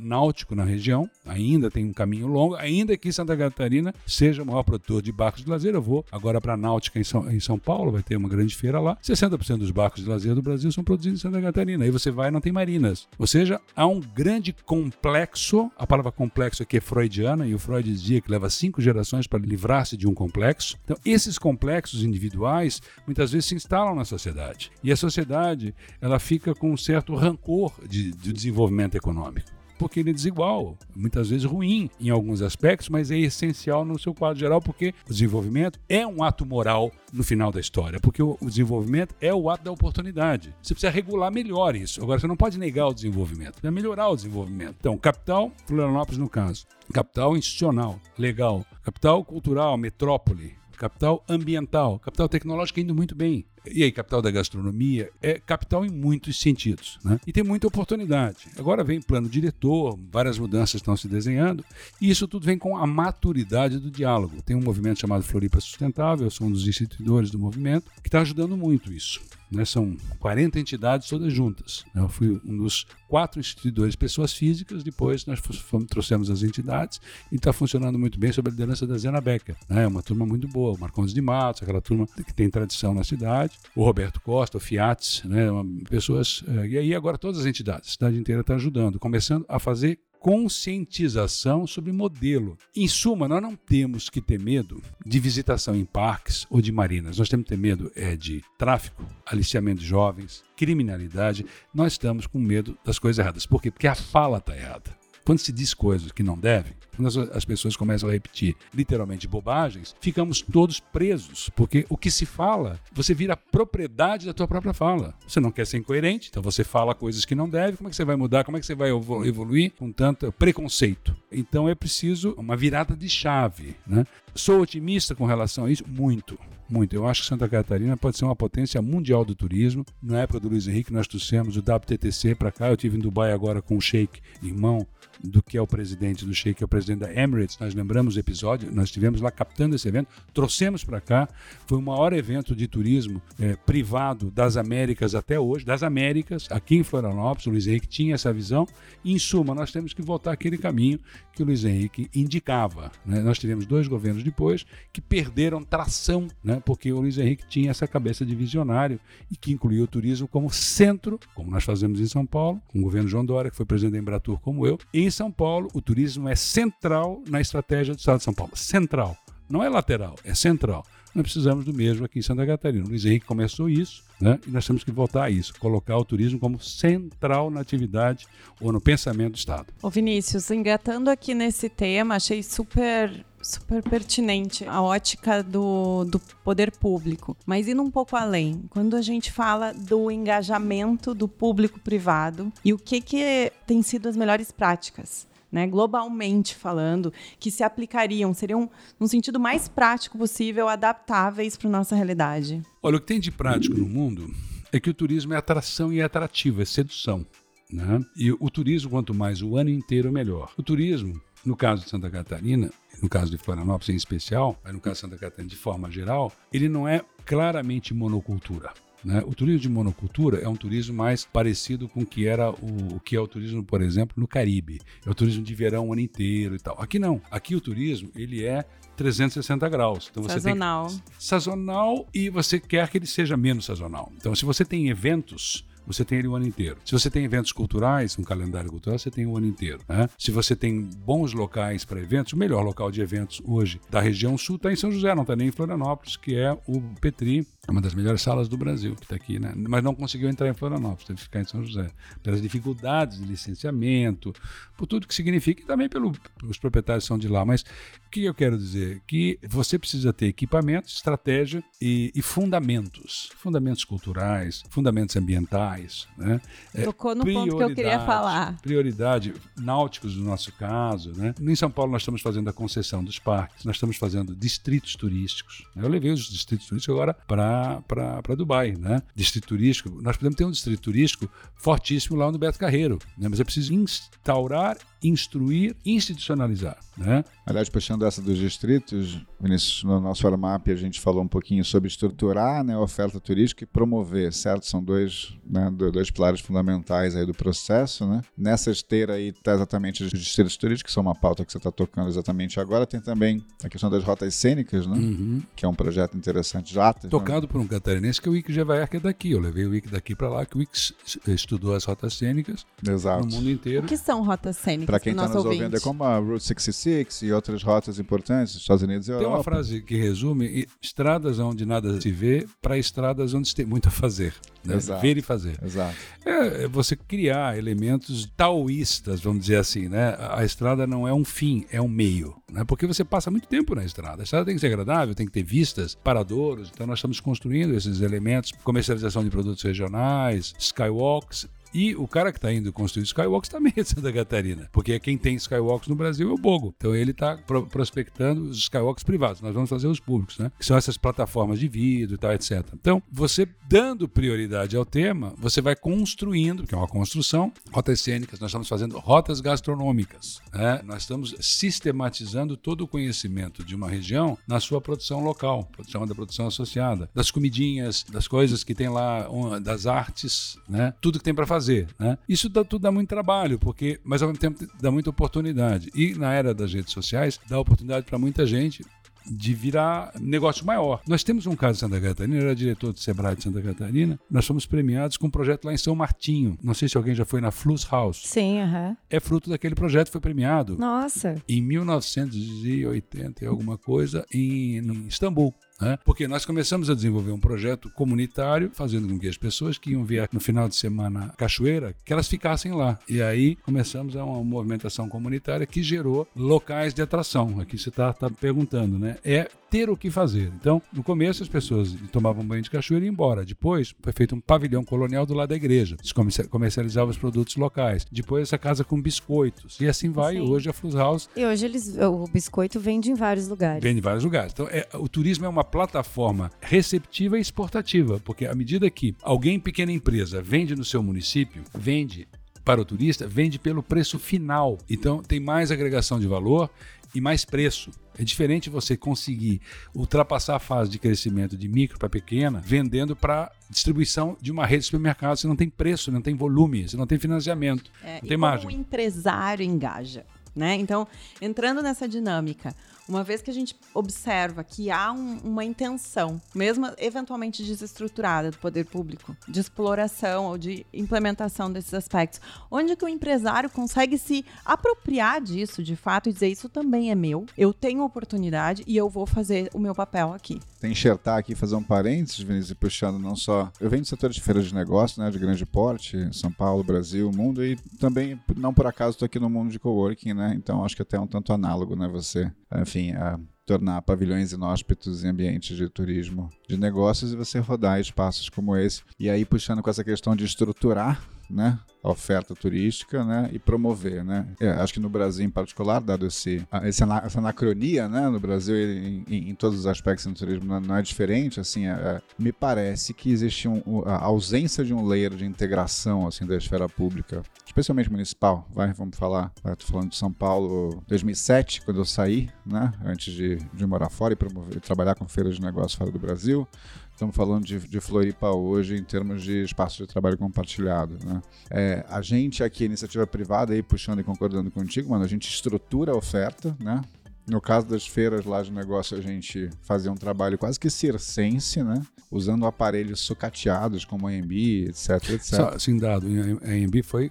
náutico 0.00 0.54
na 0.54 0.64
região, 0.64 1.08
ainda 1.26 1.70
tem 1.70 1.84
um 1.84 1.92
caminho 1.92 2.26
longo, 2.26 2.54
ainda 2.54 2.96
que 2.96 3.12
Santa 3.12 3.36
Catarina 3.36 3.94
seja 4.06 4.42
o 4.42 4.46
maior 4.46 4.62
produtor 4.62 5.02
de 5.02 5.12
barcos 5.12 5.44
de 5.44 5.50
lazer. 5.50 5.74
Eu 5.74 5.82
vou 5.82 6.04
agora 6.10 6.40
para 6.40 6.54
a 6.54 6.56
Náutica 6.56 6.98
em 6.98 7.04
São, 7.04 7.30
em 7.30 7.40
São 7.40 7.58
Paulo, 7.58 7.92
vai 7.92 8.02
ter 8.02 8.16
uma 8.16 8.28
grande 8.28 8.54
feira 8.54 8.80
lá. 8.80 8.96
60% 9.02 9.58
dos 9.58 9.70
barcos 9.70 10.02
de 10.02 10.08
lazer 10.08 10.34
do 10.34 10.42
Brasil 10.42 10.70
são 10.72 10.84
produzidos 10.84 11.20
em 11.20 11.22
Santa 11.22 11.40
Catarina. 11.40 11.84
Aí 11.84 11.90
você 11.90 12.10
vai 12.10 12.28
e 12.28 12.30
não 12.30 12.40
tem 12.40 12.52
marinas. 12.52 13.06
Ou 13.18 13.26
seja, 13.26 13.60
há 13.74 13.86
um 13.86 14.00
grande 14.00 14.54
complexo, 14.64 15.70
a 15.76 15.86
palavra 15.86 16.12
complexo 16.12 16.62
aqui 16.62 16.78
é 16.78 16.80
freudiana, 16.80 17.46
e 17.46 17.54
o 17.54 17.58
Freud 17.58 17.90
dizia 17.90 18.20
que 18.20 18.30
leva 18.30 18.48
cinco 18.48 18.80
gerações 18.80 19.26
para 19.26 19.38
livrar-se 19.38 19.96
de 19.96 20.08
um 20.08 20.14
complexo. 20.14 20.76
Então, 20.84 20.96
esses 21.04 21.38
complexos 21.38 22.02
individuais 22.02 22.80
muitas 23.06 23.32
vezes 23.32 23.46
se 23.46 23.54
instalam 23.54 23.94
na 23.94 24.04
sociedade. 24.04 24.70
E 24.82 24.90
a 24.90 24.96
sociedade 24.96 25.74
ela 26.00 26.18
fica 26.18 26.54
com 26.54 26.72
um 26.72 26.76
certo 26.76 27.14
rancor 27.14 27.72
de, 27.88 28.12
de 28.12 28.32
desenvolvimento 28.32 28.94
econômico. 28.94 29.53
Porque 29.84 30.00
ele 30.00 30.08
é 30.08 30.12
desigual, 30.14 30.78
muitas 30.96 31.28
vezes 31.28 31.44
ruim 31.44 31.90
em 32.00 32.08
alguns 32.08 32.40
aspectos, 32.40 32.88
mas 32.88 33.10
é 33.10 33.18
essencial 33.18 33.84
no 33.84 33.98
seu 33.98 34.14
quadro 34.14 34.38
geral, 34.38 34.58
porque 34.58 34.94
o 35.06 35.12
desenvolvimento 35.12 35.78
é 35.86 36.06
um 36.06 36.22
ato 36.22 36.46
moral 36.46 36.90
no 37.12 37.22
final 37.22 37.52
da 37.52 37.60
história, 37.60 38.00
porque 38.00 38.22
o, 38.22 38.38
desenvolvimento 38.40 39.14
é 39.20 39.34
o 39.34 39.50
ato 39.50 39.62
da 39.62 39.70
oportunidade. 39.70 40.54
Você 40.62 40.72
precisa 40.72 40.90
regular 40.90 41.30
melhor 41.30 41.76
isso. 41.76 42.02
Agora, 42.02 42.18
você 42.18 42.26
não 42.26 42.34
pode 42.34 42.58
negar 42.58 42.86
o 42.86 42.94
desenvolvimento, 42.94 43.56
precisa 43.56 43.70
melhorar 43.70 44.08
o 44.08 44.16
desenvolvimento. 44.16 44.76
Então, 44.80 44.96
capital, 44.96 45.52
Florianópolis 45.66 46.16
no 46.16 46.30
caso, 46.30 46.64
capital 46.90 47.36
institucional, 47.36 48.00
legal, 48.16 48.64
capital 48.82 49.22
cultural, 49.22 49.76
metrópole, 49.76 50.54
capital 50.78 51.22
ambiental, 51.28 51.98
capital 51.98 52.26
tecnológico 52.26 52.80
indo 52.80 52.94
muito 52.94 53.14
bem. 53.14 53.44
E 53.70 53.82
aí, 53.82 53.90
capital 53.90 54.20
da 54.20 54.30
gastronomia 54.30 55.10
é 55.22 55.38
capital 55.38 55.84
em 55.84 55.90
muitos 55.90 56.38
sentidos, 56.38 56.98
né? 57.04 57.18
E 57.26 57.32
tem 57.32 57.42
muita 57.42 57.66
oportunidade. 57.66 58.46
Agora 58.58 58.84
vem 58.84 59.00
plano 59.00 59.28
diretor, 59.28 59.98
várias 60.10 60.38
mudanças 60.38 60.76
estão 60.76 60.96
se 60.96 61.08
desenhando, 61.08 61.64
e 62.00 62.10
isso 62.10 62.28
tudo 62.28 62.44
vem 62.44 62.58
com 62.58 62.76
a 62.76 62.86
maturidade 62.86 63.78
do 63.78 63.90
diálogo. 63.90 64.42
Tem 64.42 64.56
um 64.56 64.62
movimento 64.62 65.00
chamado 65.00 65.22
Floripa 65.22 65.60
Sustentável, 65.60 66.26
eu 66.26 66.30
sou 66.30 66.46
um 66.46 66.52
dos 66.52 66.68
instituidores 66.68 67.30
do 67.30 67.38
movimento, 67.38 67.90
que 68.02 68.08
está 68.08 68.20
ajudando 68.20 68.56
muito 68.56 68.92
isso. 68.92 69.20
Né? 69.54 69.64
São 69.64 69.96
40 70.18 70.58
entidades 70.58 71.08
todas 71.08 71.32
juntas. 71.32 71.84
Eu 71.94 72.08
fui 72.08 72.40
um 72.44 72.56
dos 72.56 72.86
quatro 73.08 73.38
instituidores, 73.38 73.94
pessoas 73.94 74.32
físicas, 74.32 74.82
depois 74.82 75.24
nós 75.26 75.38
fomos, 75.38 75.86
trouxemos 75.86 76.30
as 76.30 76.42
entidades 76.42 77.00
e 77.30 77.36
está 77.36 77.52
funcionando 77.52 77.98
muito 77.98 78.18
bem 78.18 78.32
sob 78.32 78.48
a 78.48 78.50
liderança 78.50 78.86
da 78.86 78.98
Zena 78.98 79.20
Becker. 79.20 79.56
Né? 79.68 79.84
É 79.84 79.86
uma 79.86 80.02
turma 80.02 80.26
muito 80.26 80.48
boa, 80.48 80.76
o 80.76 80.80
Marcondes 80.80 81.14
de 81.14 81.20
Matos, 81.20 81.62
aquela 81.62 81.80
turma 81.80 82.06
que 82.06 82.34
tem 82.34 82.50
tradição 82.50 82.92
na 82.92 83.04
cidade, 83.04 83.56
o 83.74 83.84
Roberto 83.84 84.20
Costa, 84.20 84.58
o 84.58 84.60
Fiat, 84.60 85.26
né? 85.28 85.46
pessoas. 85.88 86.42
Eh, 86.48 86.66
e 86.68 86.78
aí 86.78 86.94
agora 86.94 87.16
todas 87.16 87.40
as 87.40 87.46
entidades, 87.46 87.90
a 87.90 87.92
cidade 87.92 88.18
inteira 88.18 88.40
está 88.40 88.54
ajudando, 88.54 88.98
começando 88.98 89.44
a 89.48 89.58
fazer 89.58 89.98
conscientização 90.24 91.66
sobre 91.66 91.92
modelo. 91.92 92.56
Em 92.74 92.88
suma, 92.88 93.28
nós 93.28 93.42
não 93.42 93.54
temos 93.54 94.08
que 94.08 94.22
ter 94.22 94.40
medo 94.40 94.82
de 95.04 95.20
visitação 95.20 95.76
em 95.76 95.84
parques 95.84 96.46
ou 96.48 96.62
de 96.62 96.72
marinas. 96.72 97.18
Nós 97.18 97.28
temos 97.28 97.44
que 97.44 97.50
ter 97.50 97.58
medo 97.58 97.92
é 97.94 98.16
de 98.16 98.42
tráfico, 98.56 99.04
aliciamento 99.26 99.82
de 99.82 99.86
jovens, 99.86 100.42
criminalidade. 100.56 101.44
Nós 101.74 101.92
estamos 101.92 102.26
com 102.26 102.38
medo 102.38 102.74
das 102.82 102.98
coisas 102.98 103.18
erradas. 103.18 103.44
Por 103.44 103.60
quê? 103.60 103.70
Porque 103.70 103.86
a 103.86 103.94
fala 103.94 104.38
está 104.38 104.56
errada. 104.56 105.03
Quando 105.24 105.38
se 105.38 105.52
diz 105.52 105.72
coisas 105.72 106.12
que 106.12 106.22
não 106.22 106.38
devem, 106.38 106.74
quando 106.94 107.30
as 107.32 107.44
pessoas 107.44 107.76
começam 107.76 108.08
a 108.08 108.12
repetir 108.12 108.54
literalmente 108.74 109.26
bobagens, 109.26 109.96
ficamos 110.00 110.42
todos 110.42 110.80
presos, 110.80 111.50
porque 111.56 111.86
o 111.88 111.96
que 111.96 112.10
se 112.10 112.26
fala, 112.26 112.78
você 112.92 113.14
vira 113.14 113.36
propriedade 113.36 114.26
da 114.26 114.34
tua 114.34 114.46
própria 114.46 114.74
fala. 114.74 115.14
Você 115.26 115.40
não 115.40 115.50
quer 115.50 115.66
ser 115.66 115.78
incoerente, 115.78 116.28
então 116.30 116.42
você 116.42 116.62
fala 116.62 116.94
coisas 116.94 117.24
que 117.24 117.34
não 117.34 117.48
deve, 117.48 117.78
como 117.78 117.88
é 117.88 117.90
que 117.90 117.96
você 117.96 118.04
vai 118.04 118.16
mudar, 118.16 118.44
como 118.44 118.56
é 118.56 118.60
que 118.60 118.66
você 118.66 118.74
vai 118.74 118.90
evoluir 118.90 119.72
com 119.78 119.90
tanto 119.90 120.30
preconceito? 120.32 121.16
Então 121.32 121.68
é 121.68 121.74
preciso 121.74 122.34
uma 122.36 122.56
virada 122.56 122.94
de 122.94 123.08
chave. 123.08 123.76
Né? 123.86 124.04
Sou 124.34 124.60
otimista 124.60 125.14
com 125.14 125.24
relação 125.24 125.64
a 125.64 125.70
isso? 125.70 125.84
Muito. 125.88 126.38
Muito. 126.74 126.92
Eu 126.96 127.06
acho 127.06 127.22
que 127.22 127.28
Santa 127.28 127.48
Catarina 127.48 127.96
pode 127.96 128.18
ser 128.18 128.24
uma 128.24 128.34
potência 128.34 128.82
mundial 128.82 129.24
do 129.24 129.32
turismo. 129.32 129.86
Na 130.02 130.22
época 130.22 130.40
do 130.40 130.48
Luiz 130.48 130.66
Henrique, 130.66 130.92
nós 130.92 131.06
trouxemos 131.06 131.56
o 131.56 131.60
WTTC 131.60 132.34
para 132.34 132.50
cá. 132.50 132.68
Eu 132.68 132.76
tive 132.76 132.98
em 132.98 133.00
Dubai 133.00 133.30
agora 133.30 133.62
com 133.62 133.76
o 133.76 133.80
Sheik, 133.80 134.20
irmão 134.42 134.84
do 135.22 135.42
que 135.42 135.56
é 135.56 135.60
o 135.60 135.66
presidente 135.66 136.24
do 136.24 136.34
Sheik, 136.34 136.58
que 136.58 136.64
é 136.64 136.66
o 136.66 136.68
presidente 136.68 137.00
da 137.00 137.14
Emirates. 137.14 137.58
Nós 137.58 137.74
lembramos 137.74 138.16
o 138.16 138.18
episódio, 138.18 138.72
nós 138.72 138.86
estivemos 138.86 139.20
lá 139.20 139.30
captando 139.30 139.76
esse 139.76 139.86
evento, 139.86 140.08
trouxemos 140.32 140.84
para 140.84 141.00
cá. 141.00 141.28
Foi 141.66 141.78
o 141.78 141.82
maior 141.82 142.12
evento 142.12 142.54
de 142.54 142.66
turismo 142.66 143.22
é, 143.38 143.56
privado 143.56 144.30
das 144.30 144.56
Américas 144.56 145.14
até 145.14 145.38
hoje, 145.38 145.64
das 145.64 145.82
Américas, 145.82 146.48
aqui 146.50 146.76
em 146.76 146.82
Florianópolis. 146.82 147.46
O 147.46 147.50
Luiz 147.50 147.66
Henrique 147.66 147.86
tinha 147.86 148.14
essa 148.14 148.32
visão. 148.32 148.66
E, 149.04 149.12
em 149.12 149.18
suma, 149.18 149.54
nós 149.54 149.70
temos 149.70 149.92
que 149.92 150.02
voltar 150.02 150.32
aquele 150.32 150.58
caminho 150.58 150.98
que 151.32 151.42
o 151.42 151.46
Luiz 151.46 151.64
Henrique 151.64 152.08
indicava. 152.14 152.90
Né? 153.04 153.20
Nós 153.20 153.38
tivemos 153.38 153.66
dois 153.66 153.88
governos 153.88 154.22
depois 154.22 154.64
que 154.92 155.00
perderam 155.00 155.62
tração, 155.62 156.28
né? 156.42 156.60
Porque 156.64 156.92
o 156.92 157.00
Luiz 157.00 157.18
Henrique 157.18 157.46
tinha 157.48 157.70
essa 157.70 157.86
cabeça 157.86 158.24
de 158.24 158.34
visionário 158.34 158.98
e 159.30 159.36
que 159.36 159.52
incluía 159.52 159.82
o 159.82 159.86
turismo 159.86 160.26
como 160.26 160.50
centro, 160.50 161.18
como 161.34 161.50
nós 161.50 161.64
fazemos 161.64 162.00
em 162.00 162.06
São 162.06 162.24
Paulo, 162.24 162.60
com 162.68 162.78
o 162.78 162.82
governo 162.82 163.08
João 163.08 163.24
Dória, 163.24 163.50
que 163.50 163.56
foi 163.56 163.66
presidente 163.66 163.92
da 163.92 163.98
Embratur 163.98 164.38
como 164.40 164.66
eu. 164.66 164.78
Em 164.92 165.10
São 165.10 165.30
Paulo, 165.30 165.68
o 165.74 165.80
turismo 165.80 166.28
é 166.28 166.34
central 166.34 167.22
na 167.28 167.40
estratégia 167.40 167.94
do 167.94 167.98
Estado 167.98 168.18
de 168.18 168.24
São 168.24 168.34
Paulo. 168.34 168.56
Central. 168.56 169.16
Não 169.48 169.62
é 169.62 169.68
lateral, 169.68 170.16
é 170.24 170.34
central. 170.34 170.84
Nós 171.14 171.22
precisamos 171.22 171.64
do 171.64 171.72
mesmo 171.72 172.04
aqui 172.04 172.18
em 172.18 172.22
Santa 172.22 172.44
Catarina. 172.44 172.84
O 172.84 172.88
Luiz 172.88 173.04
Henrique 173.04 173.24
começou 173.24 173.68
isso, 173.68 174.02
né? 174.20 174.38
E 174.46 174.50
nós 174.50 174.66
temos 174.66 174.82
que 174.82 174.90
voltar 174.90 175.24
a 175.24 175.30
isso, 175.30 175.54
colocar 175.60 175.96
o 175.96 176.04
turismo 176.04 176.40
como 176.40 176.60
central 176.60 177.50
na 177.50 177.60
atividade 177.60 178.26
ou 178.60 178.72
no 178.72 178.80
pensamento 178.80 179.32
do 179.32 179.38
Estado. 179.38 179.66
Ô 179.80 179.88
Vinícius, 179.88 180.50
engatando 180.50 181.08
aqui 181.08 181.32
nesse 181.32 181.68
tema, 181.68 182.16
achei 182.16 182.42
super 182.42 183.24
super 183.40 183.82
pertinente 183.82 184.64
a 184.64 184.80
ótica 184.80 185.42
do, 185.42 186.04
do 186.04 186.18
poder 186.42 186.72
público. 186.72 187.36
Mas 187.44 187.68
indo 187.68 187.82
um 187.82 187.90
pouco 187.90 188.16
além, 188.16 188.64
quando 188.70 188.96
a 188.96 189.02
gente 189.02 189.30
fala 189.30 189.72
do 189.72 190.10
engajamento 190.10 191.14
do 191.14 191.28
público 191.28 191.78
privado 191.78 192.50
e 192.64 192.72
o 192.72 192.78
que, 192.78 193.02
que 193.02 193.52
tem 193.66 193.82
sido 193.82 194.08
as 194.08 194.16
melhores 194.16 194.50
práticas 194.50 195.26
né, 195.54 195.68
globalmente 195.68 196.52
falando, 196.56 197.12
que 197.38 197.48
se 197.48 197.62
aplicariam, 197.62 198.34
seriam, 198.34 198.68
no 198.98 199.06
sentido 199.06 199.38
mais 199.38 199.68
prático 199.68 200.18
possível, 200.18 200.68
adaptáveis 200.68 201.56
para 201.56 201.68
a 201.68 201.70
nossa 201.70 201.94
realidade? 201.94 202.60
Olha, 202.82 202.96
o 202.96 203.00
que 203.00 203.06
tem 203.06 203.20
de 203.20 203.30
prático 203.30 203.78
no 203.78 203.86
mundo 203.86 204.34
é 204.72 204.80
que 204.80 204.90
o 204.90 204.94
turismo 204.94 205.32
é 205.32 205.36
atração 205.36 205.92
e 205.92 206.00
é 206.00 206.02
atrativo, 206.02 206.60
é 206.60 206.64
sedução. 206.64 207.24
Né? 207.72 208.04
E 208.16 208.32
o 208.32 208.50
turismo, 208.50 208.90
quanto 208.90 209.14
mais 209.14 209.42
o 209.42 209.56
ano 209.56 209.70
inteiro, 209.70 210.10
melhor. 210.10 210.52
O 210.58 210.62
turismo, 210.62 211.20
no 211.46 211.56
caso 211.56 211.84
de 211.84 211.88
Santa 211.88 212.10
Catarina, 212.10 212.68
no 213.00 213.08
caso 213.08 213.30
de 213.30 213.38
Florianópolis 213.38 213.90
em 213.90 213.96
especial, 213.96 214.58
mas 214.64 214.72
no 214.72 214.80
caso 214.80 214.94
de 214.94 215.00
Santa 215.02 215.16
Catarina 215.16 215.48
de 215.48 215.56
forma 215.56 215.88
geral, 215.88 216.32
ele 216.52 216.68
não 216.68 216.88
é 216.88 217.00
claramente 217.24 217.94
monocultura. 217.94 218.72
Né? 219.04 219.22
O 219.26 219.34
turismo 219.34 219.60
de 219.60 219.68
monocultura 219.68 220.38
é 220.38 220.48
um 220.48 220.56
turismo 220.56 220.94
mais 220.94 221.24
parecido 221.24 221.88
com 221.88 222.00
o 222.00 222.06
que 222.06 222.26
era 222.26 222.50
o, 222.50 222.96
o, 222.96 223.00
que 223.00 223.16
é 223.16 223.20
o 223.20 223.26
turismo, 223.26 223.62
por 223.62 223.82
exemplo, 223.82 224.14
no 224.16 224.26
Caribe. 224.26 224.80
É 225.04 225.10
o 225.10 225.14
turismo 225.14 225.42
de 225.42 225.54
verão 225.54 225.88
o 225.88 225.92
ano 225.92 226.00
inteiro 226.00 226.54
e 226.54 226.58
tal. 226.58 226.80
Aqui 226.80 226.98
não. 226.98 227.20
Aqui 227.30 227.54
o 227.54 227.60
turismo 227.60 228.10
ele 228.14 228.44
é 228.44 228.64
360 228.96 229.68
graus. 229.68 230.08
Então 230.10 230.22
você 230.22 230.40
sazonal. 230.40 230.86
Tem 230.86 231.02
sazonal 231.18 232.08
e 232.14 232.30
você 232.30 232.58
quer 232.58 232.88
que 232.88 232.98
ele 232.98 233.06
seja 233.06 233.36
menos 233.36 233.66
sazonal. 233.66 234.10
Então 234.16 234.34
se 234.34 234.44
você 234.44 234.64
tem 234.64 234.88
eventos 234.88 235.64
você 235.86 236.04
tem 236.04 236.18
ele 236.18 236.28
o 236.28 236.34
ano 236.34 236.46
inteiro. 236.46 236.78
Se 236.84 236.92
você 236.92 237.10
tem 237.10 237.24
eventos 237.24 237.52
culturais, 237.52 238.18
um 238.18 238.22
calendário 238.22 238.70
cultural, 238.70 238.98
você 238.98 239.10
tem 239.10 239.26
o 239.26 239.36
ano 239.36 239.46
inteiro. 239.46 239.80
Né? 239.88 240.08
Se 240.18 240.30
você 240.30 240.56
tem 240.56 240.82
bons 240.82 241.32
locais 241.32 241.84
para 241.84 242.00
eventos, 242.00 242.32
o 242.32 242.36
melhor 242.36 242.62
local 242.62 242.90
de 242.90 243.00
eventos 243.00 243.42
hoje 243.44 243.80
da 243.90 244.00
região 244.00 244.36
sul 244.38 244.56
está 244.56 244.72
em 244.72 244.76
São 244.76 244.90
José, 244.90 245.14
não 245.14 245.22
está 245.22 245.36
nem 245.36 245.48
em 245.48 245.52
Florianópolis, 245.52 246.16
que 246.16 246.36
é 246.36 246.52
o 246.66 246.80
Petri, 247.00 247.46
uma 247.68 247.80
das 247.80 247.94
melhores 247.94 248.20
salas 248.20 248.48
do 248.48 248.56
Brasil, 248.56 248.94
que 248.94 249.04
está 249.04 249.16
aqui, 249.16 249.38
né? 249.38 249.52
Mas 249.56 249.82
não 249.82 249.94
conseguiu 249.94 250.28
entrar 250.28 250.48
em 250.48 250.54
Florianópolis, 250.54 251.04
teve 251.04 251.16
que 251.18 251.24
ficar 251.24 251.40
em 251.40 251.44
São 251.44 251.64
José. 251.64 251.90
Pelas 252.22 252.42
dificuldades 252.42 253.18
de 253.18 253.24
licenciamento, 253.24 254.34
por 254.76 254.86
tudo 254.86 255.06
que 255.06 255.14
significa, 255.14 255.62
e 255.62 255.64
também 255.64 255.88
pelos 255.88 256.58
proprietários 256.60 257.04
são 257.04 257.18
de 257.18 257.28
lá. 257.28 257.44
Mas 257.44 257.62
o 257.62 258.10
que 258.10 258.24
eu 258.24 258.34
quero 258.34 258.58
dizer? 258.58 259.00
Que 259.06 259.38
você 259.48 259.78
precisa 259.78 260.12
ter 260.12 260.26
equipamento, 260.26 260.88
estratégia 260.88 261.64
e, 261.80 262.12
e 262.14 262.20
fundamentos. 262.20 263.30
Fundamentos 263.36 263.84
culturais, 263.84 264.62
fundamentos 264.68 265.16
ambientais. 265.16 266.06
Né? 266.18 266.40
É, 266.74 266.82
Tocou 266.82 267.14
no 267.14 267.24
ponto 267.24 267.56
que 267.56 267.62
eu 267.62 267.74
queria 267.74 268.00
falar. 268.00 268.60
Prioridade, 268.60 269.34
náuticos 269.58 270.16
no 270.16 270.24
nosso 270.24 270.52
caso. 270.52 271.12
Né? 271.14 271.34
Em 271.40 271.56
São 271.56 271.70
Paulo 271.70 271.92
nós 271.92 272.02
estamos 272.02 272.20
fazendo 272.20 272.48
a 272.50 272.52
concessão 272.52 273.02
dos 273.02 273.18
parques, 273.18 273.64
nós 273.64 273.76
estamos 273.76 273.96
fazendo 273.96 274.34
distritos 274.34 274.94
turísticos. 274.96 275.66
Eu 275.74 275.88
levei 275.88 276.12
os 276.12 276.28
distritos 276.28 276.66
turísticos 276.66 276.94
agora 276.94 277.14
para 277.14 277.53
para 277.86 278.34
Dubai, 278.36 278.74
né? 278.78 279.02
Distrito 279.14 279.48
turístico. 279.48 279.90
Nós 280.02 280.16
podemos 280.16 280.36
ter 280.36 280.44
um 280.44 280.50
distrito 280.50 280.80
turístico 280.80 281.28
fortíssimo 281.54 282.16
lá 282.16 282.30
no 282.30 282.38
Beto 282.38 282.58
Carreiro, 282.58 282.98
né? 283.16 283.28
mas 283.28 283.40
é 283.40 283.44
preciso 283.44 283.74
instaurar 283.74 284.76
instruir, 285.04 285.76
institucionalizar. 285.84 286.78
Né? 286.96 287.24
Aliás, 287.46 287.68
puxando 287.68 288.06
essa 288.06 288.22
dos 288.22 288.38
distritos, 288.38 289.20
Vinícius, 289.38 289.84
no 289.84 290.00
nosso 290.00 290.22
Formap 290.22 290.66
a 290.68 290.74
gente 290.74 290.98
falou 290.98 291.22
um 291.22 291.28
pouquinho 291.28 291.62
sobre 291.64 291.88
estruturar 291.88 292.64
né, 292.64 292.74
a 292.74 292.80
oferta 292.80 293.20
turística 293.20 293.64
e 293.64 293.66
promover, 293.66 294.32
certo? 294.32 294.66
São 294.66 294.82
dois, 294.82 295.36
né, 295.44 295.70
dois 295.70 296.10
pilares 296.10 296.40
fundamentais 296.40 297.14
aí 297.14 297.26
do 297.26 297.34
processo. 297.34 298.06
Né? 298.06 298.22
Nessa 298.36 298.70
esteira 298.70 299.14
aí 299.14 299.28
está 299.28 299.52
exatamente 299.52 300.04
os 300.04 300.10
distritos 300.10 300.56
turísticos, 300.56 300.90
que 300.90 300.94
são 300.94 301.02
uma 301.02 301.14
pauta 301.14 301.44
que 301.44 301.52
você 301.52 301.58
está 301.58 301.70
tocando 301.70 302.08
exatamente 302.08 302.58
agora. 302.58 302.86
Tem 302.86 303.00
também 303.00 303.44
a 303.62 303.68
questão 303.68 303.90
das 303.90 304.02
rotas 304.02 304.34
cênicas, 304.34 304.86
né? 304.86 304.96
Uhum. 304.96 305.42
que 305.54 305.66
é 305.66 305.68
um 305.68 305.74
projeto 305.74 306.16
interessante 306.16 306.78
Atas. 306.78 307.04
Né? 307.04 307.10
Tocado 307.10 307.42
né? 307.42 307.52
por 307.52 307.60
um 307.60 307.66
catarinense 307.66 308.20
que 308.20 308.28
é 308.28 308.32
o 308.32 308.36
Ike 308.36 308.52
Gevaer, 308.52 308.88
que 308.88 308.96
é 308.96 309.00
daqui. 309.00 309.32
Eu 309.32 309.40
levei 309.40 309.66
o 309.66 309.74
Ike 309.74 309.88
daqui 309.88 310.14
para 310.14 310.28
lá, 310.28 310.46
que 310.46 310.56
o 310.56 310.62
Ike 310.62 310.94
estudou 311.28 311.74
as 311.74 311.84
rotas 311.84 312.14
cênicas 312.14 312.64
Exato. 312.86 313.26
no 313.26 313.32
mundo 313.32 313.50
inteiro. 313.50 313.84
O 313.84 313.88
que 313.88 313.96
são 313.96 314.22
rotas 314.22 314.56
cênicas? 314.56 314.86
Para 314.86 315.00
quem 315.00 315.12
está 315.12 315.28
nos 315.28 315.44
ouvindo, 315.44 315.76
é 315.76 315.80
como 315.80 316.04
a 316.04 316.18
Route 316.18 316.42
66 316.44 317.22
e 317.22 317.33
outras 317.34 317.62
rotas 317.62 317.98
importantes, 317.98 318.54
Estados 318.54 318.82
Unidos 318.82 319.08
e 319.08 319.10
Tem 319.10 319.20
Europa. 319.20 319.36
uma 319.36 319.44
frase 319.44 319.82
que 319.82 319.96
resume: 319.96 320.66
estradas 320.80 321.38
onde 321.38 321.66
nada 321.66 322.00
se 322.00 322.10
vê, 322.10 322.46
para 322.62 322.78
estradas 322.78 323.34
onde 323.34 323.48
se 323.48 323.54
tem 323.54 323.66
muito 323.66 323.88
a 323.88 323.90
fazer. 323.90 324.34
Né? 324.64 324.76
Exato. 324.76 325.02
Ver 325.02 325.18
e 325.18 325.22
fazer. 325.22 325.58
Exato. 325.62 325.94
É 326.24 326.64
é 326.64 326.68
você 326.68 326.96
criar 326.96 327.56
elementos 327.58 328.30
taoístas, 328.36 329.20
vamos 329.20 329.40
dizer 329.40 329.56
assim, 329.56 329.88
né? 329.88 330.16
A 330.18 330.44
a 330.44 330.44
estrada 330.44 330.86
não 330.86 331.08
é 331.08 331.14
um 331.14 331.24
fim, 331.24 331.64
é 331.70 331.80
um 331.80 331.88
meio, 331.88 332.36
né? 332.52 332.64
Porque 332.64 332.86
você 332.86 333.02
passa 333.04 333.30
muito 333.30 333.48
tempo 333.48 333.74
na 333.74 333.84
estrada. 333.84 334.22
A 334.22 334.24
estrada 334.24 334.44
tem 334.44 334.54
que 334.54 334.60
ser 334.60 334.66
agradável, 334.66 335.14
tem 335.14 335.26
que 335.26 335.32
ter 335.32 335.42
vistas, 335.42 335.94
paradouros. 335.94 336.70
Então 336.72 336.86
nós 336.86 336.98
estamos 336.98 337.18
construindo 337.18 337.74
esses 337.74 338.00
elementos, 338.00 338.52
comercialização 338.62 339.24
de 339.24 339.30
produtos 339.30 339.62
regionais, 339.62 340.54
skywalks. 340.58 341.48
E 341.74 341.94
o 341.96 342.06
cara 342.06 342.30
que 342.30 342.38
está 342.38 342.52
indo 342.52 342.72
construir 342.72 343.02
Skywalks 343.02 343.48
também 343.48 343.72
é 343.76 343.82
de 343.82 343.88
Santa 343.88 344.12
Catarina, 344.12 344.68
porque 344.72 344.98
quem 345.00 345.18
tem 345.18 345.34
Skywalks 345.34 345.88
no 345.88 345.96
Brasil 345.96 346.30
é 346.30 346.32
o 346.32 346.38
Bogo. 346.38 346.72
Então 346.76 346.94
ele 346.94 347.10
está 347.10 347.36
prospectando 347.70 348.42
os 348.42 348.58
Skywalks 348.58 349.02
privados. 349.02 349.40
Nós 349.40 349.54
vamos 349.54 349.68
fazer 349.68 349.88
os 349.88 349.98
públicos, 349.98 350.38
né? 350.38 350.52
Que 350.58 350.64
são 350.64 350.76
essas 350.76 350.96
plataformas 350.96 351.58
de 351.58 351.66
vidro 351.66 352.14
e 352.14 352.18
tal, 352.18 352.32
etc. 352.32 352.64
Então, 352.72 353.02
você 353.10 353.48
dando 353.68 354.08
prioridade 354.08 354.76
ao 354.76 354.84
tema, 354.84 355.34
você 355.36 355.60
vai 355.60 355.74
construindo, 355.74 356.62
porque 356.62 356.74
é 356.74 356.78
uma 356.78 356.86
construção, 356.86 357.52
rotas 357.72 358.00
cênicas. 358.00 358.38
Nós 358.38 358.50
estamos 358.50 358.68
fazendo 358.68 358.98
rotas 358.98 359.40
gastronômicas. 359.40 360.40
né? 360.52 360.80
Nós 360.84 361.02
estamos 361.02 361.34
sistematizando 361.40 362.56
todo 362.56 362.82
o 362.82 362.88
conhecimento 362.88 363.64
de 363.64 363.74
uma 363.74 363.88
região 363.88 364.38
na 364.46 364.60
sua 364.60 364.80
produção 364.80 365.24
local, 365.24 365.64
produção 365.72 366.06
da 366.06 366.14
produção 366.14 366.46
associada, 366.46 367.10
das 367.14 367.30
comidinhas, 367.30 368.04
das 368.10 368.28
coisas 368.28 368.62
que 368.62 368.74
tem 368.74 368.88
lá, 368.88 369.28
das 369.60 369.86
artes, 369.86 370.56
né? 370.68 370.94
Tudo 371.00 371.18
que 371.18 371.24
tem 371.24 371.34
para 371.34 371.46
fazer, 371.46 371.63
né? 371.98 372.18
Isso 372.28 372.48
dá, 372.48 372.64
tudo 372.64 372.82
dá 372.82 372.92
muito 372.92 373.08
trabalho, 373.08 373.58
porque, 373.58 374.00
mas 374.04 374.22
ao 374.22 374.28
mesmo 374.28 374.40
tempo 374.40 374.66
dá 374.80 374.90
muita 374.90 375.10
oportunidade. 375.10 375.90
E 375.94 376.14
na 376.14 376.32
era 376.32 376.54
das 376.54 376.72
redes 376.72 376.92
sociais 376.92 377.40
dá 377.48 377.58
oportunidade 377.58 378.06
para 378.06 378.18
muita 378.18 378.46
gente 378.46 378.84
de 379.26 379.54
virar 379.54 380.12
negócio 380.20 380.66
maior. 380.66 381.00
Nós 381.08 381.24
temos 381.24 381.46
um 381.46 381.56
caso 381.56 381.78
em 381.78 381.80
Santa 381.80 382.00
Catarina, 382.00 382.36
eu 382.36 382.42
era 382.42 382.54
diretor 382.54 382.92
do 382.92 382.98
Sebrae 382.98 383.36
de 383.36 383.42
Santa 383.42 383.62
Catarina, 383.62 384.18
nós 384.30 384.46
fomos 384.46 384.66
premiados 384.66 385.16
com 385.16 385.26
um 385.26 385.30
projeto 385.30 385.64
lá 385.64 385.72
em 385.72 385.78
São 385.78 385.94
Martinho. 385.94 386.58
Não 386.62 386.74
sei 386.74 386.88
se 386.88 386.96
alguém 386.96 387.14
já 387.14 387.24
foi 387.24 387.40
na 387.40 387.50
Flus 387.50 387.86
House. 387.90 388.22
Sim, 388.24 388.60
aham. 388.60 388.96
É 389.08 389.18
fruto 389.20 389.50
daquele 389.50 389.74
projeto, 389.74 390.10
foi 390.10 390.20
premiado 390.20 390.76
Nossa. 390.78 391.36
em 391.48 391.62
1980 391.62 393.44
e 393.44 393.46
alguma 393.46 393.78
coisa 393.78 394.26
em, 394.32 394.78
em 394.78 395.06
Istambul. 395.06 395.54
Né? 395.80 395.98
Porque 396.04 396.28
nós 396.28 396.44
começamos 396.44 396.88
a 396.88 396.94
desenvolver 396.94 397.32
um 397.32 397.40
projeto 397.40 397.90
comunitário, 397.90 398.70
fazendo 398.72 399.08
com 399.08 399.18
que 399.18 399.28
as 399.28 399.36
pessoas 399.36 399.78
que 399.78 399.90
iam 399.90 400.04
ver 400.04 400.28
no 400.32 400.40
final 400.40 400.68
de 400.68 400.76
semana 400.76 401.26
a 401.26 401.36
cachoeira, 401.36 401.94
que 402.04 402.12
elas 402.12 402.28
ficassem 402.28 402.72
lá. 402.72 402.98
E 403.08 403.20
aí 403.20 403.56
começamos 403.56 404.16
a 404.16 404.24
uma 404.24 404.42
movimentação 404.42 405.08
comunitária 405.08 405.66
que 405.66 405.82
gerou 405.82 406.26
locais 406.34 406.94
de 406.94 407.02
atração. 407.02 407.60
Aqui 407.60 407.78
você 407.78 407.88
está 407.88 408.14
perguntando, 408.40 408.98
né? 408.98 409.16
É 409.24 409.48
ter 409.74 409.90
o 409.90 409.96
que 409.96 410.08
fazer. 410.08 410.52
Então, 410.54 410.80
no 410.92 411.02
começo 411.02 411.42
as 411.42 411.48
pessoas 411.48 411.96
tomavam 412.12 412.44
banho 412.44 412.62
de 412.62 412.70
cachoeira 412.70 413.04
e 413.04 413.08
iam 413.08 413.12
embora. 413.12 413.44
Depois 413.44 413.92
foi 414.00 414.12
feito 414.12 414.32
um 414.36 414.40
pavilhão 414.40 414.84
colonial 414.84 415.26
do 415.26 415.34
lado 415.34 415.48
da 415.48 415.56
igreja. 415.56 415.96
Se 416.00 416.14
comercia- 416.14 416.44
comercializava 416.46 417.10
os 417.10 417.18
produtos 417.18 417.56
locais. 417.56 418.06
Depois 418.08 418.44
essa 418.44 418.56
casa 418.56 418.84
com 418.84 419.02
biscoitos. 419.02 419.80
E 419.80 419.88
assim 419.88 420.12
vai. 420.12 420.34
Sim. 420.36 420.42
Hoje 420.42 420.70
a 420.70 420.72
Flus 420.72 420.94
House 420.94 421.28
E 421.36 421.44
hoje 421.44 421.64
eles, 421.64 421.96
o 421.98 422.24
biscoito 422.32 422.78
vende 422.78 423.10
em 423.10 423.14
vários 423.14 423.48
lugares. 423.48 423.82
Vende 423.82 423.98
em 423.98 424.00
vários 424.00 424.22
lugares. 424.22 424.52
Então, 424.52 424.68
é- 424.68 424.86
o 424.94 425.08
turismo 425.08 425.44
é 425.44 425.48
uma 425.48 425.64
plataforma 425.64 426.52
receptiva 426.60 427.36
e 427.36 427.40
exportativa, 427.40 428.20
porque 428.24 428.46
à 428.46 428.54
medida 428.54 428.88
que 428.88 429.16
alguém, 429.24 429.58
pequena 429.58 429.90
empresa, 429.90 430.40
vende 430.40 430.76
no 430.76 430.84
seu 430.84 431.02
município, 431.02 431.64
vende 431.76 432.28
para 432.64 432.80
o 432.80 432.84
turista, 432.84 433.26
vende 433.26 433.58
pelo 433.58 433.82
preço 433.82 434.20
final. 434.20 434.78
Então, 434.88 435.20
tem 435.20 435.40
mais 435.40 435.72
agregação 435.72 436.20
de 436.20 436.28
valor 436.28 436.70
e 437.12 437.20
mais 437.20 437.44
preço. 437.44 437.90
É 438.18 438.22
diferente 438.24 438.70
você 438.70 438.96
conseguir 438.96 439.60
ultrapassar 439.94 440.56
a 440.56 440.58
fase 440.60 440.90
de 440.90 440.98
crescimento 440.98 441.56
de 441.56 441.68
micro 441.68 441.98
para 441.98 442.08
pequena, 442.08 442.60
vendendo 442.64 443.16
para 443.16 443.50
distribuição 443.68 444.36
de 444.40 444.52
uma 444.52 444.64
rede 444.66 444.80
de 444.80 444.86
supermercados. 444.86 445.40
Você 445.40 445.48
não 445.48 445.56
tem 445.56 445.68
preço, 445.68 446.12
não 446.12 446.22
tem 446.22 446.34
volume, 446.34 446.88
você 446.88 446.96
não 446.96 447.06
tem 447.06 447.18
financiamento, 447.18 447.90
É, 448.02 448.14
não 448.14 448.20
tem 448.20 448.28
como 448.30 448.38
margem. 448.40 448.68
o 448.68 448.70
empresário 448.70 449.64
engaja, 449.64 450.24
né? 450.54 450.74
Então, 450.76 451.06
entrando 451.40 451.82
nessa 451.82 452.08
dinâmica, 452.08 452.74
uma 453.06 453.22
vez 453.22 453.42
que 453.42 453.50
a 453.50 453.54
gente 453.54 453.76
observa 453.92 454.64
que 454.64 454.90
há 454.90 455.12
um- 455.12 455.38
uma 455.44 455.62
intenção, 455.62 456.40
mesmo 456.54 456.90
eventualmente 456.96 457.62
desestruturada 457.62 458.50
do 458.50 458.56
poder 458.56 458.86
público, 458.86 459.36
de 459.46 459.60
exploração 459.60 460.46
ou 460.46 460.56
de 460.56 460.86
implementação 460.92 461.70
desses 461.70 461.92
aspectos, 461.92 462.40
onde 462.70 462.96
que 462.96 463.04
o 463.04 463.08
empresário 463.08 463.68
consegue 463.68 464.16
se 464.16 464.42
apropriar 464.64 465.40
disso 465.42 465.82
de 465.82 465.94
fato 465.96 466.30
e 466.30 466.32
dizer 466.32 466.48
isso 466.48 466.68
também 466.68 467.10
é 467.10 467.14
meu, 467.14 467.44
eu 467.58 467.74
tenho 467.74 468.02
oportunidade 468.02 468.82
e 468.86 468.96
eu 468.96 469.08
vou 469.10 469.26
fazer 469.26 469.68
o 469.74 469.78
meu 469.78 469.94
papel 469.94 470.32
aqui. 470.32 470.58
Tem 470.80 470.92
enxertar 470.92 471.38
aqui, 471.38 471.54
fazer 471.54 471.74
um 471.76 471.82
parênteses, 471.82 472.38
Vinícius, 472.40 472.78
puxando 472.78 473.18
não 473.18 473.34
só. 473.36 473.70
Eu 473.80 473.90
venho 473.90 474.02
do 474.02 474.08
setor 474.08 474.30
de 474.30 474.40
feiras 474.40 474.64
de 474.66 474.74
negócio, 474.74 475.22
né, 475.22 475.30
de 475.30 475.38
grande 475.38 475.66
porte, 475.66 476.16
São 476.34 476.50
Paulo, 476.52 476.82
Brasil, 476.82 477.30
mundo, 477.34 477.64
e 477.64 477.76
também, 477.98 478.40
não 478.56 478.72
por 478.72 478.86
acaso, 478.86 479.10
estou 479.12 479.26
aqui 479.26 479.38
no 479.38 479.50
mundo 479.50 479.70
de 479.70 479.78
coworking, 479.78 480.32
né? 480.32 480.43
Então 480.54 480.84
acho 480.84 480.96
que 480.96 481.02
até 481.02 481.16
é 481.16 481.20
um 481.20 481.26
tanto 481.26 481.52
análogo, 481.52 481.94
né? 481.94 482.08
Você, 482.08 482.50
enfim, 482.76 483.12
a 483.12 483.38
tornar 483.66 484.02
pavilhões 484.02 484.52
inóspitos 484.52 485.24
em 485.24 485.28
ambientes 485.28 485.76
de 485.76 485.88
turismo 485.88 486.50
de 486.68 486.76
negócios 486.76 487.32
e 487.32 487.36
você 487.36 487.58
rodar 487.58 488.00
espaços 488.00 488.48
como 488.48 488.76
esse. 488.76 489.02
E 489.18 489.30
aí, 489.30 489.44
puxando 489.44 489.82
com 489.82 489.90
essa 489.90 490.04
questão 490.04 490.36
de 490.36 490.44
estruturar 490.44 491.22
né, 491.50 491.78
a 492.02 492.10
oferta 492.10 492.54
turística 492.54 493.24
né, 493.24 493.48
e 493.52 493.58
promover. 493.58 494.24
Né? 494.24 494.46
É, 494.60 494.70
acho 494.70 494.92
que 494.92 495.00
no 495.00 495.08
Brasil, 495.08 495.44
em 495.44 495.50
particular, 495.50 496.00
dado 496.00 496.26
esse, 496.26 496.66
esse 496.84 497.02
essa 497.04 497.38
anacronia 497.38 498.08
né, 498.08 498.28
no 498.28 498.38
Brasil, 498.40 498.76
em, 498.76 499.24
em- 499.28 499.50
em 499.50 499.54
todos 499.54 499.78
os 499.80 499.86
aspectos 499.86 500.24
do 500.26 500.34
turismo, 500.34 500.64
não, 500.66 500.80
não 500.80 500.96
é 500.96 501.02
diferente. 501.02 501.60
Assim, 501.60 501.86
é- 501.86 501.90
é, 501.92 502.22
me 502.38 502.52
parece 502.52 503.14
que 503.14 503.30
existe 503.30 503.68
um- 503.68 504.02
a 504.04 504.22
ausência 504.24 504.84
de 504.84 504.92
um 504.92 505.06
layer 505.06 505.34
de 505.34 505.44
integração 505.44 506.26
assim, 506.26 506.44
da 506.46 506.56
esfera 506.56 506.88
pública, 506.88 507.42
especialmente 507.66 508.10
municipal. 508.10 508.68
Vai, 508.72 508.92
vamos 508.92 509.16
falar. 509.16 509.52
Estou 509.64 509.88
falando 509.90 510.10
de 510.10 510.16
São 510.16 510.32
Paulo 510.32 511.02
2007, 511.08 511.82
quando 511.82 511.98
eu 512.00 512.04
saí, 512.04 512.48
né, 512.66 512.92
antes 513.04 513.32
de, 513.34 513.56
de 513.72 513.86
morar 513.86 514.10
fora 514.10 514.32
e 514.32 514.36
promover, 514.36 514.80
trabalhar 514.80 515.14
com 515.14 515.26
feiras 515.28 515.56
de 515.56 515.62
negócio 515.62 515.96
fora 515.96 516.10
do 516.10 516.18
Brasil. 516.18 516.66
Estamos 517.14 517.36
falando 517.36 517.64
de, 517.64 517.78
de 517.78 518.00
Floripa 518.00 518.50
hoje 518.50 518.96
em 518.96 519.04
termos 519.04 519.44
de 519.44 519.62
espaço 519.62 520.02
de 520.02 520.08
trabalho 520.08 520.36
compartilhado. 520.36 521.16
Né? 521.24 521.40
É, 521.70 522.04
a 522.08 522.20
gente 522.20 522.62
aqui, 522.64 522.84
iniciativa 522.84 523.24
privada, 523.24 523.72
aí 523.72 523.84
puxando 523.84 524.18
e 524.18 524.24
concordando 524.24 524.68
contigo, 524.68 525.10
mano, 525.10 525.24
a 525.24 525.28
gente 525.28 525.48
estrutura 525.48 526.10
a 526.12 526.16
oferta, 526.16 526.76
né? 526.80 527.00
No 527.46 527.60
caso 527.60 527.86
das 527.86 528.06
feiras 528.06 528.44
lá 528.46 528.62
de 528.62 528.72
negócio, 528.72 529.16
a 529.16 529.20
gente 529.20 529.70
fazia 529.82 530.10
um 530.10 530.16
trabalho 530.16 530.58
quase 530.58 530.80
que 530.80 530.90
circense, 530.90 531.84
né? 531.84 532.02
Usando 532.30 532.66
aparelhos 532.66 533.20
sucateados 533.20 534.04
como 534.04 534.26
AMB, 534.26 534.52
etc, 534.88 535.10
etc. 535.30 535.42
Só 535.42 535.68
assim 535.68 535.96
dado, 535.96 536.26
a 536.26 536.70
AMB 536.70 537.02
foi 537.04 537.30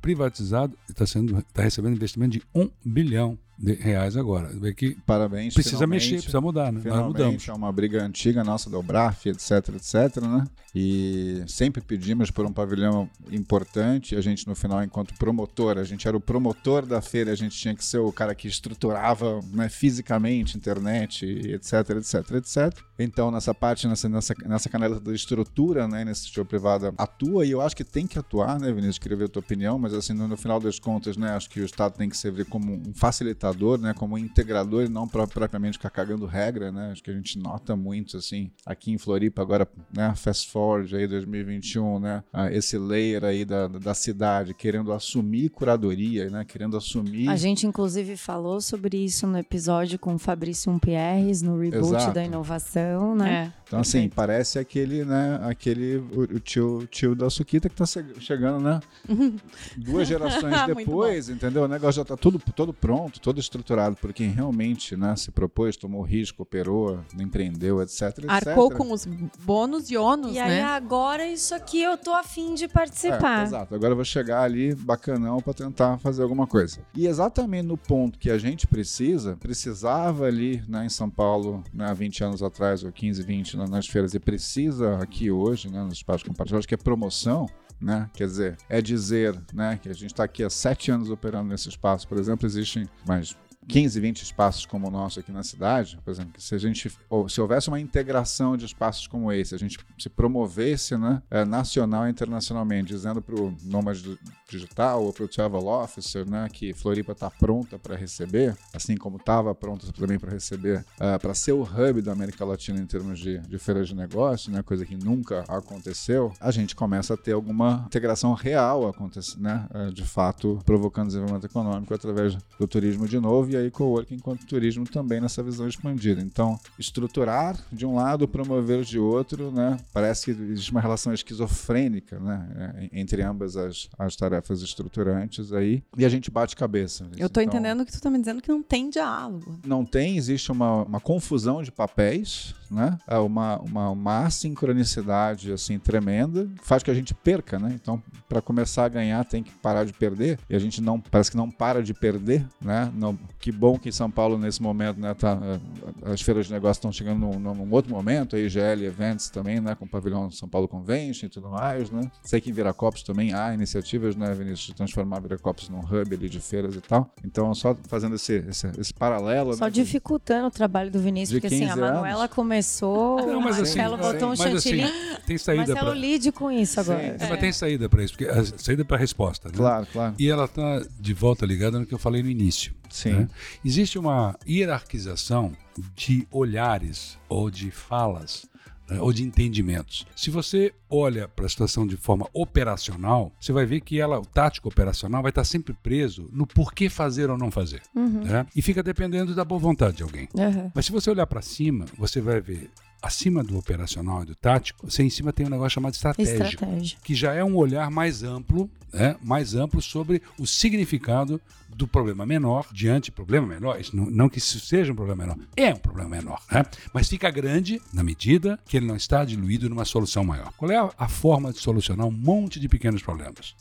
privatizado 0.00 0.76
e 0.88 0.92
está 0.92 1.04
tá 1.52 1.62
recebendo 1.62 1.94
investimento 1.94 2.32
de 2.32 2.42
um 2.54 2.68
bilhão 2.84 3.38
reais 3.62 4.16
agora. 4.16 4.48
Vê 4.48 4.72
que 4.72 4.96
Parabéns. 5.06 5.54
precisa 5.54 5.76
finalmente. 5.76 6.02
mexer, 6.02 6.16
precisa 6.16 6.40
mudar, 6.40 6.72
né? 6.72 6.80
Nós 6.84 7.06
mudamos. 7.06 7.12
Finalmente, 7.12 7.50
é 7.50 7.52
uma 7.52 7.72
briga 7.72 8.02
antiga 8.02 8.42
nossa 8.42 8.70
da 8.70 8.78
Obraf, 8.78 9.26
etc, 9.26 9.50
etc, 9.74 10.22
né? 10.22 10.44
E 10.74 11.42
sempre 11.48 11.80
pedimos 11.80 12.30
por 12.30 12.46
um 12.46 12.52
pavilhão 12.52 13.10
importante. 13.30 14.14
A 14.14 14.20
gente, 14.20 14.46
no 14.46 14.54
final, 14.54 14.82
enquanto 14.82 15.14
promotor, 15.14 15.78
a 15.78 15.84
gente 15.84 16.06
era 16.06 16.16
o 16.16 16.20
promotor 16.20 16.86
da 16.86 17.00
feira, 17.00 17.32
a 17.32 17.34
gente 17.34 17.56
tinha 17.56 17.74
que 17.74 17.84
ser 17.84 17.98
o 17.98 18.12
cara 18.12 18.34
que 18.34 18.46
estruturava 18.46 19.40
né, 19.52 19.68
fisicamente, 19.68 20.56
internet, 20.56 21.26
etc, 21.26 21.90
etc, 21.90 22.30
etc. 22.32 22.78
Então, 22.98 23.30
nessa 23.30 23.52
parte, 23.52 23.88
nessa, 23.88 24.08
nessa, 24.08 24.34
nessa 24.46 24.68
canela 24.68 25.00
da 25.00 25.12
estrutura, 25.12 25.88
né, 25.88 26.04
nesse 26.04 26.28
show 26.28 26.44
privado, 26.44 26.94
atua 26.96 27.44
e 27.44 27.50
eu 27.50 27.60
acho 27.60 27.74
que 27.74 27.84
tem 27.84 28.06
que 28.06 28.18
atuar, 28.18 28.60
né, 28.60 28.70
Vinícius? 28.70 28.98
Queria 28.98 29.16
ver 29.16 29.24
a 29.24 29.28
tua 29.28 29.40
opinião, 29.40 29.78
mas 29.78 29.92
assim, 29.92 30.12
no, 30.12 30.28
no 30.28 30.36
final 30.36 30.60
das 30.60 30.78
contas, 30.78 31.16
né, 31.16 31.30
acho 31.30 31.50
que 31.50 31.60
o 31.60 31.64
Estado 31.64 31.96
tem 31.96 32.08
que 32.08 32.16
servir 32.16 32.44
como 32.44 32.74
um 32.74 32.94
facilitador, 32.94 33.49
né, 33.78 33.94
como 33.94 34.16
integrador 34.18 34.84
e 34.84 34.88
não 34.88 35.06
pro- 35.08 35.26
propriamente 35.26 35.78
ficar 35.78 35.90
cagando 35.90 36.26
regra, 36.26 36.70
né? 36.72 36.90
Acho 36.92 37.02
que 37.02 37.10
a 37.10 37.14
gente 37.14 37.38
nota 37.38 37.74
muito, 37.76 38.16
assim, 38.16 38.50
aqui 38.64 38.92
em 38.92 38.98
Floripa, 38.98 39.42
agora, 39.42 39.68
né, 39.94 40.12
fast 40.16 40.50
forward 40.50 40.94
aí 40.96 41.06
2021, 41.06 41.98
né, 41.98 42.22
ah, 42.32 42.50
esse 42.52 42.78
layer 42.78 43.24
aí 43.24 43.44
da, 43.44 43.68
da 43.68 43.94
cidade 43.94 44.54
querendo 44.54 44.92
assumir 44.92 45.48
curadoria, 45.50 46.28
né, 46.30 46.44
querendo 46.46 46.76
assumir. 46.76 47.28
A 47.28 47.36
gente, 47.36 47.66
inclusive, 47.66 48.16
falou 48.16 48.60
sobre 48.60 48.96
isso 49.04 49.26
no 49.26 49.38
episódio 49.38 49.98
com 49.98 50.14
o 50.14 50.18
Fabrício 50.18 50.70
Pierres, 50.80 51.42
no 51.42 51.58
reboot 51.58 51.94
Exato. 51.96 52.14
da 52.14 52.24
inovação, 52.24 53.14
né? 53.14 53.52
Então, 53.66 53.80
assim, 53.80 54.08
parece 54.08 54.58
aquele, 54.58 55.04
né, 55.04 55.38
aquele, 55.44 55.96
o, 55.98 56.22
o 56.36 56.40
tio, 56.40 56.86
tio 56.90 57.14
da 57.14 57.30
Suquita 57.30 57.68
que 57.68 57.74
tá 57.76 57.86
che- 57.86 58.04
chegando, 58.20 58.60
né, 58.60 58.80
duas 59.76 60.06
gerações 60.08 60.54
depois, 60.66 61.28
entendeu? 61.28 61.64
O 61.64 61.68
negócio 61.68 62.00
já 62.00 62.04
tá 62.04 62.16
tudo, 62.16 62.40
todo 62.54 62.72
pronto, 62.72 63.20
todo 63.20 63.39
estruturado 63.40 63.96
por 63.96 64.12
quem 64.12 64.28
realmente 64.30 64.96
né, 64.96 65.16
se 65.16 65.30
propôs, 65.30 65.76
tomou 65.76 66.02
risco, 66.02 66.42
operou, 66.42 67.00
empreendeu, 67.18 67.80
etc. 67.82 68.02
etc. 68.02 68.24
Arcou 68.28 68.70
com 68.70 68.92
os 68.92 69.06
bônus 69.44 69.90
e 69.90 69.96
ônus, 69.96 70.32
E 70.32 70.34
né? 70.34 70.42
aí 70.42 70.60
agora 70.60 71.26
isso 71.26 71.54
aqui 71.54 71.82
eu 71.82 71.96
tô 71.96 72.12
afim 72.12 72.54
de 72.54 72.64
É, 72.64 72.68
participar. 72.68 73.42
exato. 73.42 73.74
Agora 73.74 73.92
eu 73.92 73.96
vou 73.96 74.04
chegar 74.04 74.42
ali 74.42 74.74
bacanão 74.74 75.40
para 75.40 75.54
tentar 75.54 75.98
fazer 75.98 76.22
alguma 76.22 76.46
coisa. 76.46 76.80
E 76.94 77.06
exatamente 77.06 77.66
no 77.66 77.76
ponto 77.76 78.18
que 78.18 78.30
a 78.30 78.38
gente 78.38 78.66
precisa, 78.66 79.36
precisava 79.36 80.24
ali 80.26 80.62
né, 80.68 80.84
em 80.86 80.88
São 80.88 81.08
Paulo, 81.10 81.62
né, 81.72 81.86
há 81.86 81.94
20 81.94 82.24
anos 82.24 82.42
atrás, 82.42 82.82
ou 82.84 82.92
15, 82.92 83.22
20, 83.22 83.56
né, 83.56 83.66
nas 83.68 83.86
feiras, 83.86 84.14
e 84.14 84.18
precisa 84.20 84.96
aqui 84.98 85.30
hoje, 85.30 85.70
né, 85.70 85.82
nos 85.82 85.94
espaços 85.94 86.22
compartilhados, 86.22 86.66
que 86.66 86.74
é 86.74 86.76
promoção. 86.76 87.46
Né? 87.80 88.10
Quer 88.12 88.26
dizer, 88.26 88.56
é 88.68 88.82
dizer 88.82 89.40
né, 89.54 89.78
que 89.80 89.88
a 89.88 89.94
gente 89.94 90.12
está 90.12 90.24
aqui 90.24 90.44
há 90.44 90.50
sete 90.50 90.90
anos 90.90 91.10
operando 91.10 91.48
nesse 91.48 91.68
espaço. 91.68 92.06
Por 92.06 92.18
exemplo, 92.18 92.46
existem 92.46 92.88
mais 93.06 93.36
15, 93.70 94.00
20 94.00 94.22
espaços 94.22 94.66
como 94.66 94.88
o 94.88 94.90
nosso 94.90 95.20
aqui 95.20 95.30
na 95.30 95.42
cidade, 95.42 95.98
por 96.04 96.10
exemplo, 96.10 96.40
se 96.40 96.54
a 96.54 96.58
gente 96.58 96.90
ou 97.08 97.28
se 97.28 97.40
houvesse 97.40 97.68
uma 97.68 97.80
integração 97.80 98.56
de 98.56 98.64
espaços 98.64 99.06
como 99.06 99.32
esse, 99.32 99.54
a 99.54 99.58
gente 99.58 99.78
se 99.96 100.08
promovesse, 100.08 100.96
né, 100.96 101.22
eh, 101.30 101.44
nacional 101.44 102.06
e 102.06 102.10
internacionalmente, 102.10 102.88
dizendo 102.88 103.22
para 103.22 103.34
o 103.34 103.54
nômade 103.62 104.18
digital 104.48 105.04
ou 105.04 105.12
para 105.12 105.24
o 105.24 105.28
travel 105.28 105.66
officer, 105.66 106.28
né, 106.28 106.48
que 106.52 106.74
Floripa 106.74 107.12
está 107.12 107.30
pronta 107.30 107.78
para 107.78 107.94
receber, 107.94 108.56
assim 108.74 108.96
como 108.96 109.18
estava 109.18 109.54
pronta 109.54 109.92
também 109.92 110.18
para 110.18 110.32
receber, 110.32 110.84
para 111.20 111.34
ser 111.34 111.52
o 111.52 111.62
hub 111.62 112.02
da 112.02 112.12
América 112.12 112.44
Latina 112.44 112.80
em 112.80 112.86
termos 112.86 113.20
de, 113.20 113.38
de 113.38 113.58
feiras 113.58 113.88
de 113.88 113.94
negócio, 113.94 114.50
né, 114.50 114.62
coisa 114.62 114.84
que 114.84 114.96
nunca 114.96 115.44
aconteceu, 115.48 116.32
a 116.40 116.50
gente 116.50 116.74
começa 116.74 117.14
a 117.14 117.16
ter 117.16 117.32
alguma 117.32 117.84
integração 117.86 118.34
real 118.34 118.88
acontecendo, 118.88 119.42
né, 119.42 119.68
eh, 119.72 119.90
de 119.90 120.04
fato, 120.04 120.58
provocando 120.64 121.08
desenvolvimento 121.08 121.46
econômico 121.46 121.94
através 121.94 122.36
do 122.58 122.66
turismo 122.66 123.06
de 123.06 123.20
novo 123.20 123.50
e 123.50 123.59
aí 123.60 123.70
coworking 123.70 124.14
enquanto 124.14 124.46
turismo 124.46 124.84
também 124.84 125.20
nessa 125.20 125.42
visão 125.42 125.68
expandida. 125.68 126.20
Então, 126.20 126.58
estruturar 126.78 127.56
de 127.72 127.86
um 127.86 127.94
lado, 127.94 128.26
promover 128.28 128.82
de 128.84 128.98
outro, 128.98 129.50
né? 129.50 129.76
Parece 129.92 130.24
que 130.26 130.42
existe 130.42 130.70
uma 130.70 130.80
relação 130.80 131.12
esquizofrênica, 131.12 132.18
né? 132.18 132.48
é, 132.92 133.00
Entre 133.00 133.22
ambas 133.22 133.56
as, 133.56 133.88
as 133.98 134.16
tarefas 134.16 134.62
estruturantes 134.62 135.52
aí. 135.52 135.82
E 135.96 136.04
a 136.04 136.08
gente 136.08 136.30
bate 136.30 136.56
cabeça. 136.56 137.04
Eu 137.16 137.28
tô 137.28 137.40
Então, 137.40 137.42
entendendo 137.58 137.84
que 137.84 137.92
tu 137.92 138.00
tá 138.00 138.10
me 138.10 138.18
dizendo 138.18 138.40
que 138.42 138.48
não 138.48 138.62
tem 138.62 138.90
diálogo. 138.90 139.58
não 139.64 139.84
tem, 139.84 140.16
existe 140.16 140.50
uma, 140.52 140.82
uma 140.84 141.00
confusão 141.00 141.62
de 141.62 141.70
papéis, 141.70 142.54
né? 142.70 142.98
É 143.06 143.18
uma, 143.18 143.58
uma, 143.60 143.90
uma 143.90 144.26
assincronicidade 144.26 145.52
assim 145.52 145.78
tremenda, 145.78 146.48
faz 146.62 146.82
que 146.82 146.90
a 146.90 146.94
gente 146.94 147.14
perca, 147.14 147.58
né? 147.58 147.72
Então, 147.80 148.02
para 148.28 148.40
começar 148.40 148.84
a 148.84 148.88
ganhar, 148.88 149.24
tem 149.24 149.42
que 149.42 149.50
parar 149.50 149.84
de 149.84 149.92
perder. 149.92 150.38
E 150.48 150.54
a 150.54 150.58
gente 150.58 150.80
não 150.80 151.00
parece 151.00 151.30
que 151.30 151.36
não 151.36 151.50
para 151.50 151.82
de 151.82 151.92
perder, 151.92 152.46
né? 152.60 152.90
Não, 152.94 153.18
que 153.40 153.50
bom 153.50 153.78
que 153.78 153.88
em 153.88 153.92
São 153.92 154.10
Paulo 154.10 154.36
nesse 154.36 154.62
momento, 154.62 155.00
né, 155.00 155.14
tá, 155.14 155.38
eh, 155.42 156.12
as 156.12 156.20
feiras 156.20 156.46
de 156.46 156.52
negócio 156.52 156.78
estão 156.78 156.92
chegando 156.92 157.20
num, 157.20 157.54
num 157.54 157.72
outro 157.72 157.90
momento, 157.90 158.36
a 158.36 158.38
IGL 158.38 158.84
Events 158.84 159.30
também, 159.30 159.60
né, 159.60 159.74
com 159.74 159.86
o 159.86 159.88
pavilhão 159.88 160.30
São 160.30 160.46
Paulo 160.46 160.68
Convention 160.68 161.26
e 161.26 161.28
tudo 161.30 161.48
mais, 161.48 161.90
né? 161.90 162.02
Sei 162.22 162.38
que 162.38 162.50
em 162.50 162.52
Viracopos 162.52 163.02
também 163.02 163.32
há 163.32 163.54
iniciativas, 163.54 164.14
né, 164.14 164.34
Vinícius, 164.34 164.66
de 164.66 164.74
transformar 164.74 165.20
Viracopos 165.20 165.70
num 165.70 165.80
hub 165.80 166.14
ali 166.14 166.28
de 166.28 166.38
feiras 166.38 166.74
e 166.74 166.82
tal. 166.82 167.10
Então, 167.24 167.54
só 167.54 167.74
fazendo 167.88 168.16
esse, 168.16 168.44
esse, 168.46 168.70
esse 168.78 168.92
paralelo, 168.92 169.54
Só 169.54 169.64
né, 169.64 169.70
dificultando 169.70 170.48
o 170.48 170.50
trabalho 170.50 170.90
do 170.90 171.00
Vinícius, 171.00 171.40
porque 171.40 171.46
assim, 171.46 171.64
a 171.64 171.68
15 171.68 171.80
anos. 171.80 171.94
Manuela 171.94 172.28
começou, 172.28 173.24
Não, 173.26 173.40
mas 173.40 173.58
assim, 173.58 173.78
Marcelo 173.78 173.96
botou 173.96 174.28
um 174.28 174.36
mas 174.36 174.54
assim, 174.54 174.82
tem 175.26 175.38
saída 175.38 175.68
Marcelo 175.68 175.92
para. 175.92 175.98
lide 175.98 176.30
com 176.30 176.50
isso 176.52 176.78
agora. 176.78 177.18
Sim. 177.18 177.26
Mas 177.30 177.40
tem 177.40 177.52
saída 177.52 177.88
para 177.88 178.04
isso, 178.04 178.12
porque 178.12 178.30
a 178.30 178.44
saída 178.44 178.84
para 178.84 178.98
a 178.98 179.00
resposta, 179.00 179.48
né? 179.48 179.54
Claro, 179.56 179.86
claro. 179.90 180.14
E 180.18 180.28
ela 180.28 180.44
está 180.44 180.82
de 181.00 181.14
volta 181.14 181.46
ligada 181.46 181.78
no 181.78 181.86
que 181.86 181.94
eu 181.94 181.98
falei 181.98 182.22
no 182.22 182.28
início. 182.28 182.78
Sim. 182.90 183.12
né? 183.12 183.28
Existe 183.64 183.98
uma 183.98 184.36
hierarquização 184.48 185.52
de 185.94 186.26
olhares 186.30 187.18
ou 187.28 187.50
de 187.50 187.70
falas 187.70 188.48
né, 188.90 189.00
ou 189.00 189.12
de 189.12 189.22
entendimentos. 189.22 190.06
Se 190.16 190.30
você 190.30 190.72
olha 190.88 191.28
para 191.28 191.46
a 191.46 191.48
situação 191.48 191.86
de 191.86 191.96
forma 191.96 192.28
operacional, 192.32 193.32
você 193.40 193.52
vai 193.52 193.64
ver 193.64 193.80
que 193.80 194.00
ela, 194.00 194.18
o 194.18 194.26
tático 194.26 194.68
operacional, 194.68 195.22
vai 195.22 195.30
estar 195.30 195.44
sempre 195.44 195.72
preso 195.72 196.28
no 196.32 196.46
porquê 196.46 196.90
fazer 196.90 197.30
ou 197.30 197.38
não 197.38 197.50
fazer. 197.50 197.82
né? 197.94 198.46
E 198.54 198.60
fica 198.60 198.82
dependendo 198.82 199.34
da 199.34 199.44
boa 199.44 199.60
vontade 199.60 199.98
de 199.98 200.02
alguém. 200.02 200.28
Aham. 200.36 200.72
Mas 200.74 200.86
se 200.86 200.92
você 200.92 201.08
olhar 201.10 201.26
para 201.26 201.40
cima, 201.40 201.86
você 201.96 202.20
vai 202.20 202.40
ver 202.40 202.68
acima 203.02 203.42
do 203.42 203.56
operacional 203.56 204.22
e 204.22 204.26
do 204.26 204.34
tático, 204.34 204.90
você 204.90 205.02
em 205.02 205.08
cima 205.08 205.32
tem 205.32 205.46
um 205.46 205.50
negócio 205.50 205.70
chamado 205.70 205.94
estratégico 205.94 206.64
Estratégia. 206.64 206.98
que 207.02 207.14
já 207.14 207.32
é 207.32 207.42
um 207.42 207.56
olhar 207.56 207.90
mais 207.90 208.22
amplo, 208.22 208.68
né, 208.92 209.16
mais 209.22 209.54
amplo 209.54 209.80
sobre 209.80 210.20
o 210.38 210.46
significado 210.46 211.40
do 211.80 211.88
problema 211.88 212.26
menor 212.26 212.66
diante 212.72 213.10
do 213.10 213.14
problema 213.14 213.46
menor. 213.46 213.80
Isso 213.80 213.96
não, 213.96 214.06
não 214.06 214.28
que 214.28 214.38
isso 214.38 214.60
seja 214.60 214.92
um 214.92 214.94
problema 214.94 215.24
menor, 215.24 215.38
é 215.56 215.72
um 215.72 215.78
problema 215.78 216.10
menor, 216.10 216.40
né? 216.52 216.62
mas 216.92 217.08
fica 217.08 217.30
grande 217.30 217.80
na 217.92 218.02
medida 218.02 218.58
que 218.66 218.76
ele 218.76 218.86
não 218.86 218.96
está 218.96 219.24
diluído 219.24 219.68
numa 219.68 219.86
solução 219.86 220.22
maior. 220.22 220.52
Qual 220.58 220.70
é 220.70 220.76
a, 220.76 220.90
a 220.98 221.08
forma 221.08 221.52
de 221.52 221.58
solucionar 221.58 222.06
um 222.06 222.10
monte 222.10 222.60
de 222.60 222.68
pequenos 222.68 223.02
problemas? 223.02 223.54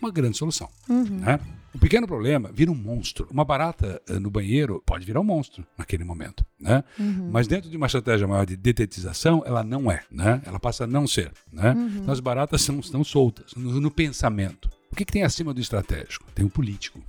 Uma 0.00 0.10
grande 0.10 0.36
solução. 0.36 0.68
Né? 0.88 1.38
Um 1.74 1.78
pequeno 1.78 2.06
problema 2.06 2.50
vira 2.52 2.70
um 2.70 2.74
monstro. 2.74 3.26
Uma 3.30 3.44
barata 3.44 4.00
eh, 4.08 4.18
no 4.18 4.30
banheiro 4.30 4.82
pode 4.84 5.06
virar 5.06 5.20
um 5.20 5.24
monstro 5.24 5.64
naquele 5.78 6.04
momento. 6.04 6.44
Né? 6.60 6.84
Mas 7.32 7.48
dentro 7.48 7.70
de 7.70 7.76
uma 7.76 7.86
estratégia 7.86 8.26
maior 8.26 8.44
de 8.44 8.56
detetização, 8.56 9.42
ela 9.46 9.64
não 9.64 9.90
é. 9.90 10.02
Né? 10.10 10.42
Ela 10.44 10.60
passa 10.60 10.84
a 10.84 10.86
não 10.86 11.06
ser. 11.06 11.32
Né? 11.52 11.74
Então 11.96 12.12
as 12.12 12.20
baratas 12.20 12.62
são, 12.62 12.78
estão 12.78 13.02
soltas 13.02 13.54
no, 13.56 13.80
no 13.80 13.90
pensamento. 13.90 14.68
O 14.92 14.96
que, 14.96 15.04
que 15.04 15.12
tem 15.12 15.22
acima 15.22 15.54
do 15.54 15.60
estratégico? 15.60 16.26
Tem 16.34 16.44
o 16.44 16.50
político. 16.50 17.00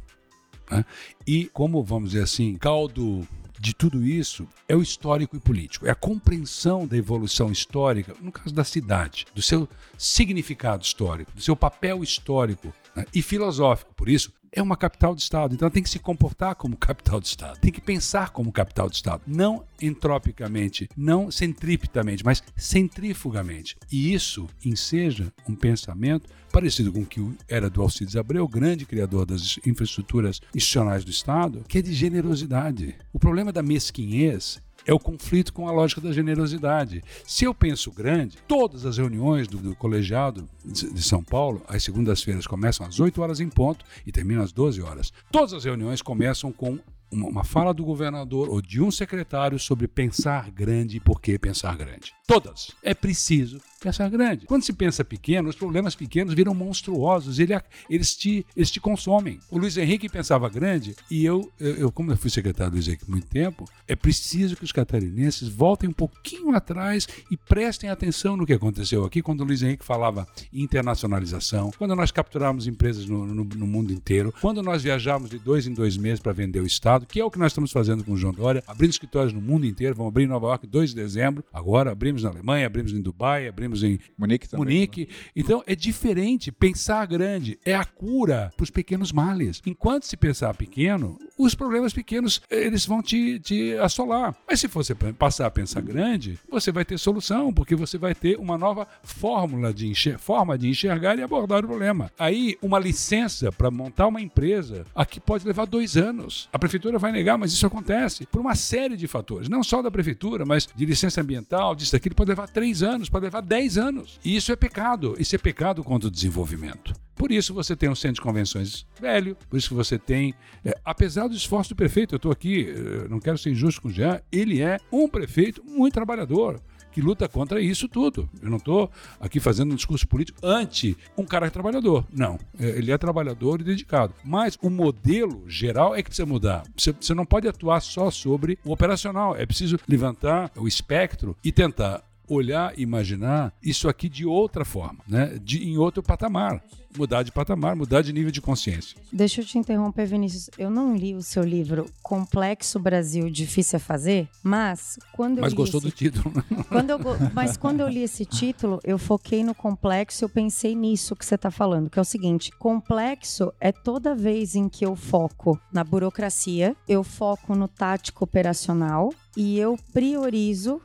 Né? 0.72 0.86
E 1.28 1.46
como, 1.54 1.84
vamos 1.84 2.12
dizer 2.12 2.24
assim, 2.24 2.56
caldo 2.56 3.28
de 3.60 3.76
tudo 3.76 4.04
isso 4.04 4.48
é 4.68 4.76
o 4.76 4.82
histórico 4.82 5.36
e 5.36 5.40
político. 5.40 5.86
É 5.86 5.92
a 5.92 5.96
compreensão 5.96 6.88
da 6.88 6.98
evolução 6.98 7.52
histórica, 7.52 8.16
no 8.20 8.32
caso 8.32 8.54
da 8.56 8.64
cidade, 8.64 9.28
do 9.36 9.42
seu 9.42 9.70
significado 9.98 10.84
histórico, 10.84 11.32
do 11.34 11.42
seu 11.42 11.56
papel 11.56 12.02
histórico 12.02 12.74
né, 12.96 13.06
e 13.14 13.22
filosófico. 13.22 13.94
Por 13.94 14.10
isso, 14.10 14.34
é 14.52 14.62
uma 14.62 14.76
capital 14.76 15.16
de 15.16 15.22
Estado. 15.22 15.56
Então 15.56 15.70
tem 15.70 15.82
que 15.82 15.90
se 15.90 16.00
comportar 16.00 16.56
como 16.56 16.76
capital 16.76 17.20
de 17.20 17.28
Estado. 17.28 17.60
Tem 17.60 17.72
que 17.72 17.82
pensar 17.82 18.32
como 18.32 18.52
capital 18.52 18.90
de 18.90 18.98
Estado. 18.98 19.22
Não 19.26 19.64
entropicamente, 19.82 20.90
não 20.96 21.32
centripetamente, 21.32 22.24
mas 22.24 22.44
centrifugamente. 22.56 23.78
E 23.92 24.14
isso 24.14 24.48
enseja 24.64 25.32
um 25.48 25.56
pensamento 25.56 26.30
parecido 26.52 26.92
com 26.92 27.02
o 27.02 27.06
que 27.06 27.26
era 27.48 27.70
do 27.70 27.82
Alcides 27.82 28.18
Abreu, 28.18 28.48
grande 28.48 28.86
criador 28.86 29.26
das 29.26 29.58
infraestruturas 29.66 30.42
institucionais 30.54 31.06
do 31.06 31.12
Estado, 31.12 31.64
que 31.68 31.78
é 31.78 31.82
de 31.82 31.94
generosidade. 31.94 32.96
O 33.14 33.20
problema 33.20 33.54
da 33.54 33.64
mesquinhez 33.64 34.62
é 34.86 34.94
o 34.94 35.00
conflito 35.00 35.54
com 35.54 35.68
a 35.68 35.72
lógica 35.72 36.02
da 36.02 36.12
generosidade. 36.12 37.04
Se 37.26 37.46
eu 37.46 37.54
penso 37.54 37.92
grande, 37.92 38.38
todas 38.48 38.86
as 38.86 38.98
reuniões 38.98 39.48
do, 39.48 39.58
do 39.58 39.76
colegiado 39.76 40.48
de 40.64 41.02
São 41.04 41.24
Paulo, 41.24 41.62
às 41.68 41.84
segundas-feiras 41.84 42.48
começam 42.48 42.86
às 42.86 43.00
8 43.00 43.22
horas 43.22 43.40
em 43.40 43.50
ponto 43.50 43.86
e 44.06 44.12
terminam 44.12 44.44
às 44.44 44.52
12 44.52 44.82
horas. 44.82 45.12
Todas 45.32 45.54
as 45.54 45.66
reuniões 45.66 46.02
começam 46.02 46.52
com 46.52 46.80
uma 47.12 47.44
fala 47.44 47.74
do 47.74 47.84
governador 47.84 48.50
ou 48.50 48.62
de 48.62 48.82
um 48.82 48.90
secretário 48.90 49.60
sobre 49.60 49.88
pensar 49.88 50.50
grande 50.50 50.98
e 50.98 51.00
por 51.00 51.20
que 51.20 51.38
pensar 51.38 51.76
grande. 51.76 52.14
Todas. 52.26 52.72
É 52.82 52.94
preciso 52.94 53.60
pensar 53.82 54.10
grande. 54.10 54.46
Quando 54.46 54.64
se 54.64 54.72
pensa 54.72 55.04
pequeno, 55.04 55.50
os 55.50 55.56
problemas 55.56 55.96
pequenos 55.96 56.34
viram 56.34 56.54
monstruosos, 56.54 57.40
ele, 57.40 57.54
eles, 57.90 58.16
te, 58.16 58.46
eles 58.56 58.70
te 58.70 58.80
consomem. 58.80 59.40
O 59.50 59.58
Luiz 59.58 59.76
Henrique 59.76 60.08
pensava 60.08 60.48
grande 60.48 60.96
e 61.10 61.26
eu, 61.26 61.52
eu, 61.60 61.92
como 61.92 62.12
eu 62.12 62.18
fui 62.18 62.30
secretário 62.30 62.72
do 62.72 62.76
Luiz 62.76 62.88
Henrique 62.88 63.10
muito 63.10 63.28
tempo, 63.28 63.66
é 63.88 63.96
preciso 63.96 64.56
que 64.56 64.64
os 64.64 64.72
catarinenses 64.72 65.50
voltem 65.50 65.90
um 65.90 65.94
pouquinho 65.94 66.56
atrás 66.56 67.08
e 67.32 67.36
prestem 67.36 67.90
atenção 67.90 68.38
no 68.38 68.46
que 68.46 68.54
aconteceu 68.54 69.04
aqui 69.04 69.22
quando 69.22 69.42
o 69.42 69.44
Luiz 69.44 69.64
Henrique 69.64 69.84
falava 69.84 70.28
internacionalização, 70.54 71.72
quando 71.78 71.96
nós 71.96 72.12
capturamos 72.12 72.68
empresas 72.68 73.08
no, 73.08 73.26
no, 73.26 73.44
no 73.44 73.68
mundo 73.68 73.92
inteiro, 73.92 74.34
quando 74.40 74.62
nós 74.62 74.84
viajamos 74.84 75.30
de 75.30 75.40
dois 75.40 75.66
em 75.66 75.74
dois 75.74 75.98
meses 75.98 76.20
para 76.20 76.32
vender 76.32 76.60
o 76.60 76.68
Estado, 76.68 77.08
que 77.08 77.20
é 77.20 77.26
o 77.26 77.32
que 77.32 77.40
nós 77.40 77.52
estamos 77.52 77.72
fazendo 77.72 78.04
com 78.04 78.12
o 78.12 78.18
João 78.18 78.34
Dória, 78.34 78.64
abrindo 78.68 78.92
escritórios 78.92 79.34
no 79.34 79.42
mundo 79.42 79.66
inteiro, 79.66 79.96
vamos 79.96 80.12
abrir 80.12 80.26
em 80.26 80.28
Nova 80.28 80.48
York 80.48 80.68
2 80.68 80.92
de 80.92 80.96
dezembro, 80.96 81.44
agora 81.52 81.92
abrimos 81.92 82.24
na 82.24 82.30
Alemanha, 82.30 82.68
abrimos 82.68 82.94
em 82.94 83.02
Dubai, 83.02 83.48
abrimos 83.48 83.71
em 83.84 84.00
Munique 84.18 84.50
também. 84.50 84.66
Munique. 84.66 85.10
Então 85.36 85.64
é 85.66 85.76
diferente. 85.76 86.52
Pensar 86.52 87.06
grande 87.06 87.60
é 87.66 87.76
a 87.76 87.86
cura 87.86 88.52
para 88.56 88.64
os 88.64 88.70
pequenos 88.70 89.12
males. 89.12 89.62
Enquanto 89.66 90.06
se 90.06 90.18
pensar 90.18 90.54
pequeno, 90.54 91.18
os 91.38 91.56
problemas 91.56 91.94
pequenos 91.94 92.42
eles 92.50 92.86
vão 92.86 93.02
te, 93.02 93.40
te 93.40 93.74
assolar. 93.78 94.36
Mas 94.48 94.60
se 94.60 94.68
você 94.68 94.94
passar 94.96 95.48
a 95.48 95.52
pensar 95.52 95.82
grande, 95.82 96.40
você 96.50 96.72
vai 96.72 96.86
ter 96.86 96.98
solução, 96.98 97.54
porque 97.54 97.76
você 97.76 97.98
vai 97.98 98.14
ter 98.14 98.38
uma 98.38 98.58
nova 98.58 98.88
fórmula 99.04 99.74
de 99.74 99.94
forma 100.18 100.58
de 100.58 100.70
enxergar 100.70 101.18
e 101.18 101.24
abordar 101.24 101.64
o 101.64 101.68
problema. 101.68 102.12
Aí, 102.18 102.58
uma 102.62 102.80
licença 102.80 103.52
para 103.52 103.72
montar 103.72 104.08
uma 104.08 104.22
empresa 104.22 104.86
aqui 104.96 105.20
pode 105.20 105.46
levar 105.46 105.66
dois 105.66 105.98
anos. 105.98 106.50
A 106.52 106.60
prefeitura 106.60 106.98
vai 106.98 107.12
negar, 107.12 107.38
mas 107.38 107.52
isso 107.52 107.66
acontece 107.66 108.26
por 108.26 108.42
uma 108.42 108.56
série 108.56 108.96
de 108.96 109.08
fatores. 109.08 109.50
Não 109.50 109.64
só 109.64 109.82
da 109.82 109.92
prefeitura, 109.92 110.46
mas 110.46 110.68
de 110.74 110.86
licença 110.86 111.22
ambiental, 111.22 111.76
disso, 111.76 111.92
daquilo, 111.92 112.16
pode 112.16 112.30
levar 112.30 112.50
três 112.50 112.84
anos, 112.84 113.10
pode 113.10 113.26
levar 113.26 113.42
dez 113.42 113.61
anos. 113.78 114.20
E 114.24 114.36
isso 114.36 114.52
é 114.52 114.56
pecado. 114.56 115.16
Isso 115.18 115.36
é 115.36 115.38
pecado 115.38 115.84
contra 115.84 116.08
o 116.08 116.12
desenvolvimento. 116.12 116.94
Por 117.16 117.32
isso 117.32 117.54
você 117.54 117.76
tem 117.76 117.90
um 117.90 117.96
centro 117.96 118.16
de 118.16 118.22
convenções 118.22 118.86
velho, 119.00 119.38
por 119.50 119.58
isso 119.58 119.70
que 119.70 119.76
você 119.76 120.00
tem, 120.00 120.34
é, 120.66 120.76
apesar 120.84 121.28
do 121.28 121.36
esforço 121.36 121.70
do 121.70 121.76
prefeito, 121.76 122.16
eu 122.16 122.18
estou 122.18 122.32
aqui, 122.32 122.68
eh, 122.68 123.08
não 123.10 123.20
quero 123.20 123.38
ser 123.38 123.52
injusto 123.52 123.80
com 123.80 123.90
o 123.90 123.92
Jean, 123.92 124.20
ele 124.32 124.60
é 124.60 124.80
um 124.92 125.08
prefeito 125.08 125.64
muito 125.64 125.94
trabalhador 125.94 126.60
que 126.92 127.02
luta 127.02 127.28
contra 127.28 127.62
isso 127.62 127.88
tudo. 127.88 128.30
Eu 128.42 128.50
não 128.50 128.58
estou 128.58 128.92
aqui 129.20 129.40
fazendo 129.40 129.72
um 129.72 129.76
discurso 129.76 130.08
político 130.08 130.40
anti 130.44 130.98
um 131.18 131.26
cara 131.26 131.50
trabalhador. 131.50 132.06
Não. 132.12 132.38
É, 132.60 132.68
ele 132.70 132.92
é 132.92 132.98
trabalhador 132.98 133.62
e 133.62 133.64
dedicado. 133.64 134.14
Mas 134.24 134.58
o 134.62 134.70
modelo 134.70 135.44
geral 135.48 135.96
é 135.96 136.04
que 136.04 136.10
precisa 136.10 136.26
mudar. 136.26 136.64
Você 136.76 137.14
não 137.14 137.26
pode 137.26 137.48
atuar 137.48 137.80
só 137.80 138.12
sobre 138.12 138.60
o 138.64 138.72
operacional. 138.72 139.36
É 139.36 139.46
preciso 139.46 139.80
levantar 139.88 140.52
o 140.56 140.68
espectro 140.68 141.36
e 141.44 141.52
tentar 141.52 142.04
olhar, 142.28 142.78
imaginar 142.78 143.54
isso 143.62 143.90
aqui 143.90 144.08
de 144.08 144.26
outra 144.26 144.64
forma, 144.64 145.00
né? 145.08 145.40
de, 145.44 145.64
em 145.64 145.78
outro 145.78 146.02
patamar 146.02 146.64
mudar 146.98 147.24
de 147.24 147.32
patamar, 147.32 147.76
mudar 147.76 148.02
de 148.02 148.12
nível 148.14 148.32
de 148.32 148.42
consciência. 148.42 148.98
Deixa 149.12 149.42
eu 149.42 149.46
te 149.46 149.58
interromper, 149.58 150.06
Vinícius. 150.06 150.50
Eu 150.58 150.70
não 150.70 150.96
li 150.96 151.16
o 151.16 151.22
seu 151.22 151.44
livro 151.44 151.86
Complexo 152.02 152.80
Brasil 152.80 153.30
Difícil 153.30 153.78
a 153.78 153.80
Fazer, 153.80 154.28
mas 154.44 155.00
quando 155.14 155.38
eu 155.38 155.42
Mas 155.42 155.54
li 155.54 155.58
gostou 155.58 155.80
esse... 155.80 155.88
do 155.88 155.92
título. 155.92 156.34
né? 156.36 156.44
Quando 156.70 156.90
eu 156.90 157.00
Mas 157.34 157.58
quando 157.58 157.82
eu 157.82 157.88
li 157.88 158.04
esse 158.04 158.26
título, 158.26 158.80
eu 158.84 158.98
foquei 158.98 159.44
no 159.44 159.56
complexo 159.56 160.24
e 160.24 160.26
eu 160.26 160.30
pensei 160.30 160.76
nisso 160.76 161.16
que 161.16 161.26
você 161.26 161.36
está 161.36 161.52
falando, 161.52 161.90
que 161.90 162.00
é 162.00 162.02
o 162.02 162.06
seguinte: 162.06 162.52
complexo 162.58 163.52
é 163.60 163.72
toda 163.72 164.16
vez 164.16 164.56
em 164.56 164.68
que 164.68 164.86
eu 164.86 164.96
foco 164.96 165.60
na 165.72 165.84
burocracia, 165.84 166.76
eu 166.88 167.04
foco 167.04 167.56
no 167.56 167.68
tático 167.68 168.24
operacional 168.24 169.14
e 169.36 169.58
eu 169.58 169.78
priorizo 169.94 170.82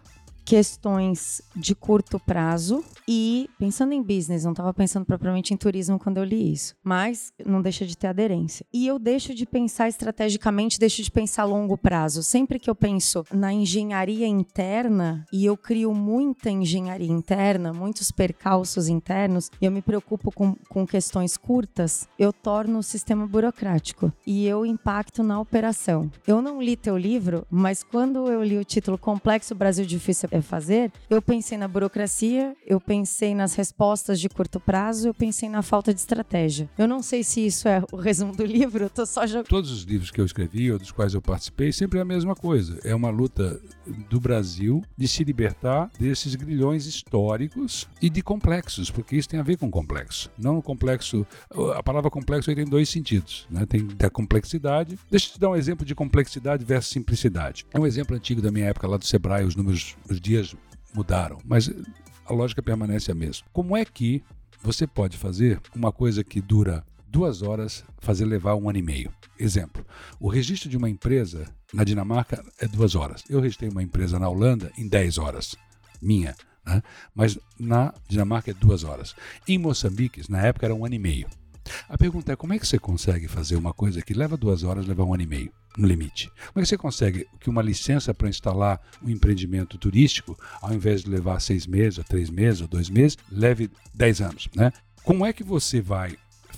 questões 0.46 1.42
de 1.56 1.74
curto 1.74 2.20
prazo 2.20 2.84
e 3.08 3.50
pensando 3.58 3.92
em 3.92 4.02
business, 4.02 4.44
não 4.44 4.52
estava 4.52 4.72
pensando 4.72 5.04
propriamente 5.04 5.52
em 5.52 5.56
turismo 5.56 5.98
quando 5.98 6.18
eu 6.18 6.24
li 6.24 6.52
isso, 6.52 6.74
mas 6.84 7.32
não 7.44 7.60
deixa 7.60 7.84
de 7.84 7.96
ter 7.96 8.06
aderência. 8.06 8.64
E 8.72 8.86
eu 8.86 8.98
deixo 8.98 9.34
de 9.34 9.44
pensar 9.44 9.88
estrategicamente, 9.88 10.78
deixo 10.78 11.02
de 11.02 11.10
pensar 11.10 11.42
a 11.42 11.46
longo 11.46 11.76
prazo. 11.76 12.22
Sempre 12.22 12.60
que 12.60 12.70
eu 12.70 12.76
penso 12.76 13.24
na 13.32 13.52
engenharia 13.52 14.26
interna 14.26 15.24
e 15.32 15.44
eu 15.44 15.56
crio 15.56 15.92
muita 15.92 16.48
engenharia 16.48 17.10
interna, 17.10 17.72
muitos 17.72 18.12
percalços 18.12 18.88
internos, 18.88 19.50
e 19.60 19.64
eu 19.64 19.72
me 19.72 19.82
preocupo 19.82 20.30
com, 20.30 20.54
com 20.68 20.86
questões 20.86 21.36
curtas, 21.36 22.08
eu 22.16 22.32
torno 22.32 22.78
o 22.78 22.84
sistema 22.84 23.26
burocrático 23.26 24.12
e 24.24 24.46
eu 24.46 24.64
impacto 24.64 25.24
na 25.24 25.40
operação. 25.40 26.08
Eu 26.24 26.40
não 26.40 26.62
li 26.62 26.76
teu 26.76 26.96
livro, 26.96 27.44
mas 27.50 27.82
quando 27.82 28.30
eu 28.30 28.44
li 28.44 28.58
o 28.58 28.64
título 28.64 28.96
Complexo 28.96 29.52
Brasil 29.52 29.84
Difícil 29.84 30.28
fazer, 30.42 30.92
eu 31.08 31.20
pensei 31.20 31.56
na 31.58 31.68
burocracia, 31.68 32.54
eu 32.66 32.80
pensei 32.80 33.34
nas 33.34 33.54
respostas 33.54 34.20
de 34.20 34.28
curto 34.28 34.60
prazo, 34.60 35.08
eu 35.08 35.14
pensei 35.14 35.48
na 35.48 35.62
falta 35.62 35.92
de 35.92 36.00
estratégia. 36.00 36.68
Eu 36.76 36.86
não 36.88 37.02
sei 37.02 37.22
se 37.22 37.44
isso 37.46 37.68
é 37.68 37.82
o 37.92 37.96
resumo 37.96 38.34
do 38.34 38.44
livro, 38.44 38.84
eu 38.84 38.90
tô 38.90 39.04
só 39.06 39.26
jogando. 39.26 39.48
Todos 39.48 39.70
os 39.70 39.82
livros 39.82 40.10
que 40.10 40.20
eu 40.20 40.24
escrevi 40.24 40.70
ou 40.72 40.78
dos 40.78 40.90
quais 40.90 41.14
eu 41.14 41.22
participei, 41.22 41.72
sempre 41.72 41.98
é 41.98 42.02
a 42.02 42.04
mesma 42.04 42.34
coisa. 42.34 42.78
É 42.84 42.94
uma 42.94 43.10
luta 43.10 43.60
do 44.08 44.20
Brasil 44.20 44.82
de 44.96 45.06
se 45.08 45.24
libertar 45.24 45.90
desses 45.98 46.34
grilhões 46.34 46.86
históricos 46.86 47.88
e 48.00 48.08
de 48.08 48.22
complexos, 48.22 48.90
porque 48.90 49.16
isso 49.16 49.28
tem 49.28 49.40
a 49.40 49.42
ver 49.42 49.56
com 49.56 49.70
complexo. 49.70 50.30
Não 50.38 50.58
o 50.58 50.62
complexo. 50.62 51.26
A 51.74 51.82
palavra 51.82 52.10
complexo 52.10 52.54
tem 52.54 52.64
dois 52.64 52.88
sentidos. 52.88 53.46
Né? 53.50 53.66
Tem 53.66 53.86
da 53.86 54.10
complexidade. 54.10 54.98
Deixa 55.10 55.28
eu 55.28 55.32
te 55.32 55.40
dar 55.40 55.50
um 55.50 55.56
exemplo 55.56 55.84
de 55.84 55.94
complexidade 55.94 56.64
versus 56.64 56.92
simplicidade. 56.92 57.66
É 57.72 57.78
um 57.78 57.86
exemplo 57.86 58.16
antigo 58.16 58.40
da 58.40 58.50
minha 58.50 58.66
época 58.66 58.86
lá 58.86 58.96
do 58.96 59.04
Sebrae, 59.04 59.44
os 59.44 59.56
números, 59.56 59.96
os 60.08 60.20
dias 60.20 60.54
mudaram, 60.94 61.38
mas 61.44 61.70
a 62.24 62.32
lógica 62.32 62.62
permanece 62.62 63.10
a 63.12 63.14
mesma. 63.14 63.46
Como 63.52 63.76
é 63.76 63.84
que 63.84 64.22
você 64.62 64.86
pode 64.86 65.16
fazer 65.16 65.60
uma 65.74 65.92
coisa 65.92 66.24
que 66.24 66.40
dura 66.40 66.84
duas 67.16 67.40
horas, 67.40 67.82
fazer 67.98 68.26
levar 68.26 68.56
um 68.56 68.68
ano 68.68 68.78
e 68.78 68.82
meio? 68.82 69.10
Exemplo: 69.38 69.86
o 70.20 70.28
registro 70.28 70.68
de 70.68 70.76
uma 70.76 70.90
empresa 70.90 71.46
na 71.72 71.82
Dinamarca 71.82 72.44
é 72.60 72.68
duas 72.68 72.94
horas. 72.94 73.24
Eu 73.30 73.40
registrei 73.40 73.70
uma 73.70 73.82
empresa 73.82 74.18
na 74.18 74.28
Holanda 74.28 74.70
em 74.76 74.86
10 74.86 75.16
horas, 75.16 75.56
minha. 76.00 76.36
Né? 76.66 76.82
Mas 77.14 77.38
na 77.58 77.94
Dinamarca 78.06 78.50
é 78.50 78.54
duas 78.54 78.84
horas. 78.84 79.14
Em 79.48 79.56
Moçambique, 79.56 80.30
na 80.30 80.42
época, 80.42 80.66
era 80.66 80.74
um 80.74 80.84
ano 80.84 80.94
e 80.94 80.98
meio. 80.98 81.26
A 81.88 81.96
pergunta 81.96 82.32
é 82.32 82.36
como 82.36 82.52
é 82.52 82.58
que 82.58 82.66
você 82.66 82.78
consegue 82.78 83.26
fazer 83.26 83.56
uma 83.56 83.72
coisa 83.72 84.02
que 84.02 84.12
leva 84.12 84.36
duas 84.36 84.62
horas, 84.62 84.86
leva 84.86 85.02
um 85.02 85.14
ano 85.14 85.22
e 85.22 85.26
meio, 85.26 85.50
no 85.74 85.88
limite? 85.88 86.30
Como 86.52 86.60
é 86.60 86.62
que 86.62 86.68
você 86.68 86.76
consegue 86.76 87.26
que 87.40 87.48
uma 87.48 87.62
licença 87.62 88.12
para 88.12 88.28
instalar 88.28 88.78
um 89.02 89.08
empreendimento 89.08 89.78
turístico, 89.78 90.38
ao 90.60 90.74
invés 90.74 91.02
de 91.02 91.08
levar 91.08 91.40
seis 91.40 91.66
meses, 91.66 91.96
ou 91.96 92.04
três 92.04 92.28
meses, 92.28 92.60
ou 92.60 92.68
dois 92.68 92.90
meses, 92.90 93.16
leve 93.32 93.70
dez 93.94 94.20
anos, 94.20 94.50
né? 94.54 94.70
Como 95.02 95.24
é 95.24 95.32
que 95.32 95.42
você 95.42 95.80
vai 95.80 96.16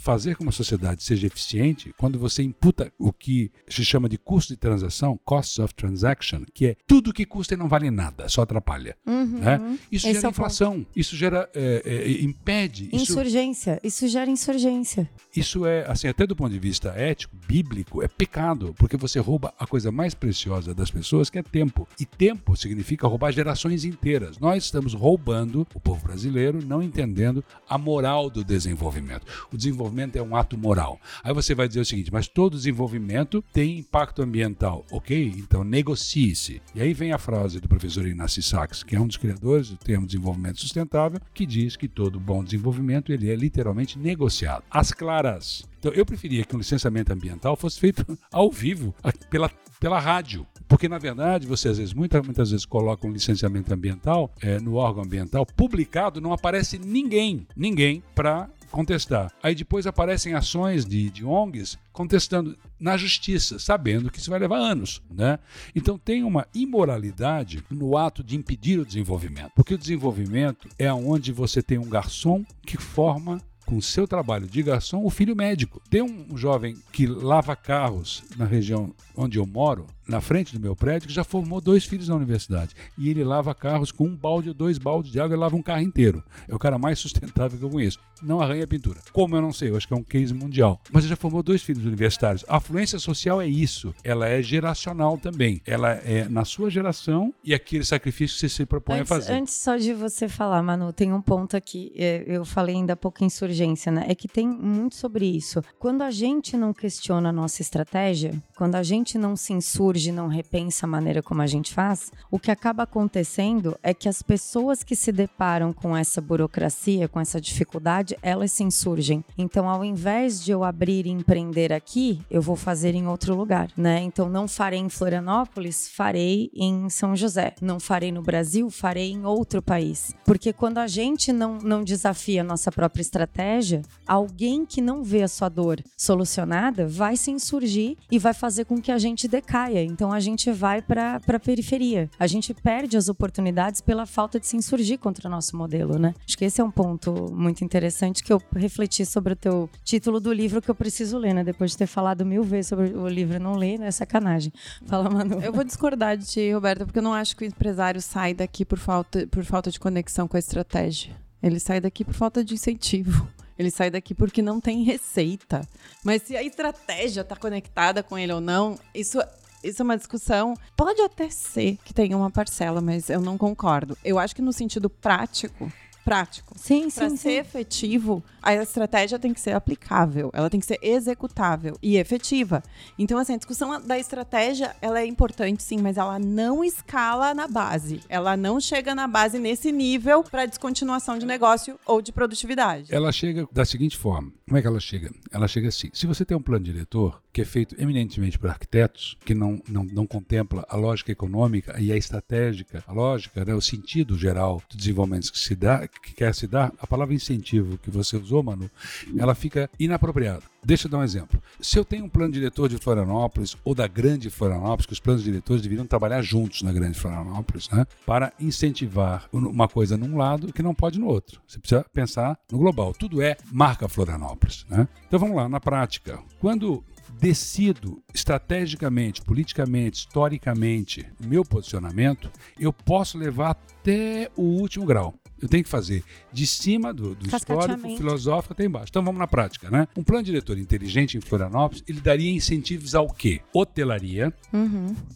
fazer 0.08 0.36
com 0.36 0.38
que 0.38 0.42
uma 0.44 0.52
sociedade 0.52 1.02
seja 1.02 1.26
eficiente 1.26 1.94
quando 1.98 2.18
você 2.18 2.42
imputa 2.42 2.90
o 2.98 3.12
que 3.12 3.52
se 3.68 3.84
chama 3.84 4.08
de 4.08 4.16
custo 4.16 4.54
de 4.54 4.56
transação, 4.58 5.20
cost 5.22 5.60
of 5.60 5.74
transaction, 5.74 6.44
que 6.54 6.68
é 6.68 6.76
tudo 6.86 7.12
que 7.12 7.26
custa 7.26 7.52
e 7.52 7.56
não 7.58 7.68
vale 7.68 7.90
nada, 7.90 8.26
só 8.26 8.40
atrapalha. 8.40 8.96
Né? 9.04 9.78
Isso 9.92 10.06
Esse 10.06 10.14
gera 10.14 10.18
é 10.18 10.22
ponto. 10.22 10.32
inflação, 10.32 10.86
isso 10.96 11.14
gera 11.14 11.50
é, 11.54 11.82
é, 11.84 12.22
impede, 12.22 12.88
isso 12.90 13.12
Insurgência. 13.12 13.78
Isso 13.84 14.08
gera 14.08 14.30
insurgência. 14.30 15.10
isso 15.36 15.66
é, 15.66 15.84
assim, 15.86 16.08
até 16.08 16.26
do 16.26 16.34
ponto 16.34 16.52
de 16.52 16.58
vista 16.58 16.88
ético, 16.90 17.36
bíblico, 17.46 18.02
é 18.02 18.08
pecado, 18.08 18.74
porque 18.78 18.96
você 18.96 19.18
rouba 19.18 19.52
a 19.58 19.66
coisa 19.66 19.92
mais 19.92 20.14
preciosa 20.14 20.72
das 20.72 20.90
pessoas, 20.90 21.28
que 21.28 21.38
é 21.38 21.42
tempo. 21.42 21.86
E 22.00 22.06
tempo 22.06 22.56
significa 22.56 23.06
roubar 23.06 23.30
gerações 23.30 23.84
inteiras. 23.84 24.38
Nós 24.38 24.64
estamos 24.64 24.94
roubando 24.94 25.66
o 25.74 25.80
povo 25.80 26.02
brasileiro, 26.02 26.64
não 26.64 26.82
entendendo 26.82 27.44
a 27.68 27.76
moral 27.76 28.30
do 28.30 28.42
desenvolvimento. 28.42 29.26
O 29.52 29.56
desenvolvimento 29.56 29.97
é 30.00 30.22
um 30.22 30.36
ato 30.36 30.56
moral. 30.56 31.00
Aí 31.22 31.32
você 31.32 31.54
vai 31.54 31.68
dizer 31.68 31.80
o 31.80 31.84
seguinte, 31.84 32.12
mas 32.12 32.28
todo 32.28 32.56
desenvolvimento 32.56 33.42
tem 33.52 33.78
impacto 33.78 34.22
ambiental. 34.22 34.84
Ok? 34.90 35.34
Então 35.36 35.64
negocie-se. 35.64 36.62
E 36.74 36.80
aí 36.80 36.94
vem 36.94 37.12
a 37.12 37.18
frase 37.18 37.60
do 37.60 37.68
professor 37.68 38.06
Inácio 38.06 38.42
Sachs, 38.42 38.82
que 38.82 38.96
é 38.96 39.00
um 39.00 39.06
dos 39.06 39.16
criadores 39.16 39.70
do 39.70 39.76
termo 39.76 40.06
desenvolvimento 40.06 40.60
sustentável, 40.60 41.20
que 41.34 41.46
diz 41.46 41.76
que 41.76 41.88
todo 41.88 42.20
bom 42.20 42.44
desenvolvimento 42.44 43.12
ele 43.12 43.30
é 43.30 43.36
literalmente 43.36 43.98
negociado. 43.98 44.64
Às 44.70 44.92
claras. 44.92 45.64
Então 45.78 45.92
eu 45.92 46.04
preferia 46.04 46.44
que 46.44 46.54
um 46.54 46.58
licenciamento 46.58 47.12
ambiental 47.12 47.56
fosse 47.56 47.78
feito 47.78 48.04
ao 48.32 48.50
vivo, 48.50 48.94
pela, 49.30 49.50
pela 49.80 49.98
rádio. 49.98 50.46
Porque, 50.68 50.86
na 50.86 50.98
verdade, 50.98 51.46
você 51.46 51.68
às 51.68 51.78
vezes, 51.78 51.94
muita, 51.94 52.22
muitas 52.22 52.50
vezes 52.50 52.66
coloca 52.66 53.06
um 53.06 53.10
licenciamento 53.10 53.72
ambiental 53.72 54.30
eh, 54.42 54.60
no 54.60 54.74
órgão 54.74 55.02
ambiental, 55.02 55.46
publicado, 55.46 56.20
não 56.20 56.32
aparece 56.32 56.78
ninguém, 56.78 57.46
ninguém 57.56 58.02
para 58.14 58.50
contestar. 58.70 59.32
Aí 59.42 59.54
depois 59.54 59.86
aparecem 59.86 60.34
ações 60.34 60.84
de, 60.84 61.10
de 61.10 61.24
ONGs 61.24 61.78
contestando 61.92 62.56
na 62.78 62.96
justiça, 62.96 63.58
sabendo 63.58 64.10
que 64.10 64.18
isso 64.18 64.30
vai 64.30 64.38
levar 64.38 64.58
anos. 64.58 65.02
Né? 65.10 65.38
Então 65.74 65.98
tem 65.98 66.22
uma 66.22 66.46
imoralidade 66.54 67.62
no 67.70 67.96
ato 67.96 68.22
de 68.22 68.36
impedir 68.36 68.78
o 68.78 68.86
desenvolvimento. 68.86 69.52
Porque 69.54 69.74
o 69.74 69.78
desenvolvimento 69.78 70.68
é 70.78 70.92
onde 70.92 71.32
você 71.32 71.62
tem 71.62 71.78
um 71.78 71.88
garçom 71.88 72.44
que 72.64 72.76
forma 72.76 73.40
com 73.68 73.76
o 73.76 73.82
seu 73.82 74.08
trabalho 74.08 74.46
de 74.46 74.62
garçom, 74.62 75.04
o 75.04 75.10
filho 75.10 75.36
médico. 75.36 75.82
Tem 75.90 76.00
um 76.00 76.34
jovem 76.38 76.74
que 76.90 77.06
lava 77.06 77.54
carros 77.54 78.24
na 78.34 78.46
região 78.46 78.94
onde 79.14 79.38
eu 79.38 79.44
moro, 79.44 79.86
na 80.08 80.20
frente 80.20 80.54
do 80.56 80.60
meu 80.60 80.74
prédio, 80.74 81.06
que 81.08 81.14
já 81.14 81.22
formou 81.24 81.60
dois 81.60 81.84
filhos 81.84 82.08
na 82.08 82.16
universidade. 82.16 82.74
E 82.96 83.08
ele 83.10 83.22
lava 83.22 83.54
carros 83.54 83.92
com 83.92 84.04
um 84.06 84.16
balde 84.16 84.48
ou 84.48 84.54
dois 84.54 84.78
baldes 84.78 85.12
de 85.12 85.20
água 85.20 85.36
e 85.36 85.38
lava 85.38 85.54
um 85.54 85.62
carro 85.62 85.82
inteiro. 85.82 86.22
É 86.48 86.54
o 86.54 86.58
cara 86.58 86.78
mais 86.78 86.98
sustentável 87.00 87.58
que 87.58 87.64
eu 87.64 87.70
conheço. 87.70 87.98
Não 88.22 88.40
arranha 88.40 88.66
pintura. 88.66 88.98
Como 89.12 89.36
eu 89.36 89.42
não 89.42 89.52
sei, 89.52 89.70
eu 89.70 89.76
acho 89.76 89.86
que 89.86 89.94
é 89.94 89.96
um 89.96 90.02
case 90.02 90.34
mundial. 90.34 90.80
Mas 90.90 91.04
ele 91.04 91.10
já 91.10 91.16
formou 91.16 91.42
dois 91.42 91.62
filhos 91.62 91.84
universitários. 91.84 92.44
A 92.48 92.58
fluência 92.58 92.98
social 92.98 93.40
é 93.40 93.46
isso. 93.46 93.94
Ela 94.02 94.28
é 94.28 94.42
geracional 94.42 95.16
também. 95.18 95.60
Ela 95.66 95.92
é 95.92 96.28
na 96.28 96.44
sua 96.44 96.68
geração 96.70 97.32
e 97.44 97.54
aquele 97.54 97.84
sacrifício 97.84 98.34
que 98.34 98.40
você 98.40 98.48
se 98.48 98.66
propõe 98.66 98.96
a 98.96 99.00
Antes, 99.00 99.08
fazer. 99.08 99.32
antes 99.32 99.54
só 99.54 99.76
de 99.76 99.92
você 99.94 100.28
falar, 100.28 100.62
Manu, 100.62 100.92
tem 100.92 101.12
um 101.12 101.22
ponto 101.22 101.56
aqui. 101.56 101.92
é, 101.96 102.24
Eu 102.26 102.44
falei 102.44 102.74
ainda 102.76 102.94
há 102.94 102.96
pouco 102.96 103.22
insurgência, 103.24 103.92
né? 103.92 104.06
É 104.08 104.14
que 104.14 104.26
tem 104.26 104.48
muito 104.48 104.96
sobre 104.96 105.26
isso. 105.26 105.62
Quando 105.78 106.02
a 106.02 106.10
gente 106.10 106.56
não 106.56 106.72
questiona 106.72 107.28
a 107.28 107.32
nossa 107.32 107.62
estratégia, 107.62 108.32
quando 108.56 108.74
a 108.74 108.82
gente 108.82 109.16
não 109.16 109.36
se 109.36 109.52
insurge, 109.52 109.97
não 110.06 110.28
repensa 110.28 110.86
a 110.86 110.88
maneira 110.88 111.22
como 111.22 111.42
a 111.42 111.46
gente 111.46 111.74
faz, 111.74 112.12
o 112.30 112.38
que 112.38 112.50
acaba 112.50 112.84
acontecendo 112.84 113.76
é 113.82 113.92
que 113.92 114.08
as 114.08 114.22
pessoas 114.22 114.82
que 114.82 114.94
se 114.94 115.10
deparam 115.10 115.72
com 115.72 115.96
essa 115.96 116.20
burocracia, 116.20 117.08
com 117.08 117.20
essa 117.20 117.40
dificuldade, 117.40 118.16
elas 118.22 118.52
se 118.52 118.62
insurgem. 118.62 119.24
Então, 119.36 119.68
ao 119.68 119.84
invés 119.84 120.42
de 120.42 120.52
eu 120.52 120.64
abrir 120.64 121.06
e 121.06 121.10
empreender 121.10 121.72
aqui, 121.72 122.20
eu 122.30 122.40
vou 122.40 122.56
fazer 122.56 122.94
em 122.94 123.06
outro 123.06 123.34
lugar, 123.34 123.70
né? 123.76 124.00
Então, 124.02 124.28
não 124.28 124.46
farei 124.46 124.78
em 124.78 124.88
Florianópolis, 124.88 125.88
farei 125.88 126.50
em 126.54 126.88
São 126.88 127.16
José. 127.16 127.54
Não 127.60 127.80
farei 127.80 128.12
no 128.12 128.22
Brasil, 128.22 128.70
farei 128.70 129.12
em 129.12 129.24
outro 129.24 129.60
país. 129.60 130.14
Porque 130.24 130.52
quando 130.52 130.78
a 130.78 130.86
gente 130.86 131.32
não, 131.32 131.58
não 131.58 131.82
desafia 131.82 132.40
a 132.42 132.44
nossa 132.44 132.70
própria 132.70 133.02
estratégia, 133.02 133.82
alguém 134.06 134.64
que 134.64 134.80
não 134.80 135.02
vê 135.02 135.22
a 135.22 135.28
sua 135.28 135.48
dor 135.48 135.82
solucionada 135.96 136.86
vai 136.86 137.16
se 137.16 137.30
insurgir 137.30 137.96
e 138.10 138.18
vai 138.18 138.34
fazer 138.34 138.64
com 138.64 138.80
que 138.80 138.92
a 138.92 138.98
gente 138.98 139.28
decaia. 139.28 139.82
Então 139.88 140.12
a 140.12 140.20
gente 140.20 140.50
vai 140.50 140.82
para 140.82 141.16
a 141.26 141.38
periferia. 141.40 142.10
A 142.18 142.26
gente 142.26 142.54
perde 142.54 142.96
as 142.96 143.08
oportunidades 143.08 143.80
pela 143.80 144.06
falta 144.06 144.38
de 144.38 144.46
se 144.46 144.56
insurgir 144.56 144.98
contra 144.98 145.28
o 145.28 145.30
nosso 145.30 145.56
modelo, 145.56 145.98
né? 145.98 146.14
Acho 146.26 146.36
que 146.36 146.44
esse 146.44 146.60
é 146.60 146.64
um 146.64 146.70
ponto 146.70 147.32
muito 147.32 147.64
interessante 147.64 148.22
que 148.22 148.32
eu 148.32 148.40
refleti 148.54 149.04
sobre 149.04 149.32
o 149.32 149.36
teu 149.36 149.70
título 149.84 150.20
do 150.20 150.32
livro 150.32 150.62
que 150.62 150.70
eu 150.70 150.74
preciso 150.74 151.18
ler, 151.18 151.34
né? 151.34 151.42
Depois 151.44 151.72
de 151.72 151.78
ter 151.78 151.86
falado 151.86 152.24
mil 152.24 152.42
vezes 152.42 152.68
sobre 152.68 152.94
o 152.94 153.08
livro 153.08 153.40
não 153.40 153.54
ler, 153.54 153.78
né? 153.78 153.90
Sacanagem. 153.90 154.52
Fala, 154.86 155.08
Manu. 155.10 155.40
Eu 155.40 155.52
vou 155.52 155.64
discordar 155.64 156.16
de 156.16 156.26
ti, 156.26 156.52
Roberta, 156.52 156.84
porque 156.84 156.98
eu 156.98 157.02
não 157.02 157.14
acho 157.14 157.36
que 157.36 157.44
o 157.44 157.46
empresário 157.46 158.00
sai 158.00 158.34
daqui 158.34 158.64
por 158.64 158.78
falta, 158.78 159.26
por 159.26 159.44
falta 159.44 159.70
de 159.70 159.80
conexão 159.80 160.28
com 160.28 160.36
a 160.36 160.40
estratégia. 160.40 161.16
Ele 161.42 161.60
sai 161.60 161.80
daqui 161.80 162.04
por 162.04 162.14
falta 162.14 162.44
de 162.44 162.54
incentivo. 162.54 163.28
Ele 163.58 163.70
sai 163.70 163.90
daqui 163.90 164.14
porque 164.14 164.40
não 164.40 164.60
tem 164.60 164.84
receita. 164.84 165.62
Mas 166.04 166.22
se 166.22 166.36
a 166.36 166.42
estratégia 166.42 167.22
está 167.22 167.34
conectada 167.34 168.02
com 168.04 168.16
ele 168.16 168.32
ou 168.32 168.40
não, 168.40 168.78
isso 168.94 169.18
isso 169.62 169.82
é 169.82 169.84
uma 169.84 169.96
discussão. 169.96 170.54
Pode 170.76 171.00
até 171.00 171.28
ser 171.30 171.78
que 171.84 171.92
tenha 171.92 172.16
uma 172.16 172.30
parcela, 172.30 172.80
mas 172.80 173.10
eu 173.10 173.20
não 173.20 173.36
concordo. 173.36 173.96
Eu 174.04 174.18
acho 174.18 174.34
que 174.34 174.42
no 174.42 174.52
sentido 174.52 174.88
prático, 174.88 175.70
prático. 176.08 176.54
Sim, 176.56 176.90
Para 176.90 177.10
sim, 177.10 177.16
ser 177.16 177.30
sim. 177.30 177.36
efetivo, 177.36 178.22
a 178.42 178.54
estratégia 178.54 179.18
tem 179.18 179.34
que 179.34 179.40
ser 179.40 179.52
aplicável, 179.52 180.30
ela 180.32 180.48
tem 180.48 180.58
que 180.58 180.64
ser 180.64 180.78
executável 180.80 181.76
e 181.82 181.96
efetiva. 181.96 182.62
Então, 182.98 183.18
assim, 183.18 183.34
a 183.34 183.36
discussão 183.36 183.80
da 183.80 183.98
estratégia, 183.98 184.74
ela 184.80 185.00
é 185.00 185.06
importante 185.06 185.62
sim, 185.62 185.78
mas 185.78 185.98
ela 185.98 186.18
não 186.18 186.64
escala 186.64 187.34
na 187.34 187.46
base. 187.46 188.00
Ela 188.08 188.36
não 188.36 188.58
chega 188.58 188.94
na 188.94 189.06
base 189.06 189.38
nesse 189.38 189.70
nível 189.70 190.24
para 190.24 190.46
descontinuação 190.46 191.18
de 191.18 191.26
negócio 191.26 191.78
ou 191.84 192.00
de 192.00 192.10
produtividade. 192.10 192.94
Ela 192.94 193.12
chega 193.12 193.46
da 193.52 193.64
seguinte 193.64 193.96
forma. 193.96 194.32
Como 194.46 194.56
é 194.56 194.62
que 194.62 194.66
ela 194.66 194.80
chega? 194.80 195.10
Ela 195.30 195.46
chega 195.46 195.68
assim. 195.68 195.90
Se 195.92 196.06
você 196.06 196.24
tem 196.24 196.34
um 196.36 196.42
plano 196.42 196.64
diretor 196.64 197.20
que 197.32 197.42
é 197.42 197.44
feito 197.44 197.76
eminentemente 197.78 198.38
por 198.38 198.48
arquitetos, 198.48 199.16
que 199.24 199.34
não, 199.34 199.62
não, 199.68 199.84
não 199.84 200.06
contempla 200.06 200.66
a 200.68 200.76
lógica 200.76 201.12
econômica 201.12 201.78
e 201.78 201.92
a 201.92 201.96
estratégica, 201.96 202.82
a 202.86 202.92
lógica, 202.92 203.44
né, 203.44 203.54
o 203.54 203.60
sentido 203.60 204.16
geral 204.16 204.62
do 204.70 204.76
desenvolvimento 204.76 205.30
que 205.30 205.38
se 205.38 205.54
dá, 205.54 205.86
que 206.02 206.14
quer 206.14 206.34
se 206.34 206.46
dar, 206.46 206.72
a 206.80 206.86
palavra 206.86 207.14
incentivo 207.14 207.78
que 207.78 207.90
você 207.90 208.16
usou, 208.16 208.42
Manu, 208.42 208.70
ela 209.16 209.34
fica 209.34 209.70
inapropriada. 209.78 210.42
Deixa 210.64 210.86
eu 210.86 210.90
dar 210.90 210.98
um 210.98 211.04
exemplo. 211.04 211.40
Se 211.60 211.78
eu 211.78 211.84
tenho 211.84 212.04
um 212.04 212.08
plano 212.08 212.32
diretor 212.32 212.68
de 212.68 212.78
Florianópolis 212.78 213.56
ou 213.64 213.74
da 213.74 213.86
grande 213.86 214.28
Florianópolis, 214.28 214.86
que 214.86 214.92
os 214.92 215.00
planos 215.00 215.22
diretores 215.22 215.62
deveriam 215.62 215.86
trabalhar 215.86 216.20
juntos 216.20 216.62
na 216.62 216.72
grande 216.72 216.98
Florianópolis, 216.98 217.68
né, 217.70 217.86
para 218.04 218.32
incentivar 218.40 219.28
uma 219.32 219.68
coisa 219.68 219.96
num 219.96 220.16
lado 220.16 220.52
que 220.52 220.62
não 220.62 220.74
pode 220.74 220.98
no 220.98 221.06
outro. 221.06 221.40
Você 221.46 221.58
precisa 221.58 221.84
pensar 221.92 222.38
no 222.50 222.58
global. 222.58 222.92
Tudo 222.92 223.22
é 223.22 223.36
marca 223.52 223.88
Florianópolis. 223.88 224.66
Né? 224.68 224.88
Então 225.06 225.18
vamos 225.18 225.36
lá, 225.36 225.48
na 225.48 225.60
prática. 225.60 226.18
Quando 226.40 226.84
decido 227.18 228.02
estrategicamente, 228.14 229.22
politicamente, 229.22 230.00
historicamente 230.00 231.06
meu 231.20 231.44
posicionamento, 231.44 232.30
eu 232.58 232.72
posso 232.72 233.18
levar 233.18 233.50
até 233.50 234.30
o 234.36 234.42
último 234.42 234.86
grau. 234.86 235.14
Eu 235.40 235.48
tenho 235.48 235.62
que 235.62 235.70
fazer 235.70 236.02
de 236.32 236.46
cima 236.46 236.92
do, 236.92 237.14
do 237.14 237.26
histórico, 237.36 237.96
filosófico 237.96 238.52
até 238.52 238.64
embaixo. 238.64 238.86
Então 238.90 239.02
vamos 239.04 239.18
na 239.18 239.26
prática, 239.26 239.70
né? 239.70 239.86
Um 239.96 240.02
plano 240.02 240.24
diretor 240.24 240.58
inteligente 240.58 241.16
em 241.16 241.20
Florianópolis, 241.20 241.82
ele 241.86 242.00
daria 242.00 242.30
incentivos 242.30 242.94
ao 242.94 243.08
quê? 243.08 243.40
Hotelaria, 243.52 244.32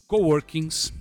coworkings, 0.07 0.93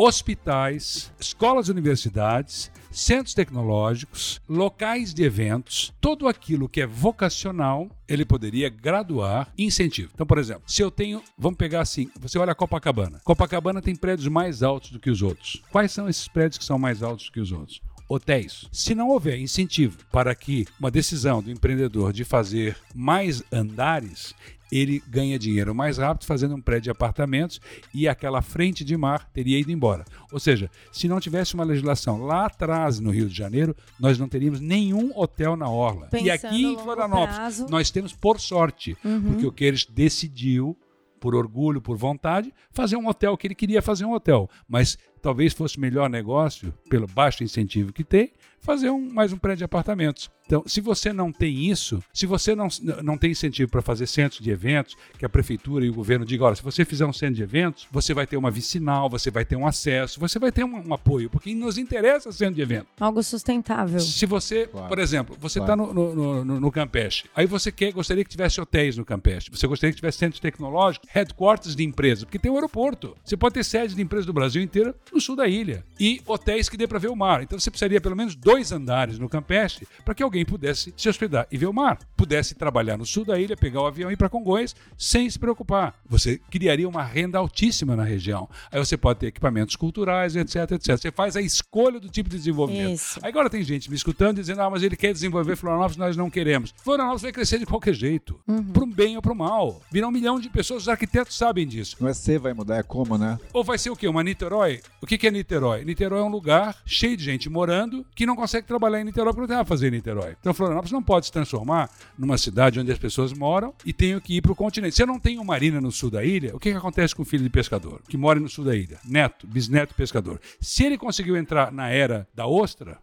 hospitais, 0.00 1.12
escolas 1.18 1.66
e 1.66 1.72
universidades, 1.72 2.70
centros 2.88 3.34
tecnológicos, 3.34 4.40
locais 4.48 5.12
de 5.12 5.24
eventos, 5.24 5.92
tudo 6.00 6.28
aquilo 6.28 6.68
que 6.68 6.80
é 6.80 6.86
vocacional, 6.86 7.90
ele 8.06 8.24
poderia 8.24 8.68
graduar 8.68 9.52
incentivo. 9.58 10.10
Então, 10.14 10.24
por 10.26 10.38
exemplo, 10.38 10.62
se 10.68 10.80
eu 10.80 10.90
tenho, 10.90 11.20
vamos 11.36 11.58
pegar 11.58 11.80
assim, 11.80 12.08
você 12.20 12.38
olha 12.38 12.52
a 12.52 12.54
Copacabana. 12.54 13.20
Copacabana 13.24 13.82
tem 13.82 13.96
prédios 13.96 14.28
mais 14.28 14.62
altos 14.62 14.92
do 14.92 15.00
que 15.00 15.10
os 15.10 15.20
outros. 15.20 15.60
Quais 15.72 15.90
são 15.90 16.08
esses 16.08 16.28
prédios 16.28 16.58
que 16.58 16.64
são 16.64 16.78
mais 16.78 17.02
altos 17.02 17.26
do 17.26 17.32
que 17.32 17.40
os 17.40 17.50
outros? 17.50 17.82
Hotéis. 18.08 18.66
Se 18.72 18.94
não 18.94 19.08
houver 19.08 19.38
incentivo 19.38 19.98
para 20.10 20.34
que 20.34 20.66
uma 20.80 20.90
decisão 20.90 21.42
do 21.42 21.50
empreendedor 21.50 22.12
de 22.12 22.24
fazer 22.24 22.76
mais 22.94 23.42
andares, 23.52 24.34
ele 24.70 25.02
ganha 25.08 25.38
dinheiro 25.38 25.74
mais 25.74 25.98
rápido 25.98 26.26
fazendo 26.26 26.54
um 26.54 26.60
prédio 26.60 26.84
de 26.84 26.90
apartamentos 26.90 27.60
e 27.94 28.06
aquela 28.08 28.42
frente 28.42 28.84
de 28.84 28.96
mar 28.96 29.28
teria 29.32 29.58
ido 29.58 29.72
embora. 29.72 30.04
Ou 30.32 30.38
seja, 30.38 30.70
se 30.92 31.08
não 31.08 31.20
tivesse 31.20 31.54
uma 31.54 31.64
legislação 31.64 32.22
lá 32.22 32.46
atrás 32.46 33.00
no 33.00 33.10
Rio 33.10 33.28
de 33.28 33.34
Janeiro, 33.34 33.74
nós 33.98 34.18
não 34.18 34.28
teríamos 34.28 34.60
nenhum 34.60 35.10
hotel 35.18 35.56
na 35.56 35.68
orla. 35.68 36.06
e 36.06 36.10
Pensando 36.10 36.30
aqui 36.32 36.66
a 36.66 36.70
em 36.70 36.78
Florianópolis, 36.78 37.36
prazo. 37.36 37.66
nós 37.70 37.90
temos 37.90 38.12
por 38.12 38.40
sorte, 38.40 38.96
porque 39.26 39.46
o 39.46 39.52
Queires 39.52 39.86
decidiu 39.86 40.76
por 41.18 41.34
orgulho, 41.34 41.80
por 41.80 41.96
vontade, 41.96 42.54
fazer 42.70 42.96
um 42.96 43.08
hotel 43.08 43.36
que 43.36 43.46
ele 43.48 43.54
queria 43.54 43.82
fazer 43.82 44.04
um 44.04 44.12
hotel, 44.12 44.48
mas 44.68 44.96
talvez 45.20 45.52
fosse 45.52 45.78
melhor 45.78 46.08
negócio, 46.08 46.72
pelo 46.88 47.06
baixo 47.06 47.42
incentivo 47.44 47.92
que 47.92 48.04
tem, 48.04 48.32
fazer 48.60 48.90
um, 48.90 49.12
mais 49.12 49.32
um 49.32 49.38
prédio 49.38 49.58
de 49.58 49.64
apartamentos. 49.64 50.30
Então, 50.44 50.62
se 50.66 50.80
você 50.80 51.12
não 51.12 51.30
tem 51.30 51.66
isso, 51.70 52.02
se 52.12 52.24
você 52.24 52.54
não, 52.54 52.68
não 53.04 53.18
tem 53.18 53.30
incentivo 53.32 53.70
para 53.70 53.82
fazer 53.82 54.06
centros 54.06 54.40
de 54.40 54.50
eventos, 54.50 54.96
que 55.18 55.24
a 55.24 55.28
prefeitura 55.28 55.84
e 55.84 55.90
o 55.90 55.94
governo 55.94 56.24
digam, 56.24 56.46
olha, 56.46 56.56
se 56.56 56.62
você 56.62 56.86
fizer 56.86 57.04
um 57.04 57.12
centro 57.12 57.34
de 57.34 57.42
eventos, 57.42 57.86
você 57.92 58.14
vai 58.14 58.26
ter 58.26 58.36
uma 58.38 58.50
vicinal, 58.50 59.10
você 59.10 59.30
vai 59.30 59.44
ter 59.44 59.56
um 59.56 59.66
acesso, 59.66 60.18
você 60.18 60.38
vai 60.38 60.50
ter 60.50 60.64
um, 60.64 60.88
um 60.88 60.94
apoio, 60.94 61.28
porque 61.28 61.54
nos 61.54 61.76
interessa 61.76 62.32
centro 62.32 62.54
de 62.54 62.62
evento. 62.62 62.86
Algo 62.98 63.22
sustentável. 63.22 64.00
Se 64.00 64.24
você, 64.24 64.66
Claro. 64.66 64.88
por 64.88 64.98
exemplo, 64.98 65.36
você 65.38 65.60
Claro. 65.60 65.82
está 65.84 65.92
no, 65.94 66.14
no, 66.14 66.44
no, 66.44 66.60
no 66.60 66.72
Campeche, 66.72 67.24
aí 67.36 67.46
você 67.46 67.70
quer, 67.70 67.92
gostaria 67.92 68.24
que 68.24 68.30
tivesse 68.30 68.58
hotéis 68.58 68.96
no 68.96 69.04
Campeche, 69.04 69.50
você 69.52 69.66
gostaria 69.66 69.92
que 69.92 69.96
tivesse 69.96 70.16
centros 70.18 70.40
tecnológicos, 70.40 71.08
headquarters 71.12 71.76
de 71.76 71.84
empresa, 71.84 72.24
porque 72.24 72.38
tem 72.38 72.50
um 72.50 72.54
aeroporto. 72.54 73.14
Você 73.22 73.36
pode 73.36 73.54
ter 73.54 73.64
sede 73.64 73.94
de 73.94 74.00
empresas 74.00 74.24
do 74.26 74.32
Brasil 74.32 74.62
inteiro 74.62 74.94
no 75.12 75.20
sul 75.20 75.36
da 75.36 75.46
ilha 75.46 75.84
e 75.98 76.20
hotéis 76.26 76.68
que 76.68 76.76
dê 76.76 76.86
para 76.86 76.98
ver 76.98 77.08
o 77.08 77.16
mar. 77.16 77.42
Então 77.42 77.58
você 77.58 77.70
precisaria 77.70 78.00
pelo 78.00 78.16
menos 78.16 78.34
dois 78.34 78.72
andares 78.72 79.18
no 79.18 79.28
Campeche 79.28 79.86
para 80.04 80.14
que 80.14 80.22
alguém 80.22 80.44
pudesse 80.44 80.92
se 80.96 81.08
hospedar 81.08 81.46
e 81.50 81.56
ver 81.56 81.66
o 81.66 81.72
mar, 81.72 81.98
pudesse 82.16 82.54
trabalhar 82.54 82.96
no 82.96 83.06
sul 83.06 83.24
da 83.24 83.38
ilha, 83.38 83.56
pegar 83.56 83.82
o 83.82 83.86
avião 83.86 84.10
e 84.10 84.14
ir 84.14 84.16
para 84.16 84.28
Congonhas 84.28 84.74
sem 84.96 85.28
se 85.28 85.38
preocupar. 85.38 85.94
Você 86.06 86.40
criaria 86.50 86.88
uma 86.88 87.02
renda 87.02 87.38
altíssima 87.38 87.96
na 87.96 88.04
região. 88.04 88.48
Aí 88.70 88.78
você 88.78 88.96
pode 88.96 89.20
ter 89.20 89.26
equipamentos 89.26 89.76
culturais, 89.76 90.36
etc, 90.36 90.72
etc. 90.72 90.96
Você 90.96 91.10
faz 91.10 91.36
a 91.36 91.40
escolha 91.40 92.00
do 92.00 92.08
tipo 92.08 92.28
de 92.28 92.36
desenvolvimento. 92.36 92.94
Isso. 92.94 93.20
Agora 93.22 93.50
tem 93.50 93.62
gente 93.62 93.90
me 93.90 93.96
escutando 93.96 94.36
dizendo, 94.36 94.62
ah, 94.62 94.70
mas 94.70 94.82
ele 94.82 94.96
quer 94.96 95.12
desenvolver 95.12 95.56
Florianópolis, 95.56 95.96
nós 95.96 96.16
não 96.16 96.30
queremos. 96.30 96.74
Florianópolis 96.82 97.22
vai 97.22 97.32
crescer 97.32 97.58
de 97.58 97.66
qualquer 97.66 97.94
jeito, 97.94 98.38
para 98.72 98.84
um 98.84 98.90
bem 98.90 99.16
ou 99.16 99.22
para 99.22 99.32
o 99.32 99.36
mal. 99.36 99.80
Virá 99.90 100.06
um 100.08 100.10
milhão 100.10 100.38
de 100.38 100.48
pessoas, 100.48 100.82
os 100.82 100.88
arquitetos 100.88 101.36
sabem 101.36 101.66
disso. 101.66 101.96
Não 102.00 102.08
é 102.08 102.14
se 102.14 102.38
vai 102.38 102.52
mudar, 102.52 102.76
é 102.76 102.82
como, 102.82 103.16
né? 103.18 103.38
Ou 103.52 103.64
vai 103.64 103.78
ser 103.78 103.90
o 103.90 103.96
quê? 103.96 104.06
Uma 104.06 104.22
Niterói? 104.22 104.80
O 105.00 105.06
que 105.06 105.16
que 105.16 105.26
é 105.26 105.30
Niterói? 105.30 105.84
Niterói 105.84 106.20
é 106.20 106.24
um 106.24 106.30
lugar 106.30 106.76
cheio 106.84 107.16
de 107.16 107.22
gente 107.22 107.48
morando 107.48 108.04
que 108.14 108.26
não 108.26 108.34
consegue 108.34 108.66
trabalhar 108.66 109.00
em 109.00 109.04
Niterói 109.04 109.32
porque 109.32 109.40
não 109.42 109.46
tem 109.46 109.56
nada 109.56 109.66
a 109.66 109.68
fazer 109.68 109.88
em 109.88 109.96
Niterói. 109.96 110.36
Então 110.40 110.52
Florianópolis 110.52 110.92
não 110.92 111.02
pode 111.02 111.26
se 111.26 111.32
transformar 111.32 111.88
numa 112.18 112.36
cidade 112.36 112.80
onde 112.80 112.90
as 112.90 112.98
pessoas 112.98 113.32
moram 113.32 113.72
e 113.86 113.92
tenham 113.92 114.20
que 114.20 114.36
ir 114.36 114.42
para 114.42 114.52
o 114.52 114.56
continente. 114.56 114.96
Se 114.96 115.02
eu 115.02 115.06
não 115.06 115.20
tenho 115.20 115.44
marina 115.44 115.80
no 115.80 115.92
sul 115.92 116.10
da 116.10 116.24
ilha, 116.24 116.54
o 116.54 116.58
que, 116.58 116.72
que 116.72 116.76
acontece 116.76 117.14
com 117.14 117.22
o 117.22 117.26
filho 117.26 117.44
de 117.44 117.50
pescador 117.50 118.00
que 118.08 118.16
mora 118.16 118.40
no 118.40 118.48
sul 118.48 118.64
da 118.64 118.74
ilha? 118.74 118.98
Neto, 119.04 119.46
bisneto 119.46 119.94
pescador. 119.94 120.40
Se 120.60 120.84
ele 120.84 120.98
conseguiu 120.98 121.36
entrar 121.36 121.70
na 121.70 121.88
era 121.88 122.26
da 122.34 122.46
ostra, 122.46 122.98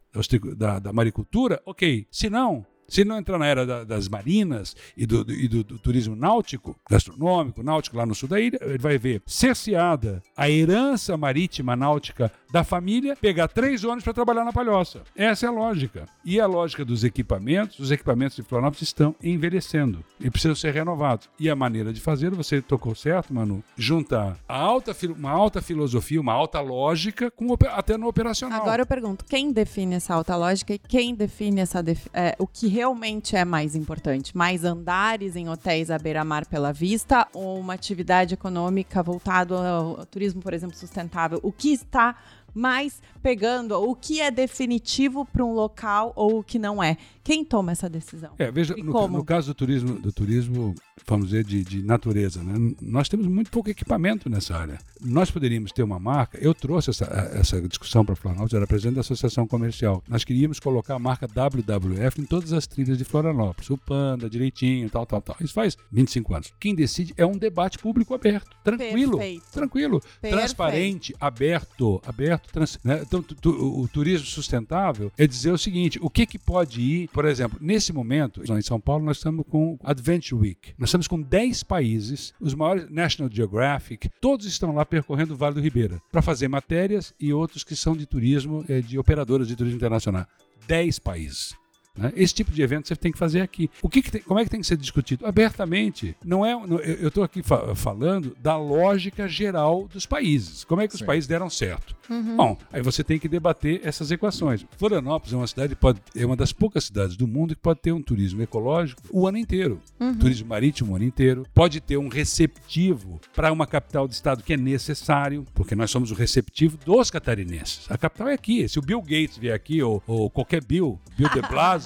da 0.56 0.80
da 0.80 0.94
maricultura, 0.94 1.62
ok. 1.66 2.06
Se 2.12 2.30
não, 2.30 2.66
se 2.88 3.04
não 3.06 3.18
entrar 3.18 3.38
na 3.38 3.46
era 3.48 3.66
da- 3.66 3.84
das 3.84 4.08
marinas 4.08 4.76
e, 4.96 5.06
do, 5.06 5.24
do- 5.24 5.34
e 5.34 5.48
do- 5.48 5.64
do 5.64 5.78
turismo 5.80 6.16
náutico, 6.16 6.76
gastronômico, 6.90 7.64
náutico 7.64 7.98
lá 7.98 8.06
no 8.06 8.14
sul 8.16 8.30
da 8.30 8.40
ilha, 8.40 8.60
ele 8.62 8.78
vai 8.78 8.98
ver 8.98 9.22
cerceada 9.26 10.22
a 10.36 10.50
herança 10.50 11.16
marítima 11.18 11.76
náutica 11.76 12.32
da 12.52 12.64
família, 12.64 13.16
pegar 13.16 13.48
três 13.48 13.84
ônibus 13.84 14.04
para 14.04 14.14
trabalhar 14.14 14.44
na 14.46 14.54
palhoça. 14.54 15.02
Essa 15.16 15.46
é 15.46 15.50
a 15.50 15.52
lógica. 15.52 16.06
E 16.24 16.40
a 16.40 16.46
lógica 16.48 16.86
dos 16.86 17.04
equipamentos, 17.04 17.80
os 17.80 17.92
equipamentos 17.92 18.36
de 18.38 18.44
Florianópolis 18.44 18.82
estão 18.84 19.14
envelhecendo 19.22 20.04
e 20.20 20.30
precisam 20.30 20.56
ser 20.56 20.74
renovados. 20.74 21.30
E 21.40 21.50
a 21.50 21.56
maneira 21.56 21.92
de 21.94 22.00
fazer, 22.00 22.32
você 22.32 22.62
tocou 22.62 22.96
certo, 22.96 23.34
Manu, 23.34 23.64
juntar 23.78 24.38
alta, 24.48 24.96
uma 25.18 25.32
alta 25.32 25.62
filosofia, 25.62 26.20
uma 26.22 26.34
alta 26.34 26.60
lógica, 26.62 27.30
com, 27.32 27.54
até 27.72 27.98
no 27.98 28.08
operacional. 28.08 28.62
Agora 28.62 28.82
eu 28.84 28.86
pergunto, 28.86 29.26
quem 29.26 29.52
define 29.52 29.96
essa 29.96 30.14
alta 30.14 30.36
lógica 30.36 30.74
e 30.74 30.80
quem 30.80 31.14
define 31.14 31.62
essa 31.62 31.84
é, 32.14 32.36
o 32.40 32.48
que 32.48 32.68
realmente 32.76 33.38
é 33.38 33.46
mais 33.46 33.74
importante? 33.74 34.36
Mais 34.36 34.66
andares 34.66 35.38
em 35.38 35.48
hotéis 35.48 35.90
à 35.90 35.98
beira-mar 35.98 36.46
pela 36.46 36.74
vista 36.74 37.26
ou 37.34 37.58
uma 37.58 37.74
atividade 37.74 38.34
econômica 38.34 39.02
voltada 39.02 39.56
ao, 39.56 40.06
turismo, 40.06 40.42
por 40.42 40.54
exemplo, 40.54 40.76
sustentável? 40.76 41.40
O 41.42 41.54
que 41.54 41.72
está 41.72 42.18
Mas 42.56 43.02
pegando 43.22 43.74
o 43.74 43.96
que 43.96 44.22
é 44.22 44.32
definitivo 44.32 45.26
para 45.26 45.44
um 45.44 45.52
local 45.52 46.14
ou 46.16 46.40
o 46.40 46.44
que 46.44 46.58
não 46.58 46.82
é. 46.82 46.96
Quem 47.24 47.44
toma 47.44 47.72
essa 47.72 47.90
decisão? 47.90 48.30
É, 48.38 48.52
veja, 48.52 48.76
no, 48.78 49.08
no 49.08 49.26
caso 49.26 49.48
do 49.48 49.56
turismo, 49.56 50.00
do 50.00 50.12
turismo, 50.12 50.76
vamos 51.08 51.30
dizer, 51.30 51.44
de, 51.44 51.64
de 51.64 51.82
natureza, 51.82 52.44
né? 52.44 52.76
nós 52.80 53.10
temos 53.10 53.26
muito 53.26 53.50
pouco 53.50 53.68
equipamento 53.68 54.30
nessa 54.30 54.56
área. 54.56 54.78
Nós 55.02 55.32
poderíamos 55.32 55.72
ter 55.72 55.82
uma 55.82 55.98
marca, 55.98 56.38
eu 56.40 56.54
trouxe 56.54 56.92
essa, 56.92 57.06
essa 57.34 57.60
discussão 57.68 58.06
para 58.06 58.16
Florianópolis, 58.16 58.54
eu 58.54 58.58
era 58.58 58.68
presidente 58.68 58.94
da 58.94 59.02
Associação 59.02 59.48
Comercial. 59.48 60.04
Nós 60.08 60.24
queríamos 60.24 60.60
colocar 60.60 60.94
a 60.94 61.00
marca 61.00 61.28
WWF 61.28 62.22
em 62.22 62.26
todas 62.26 62.54
as 62.54 62.68
trilhas 62.68 62.96
de 62.96 63.04
Florianópolis, 63.04 63.72
o 63.72 63.78
Panda, 63.78 64.30
direitinho, 64.30 64.88
tal, 64.88 65.08
tal, 65.08 65.20
tal. 65.20 65.36
Isso 65.42 65.54
faz 65.54 65.76
25 65.92 66.36
anos. 66.36 66.54
Quem 66.60 66.76
decide 66.76 67.12
é 67.18 67.26
um 67.26 67.40
debate 67.40 67.80
público 67.80 68.14
aberto, 68.14 68.56
tranquilo, 68.64 69.18
Perfeito. 69.18 69.46
tranquilo, 69.52 70.00
Perfeito. 70.00 70.38
transparente, 70.38 71.16
aberto, 71.20 72.00
aberto. 72.06 72.45
Trans- 72.52 72.80
né? 72.84 73.02
Então, 73.02 73.22
tu- 73.22 73.36
tu- 73.36 73.80
o 73.82 73.88
turismo 73.88 74.26
sustentável 74.28 75.12
é 75.18 75.26
dizer 75.28 75.52
o 75.52 75.58
seguinte: 75.58 76.00
o 76.02 76.10
que 76.10 76.26
que 76.26 76.38
pode 76.40 76.82
ir, 76.82 77.08
por 77.10 77.26
exemplo, 77.26 77.58
nesse 77.62 77.92
momento, 77.94 78.42
em 78.54 78.62
São 78.62 78.80
Paulo, 78.80 79.04
nós 79.06 79.18
estamos 79.18 79.46
com 79.50 79.78
Adventure 79.84 80.40
Week. 80.42 80.74
Nós 80.78 80.90
estamos 80.90 81.08
com 81.08 81.22
10 81.22 81.64
países, 81.64 82.34
os 82.40 82.54
maiores 82.54 82.90
National 82.90 83.30
Geographic, 83.32 84.10
todos 84.22 84.46
estão 84.46 84.74
lá 84.74 84.86
percorrendo 84.86 85.34
o 85.34 85.38
Vale 85.38 85.56
do 85.56 85.62
Ribeira 85.62 86.02
para 86.12 86.22
fazer 86.22 86.48
matérias 86.48 87.14
e 87.20 87.32
outros 87.34 87.64
que 87.64 87.76
são 87.76 87.96
de 87.96 88.06
turismo, 88.06 88.64
eh, 88.70 88.82
de 88.82 88.98
operadoras 88.98 89.48
de 89.48 89.56
turismo 89.56 89.78
internacional. 89.78 90.26
10 90.68 91.00
países. 91.00 91.54
Né? 91.98 92.12
Esse 92.16 92.34
tipo 92.34 92.52
de 92.52 92.62
evento 92.62 92.88
você 92.88 92.96
tem 92.96 93.12
que 93.12 93.18
fazer 93.18 93.42
aqui. 93.42 93.70
O 93.82 93.90
que 93.90 94.02
que 94.02 94.12
tem- 94.12 94.22
como 94.22 94.40
é 94.40 94.44
que 94.44 94.50
tem 94.50 94.60
que 94.62 94.68
ser 94.68 94.78
discutido? 94.78 95.26
Abertamente. 95.26 96.16
Não 96.24 96.46
é, 96.46 96.54
não- 96.68 96.80
eu 96.80 97.08
estou 97.10 97.24
aqui 97.24 97.42
fa- 97.42 97.74
falando 97.76 98.36
da 98.42 98.58
lógica 98.58 99.28
geral 99.28 99.88
dos 99.92 100.06
países. 100.06 100.64
Como 100.64 100.82
é 100.82 100.88
que 100.88 100.94
os 100.96 101.00
Sim. 101.00 101.06
países 101.06 101.28
deram 101.28 101.50
certo? 101.50 101.96
Bom, 102.36 102.56
aí 102.72 102.82
você 102.84 103.04
tem 103.04 103.18
que 103.18 103.28
debater 103.28 103.82
essas 103.84 104.12
equações. 104.12 104.64
Florianópolis 104.78 105.34
é 105.34 105.38
uma 105.38 105.48
cidade 105.48 105.76
pode 105.76 106.00
é 106.16 106.24
uma 106.26 106.36
das 106.36 106.54
poucas 106.54 106.84
cidades 106.84 107.16
do 107.18 107.28
mundo 107.28 107.56
que 107.56 107.62
pode 107.62 107.80
ter 107.80 107.92
um 107.92 108.02
turismo 108.02 108.42
ecológico 108.44 109.02
o 109.10 109.28
ano 109.28 109.38
inteiro, 109.40 109.82
turismo 110.20 110.48
marítimo 110.50 110.94
o 110.94 110.96
ano 110.96 111.06
inteiro. 111.06 111.44
Pode 111.54 111.82
ter 111.82 111.98
um 111.98 112.08
receptivo 112.08 113.20
para 113.36 113.52
uma 113.52 113.66
capital 113.66 114.08
de 114.08 114.14
estado 114.14 114.44
que 114.44 114.54
é 114.54 114.58
necessário, 114.58 115.46
porque 115.54 115.76
nós 115.76 115.90
somos 115.92 116.12
o 116.12 116.14
receptivo 116.14 116.78
dos 116.86 117.10
catarinenses. 117.10 117.90
A 117.90 117.98
capital 117.98 118.28
é 118.28 118.34
aqui. 118.34 118.68
Se 118.70 118.78
o 118.78 118.82
Bill 118.82 119.02
Gates 119.02 119.38
vier 119.38 119.56
aqui 119.56 119.82
ou, 119.82 120.02
ou 120.06 120.30
qualquer 120.30 120.64
Bill, 120.64 121.00
Bill 121.18 121.30
De 121.30 121.42
Blasio, 121.50 121.85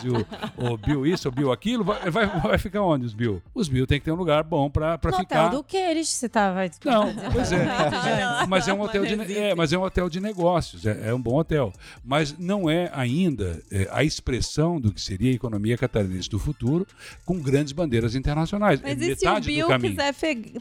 ou 0.57 0.77
Bill 0.77 1.05
isso 1.05 1.27
ou 1.27 1.33
Bill 1.33 1.51
aquilo, 1.51 1.83
vai, 1.83 2.09
vai, 2.09 2.25
vai 2.27 2.57
ficar 2.57 2.81
onde 2.81 3.05
os 3.05 3.13
Bill? 3.13 3.41
Os 3.53 3.67
Bill 3.67 3.85
tem 3.87 3.99
que 3.99 4.05
ter 4.05 4.11
um 4.11 4.15
lugar 4.15 4.43
bom 4.43 4.69
para 4.69 4.99
No 5.03 5.17
ficar. 5.17 5.47
hotel 5.47 5.49
do 5.59 5.63
Queires, 5.63 6.09
você 6.09 6.29
tava... 6.29 6.61
Não, 6.85 7.13
pois 7.31 7.51
é. 7.51 7.65
Mas 8.47 8.67
é 8.67 8.73
um 8.73 8.81
hotel 8.81 9.05
de, 9.05 9.37
é, 9.37 9.55
mas 9.55 9.73
é 9.73 9.77
um 9.77 9.83
hotel 9.83 10.09
de 10.09 10.19
negócios, 10.19 10.85
é, 10.85 11.09
é 11.09 11.13
um 11.13 11.21
bom 11.21 11.37
hotel. 11.37 11.71
Mas 12.03 12.37
não 12.37 12.69
é 12.69 12.89
ainda 12.93 13.61
é, 13.71 13.87
a 13.91 14.03
expressão 14.03 14.79
do 14.79 14.91
que 14.93 15.01
seria 15.01 15.31
a 15.31 15.33
economia 15.33 15.77
catarinense 15.77 16.29
do 16.29 16.39
futuro 16.39 16.85
com 17.25 17.39
grandes 17.39 17.73
bandeiras 17.73 18.15
internacionais. 18.15 18.81
Mas 18.81 19.01
é 19.01 19.11
e 19.11 19.15
se 19.15 19.27
o 19.27 19.39
Bill 19.41 19.67
quiser 19.79 20.13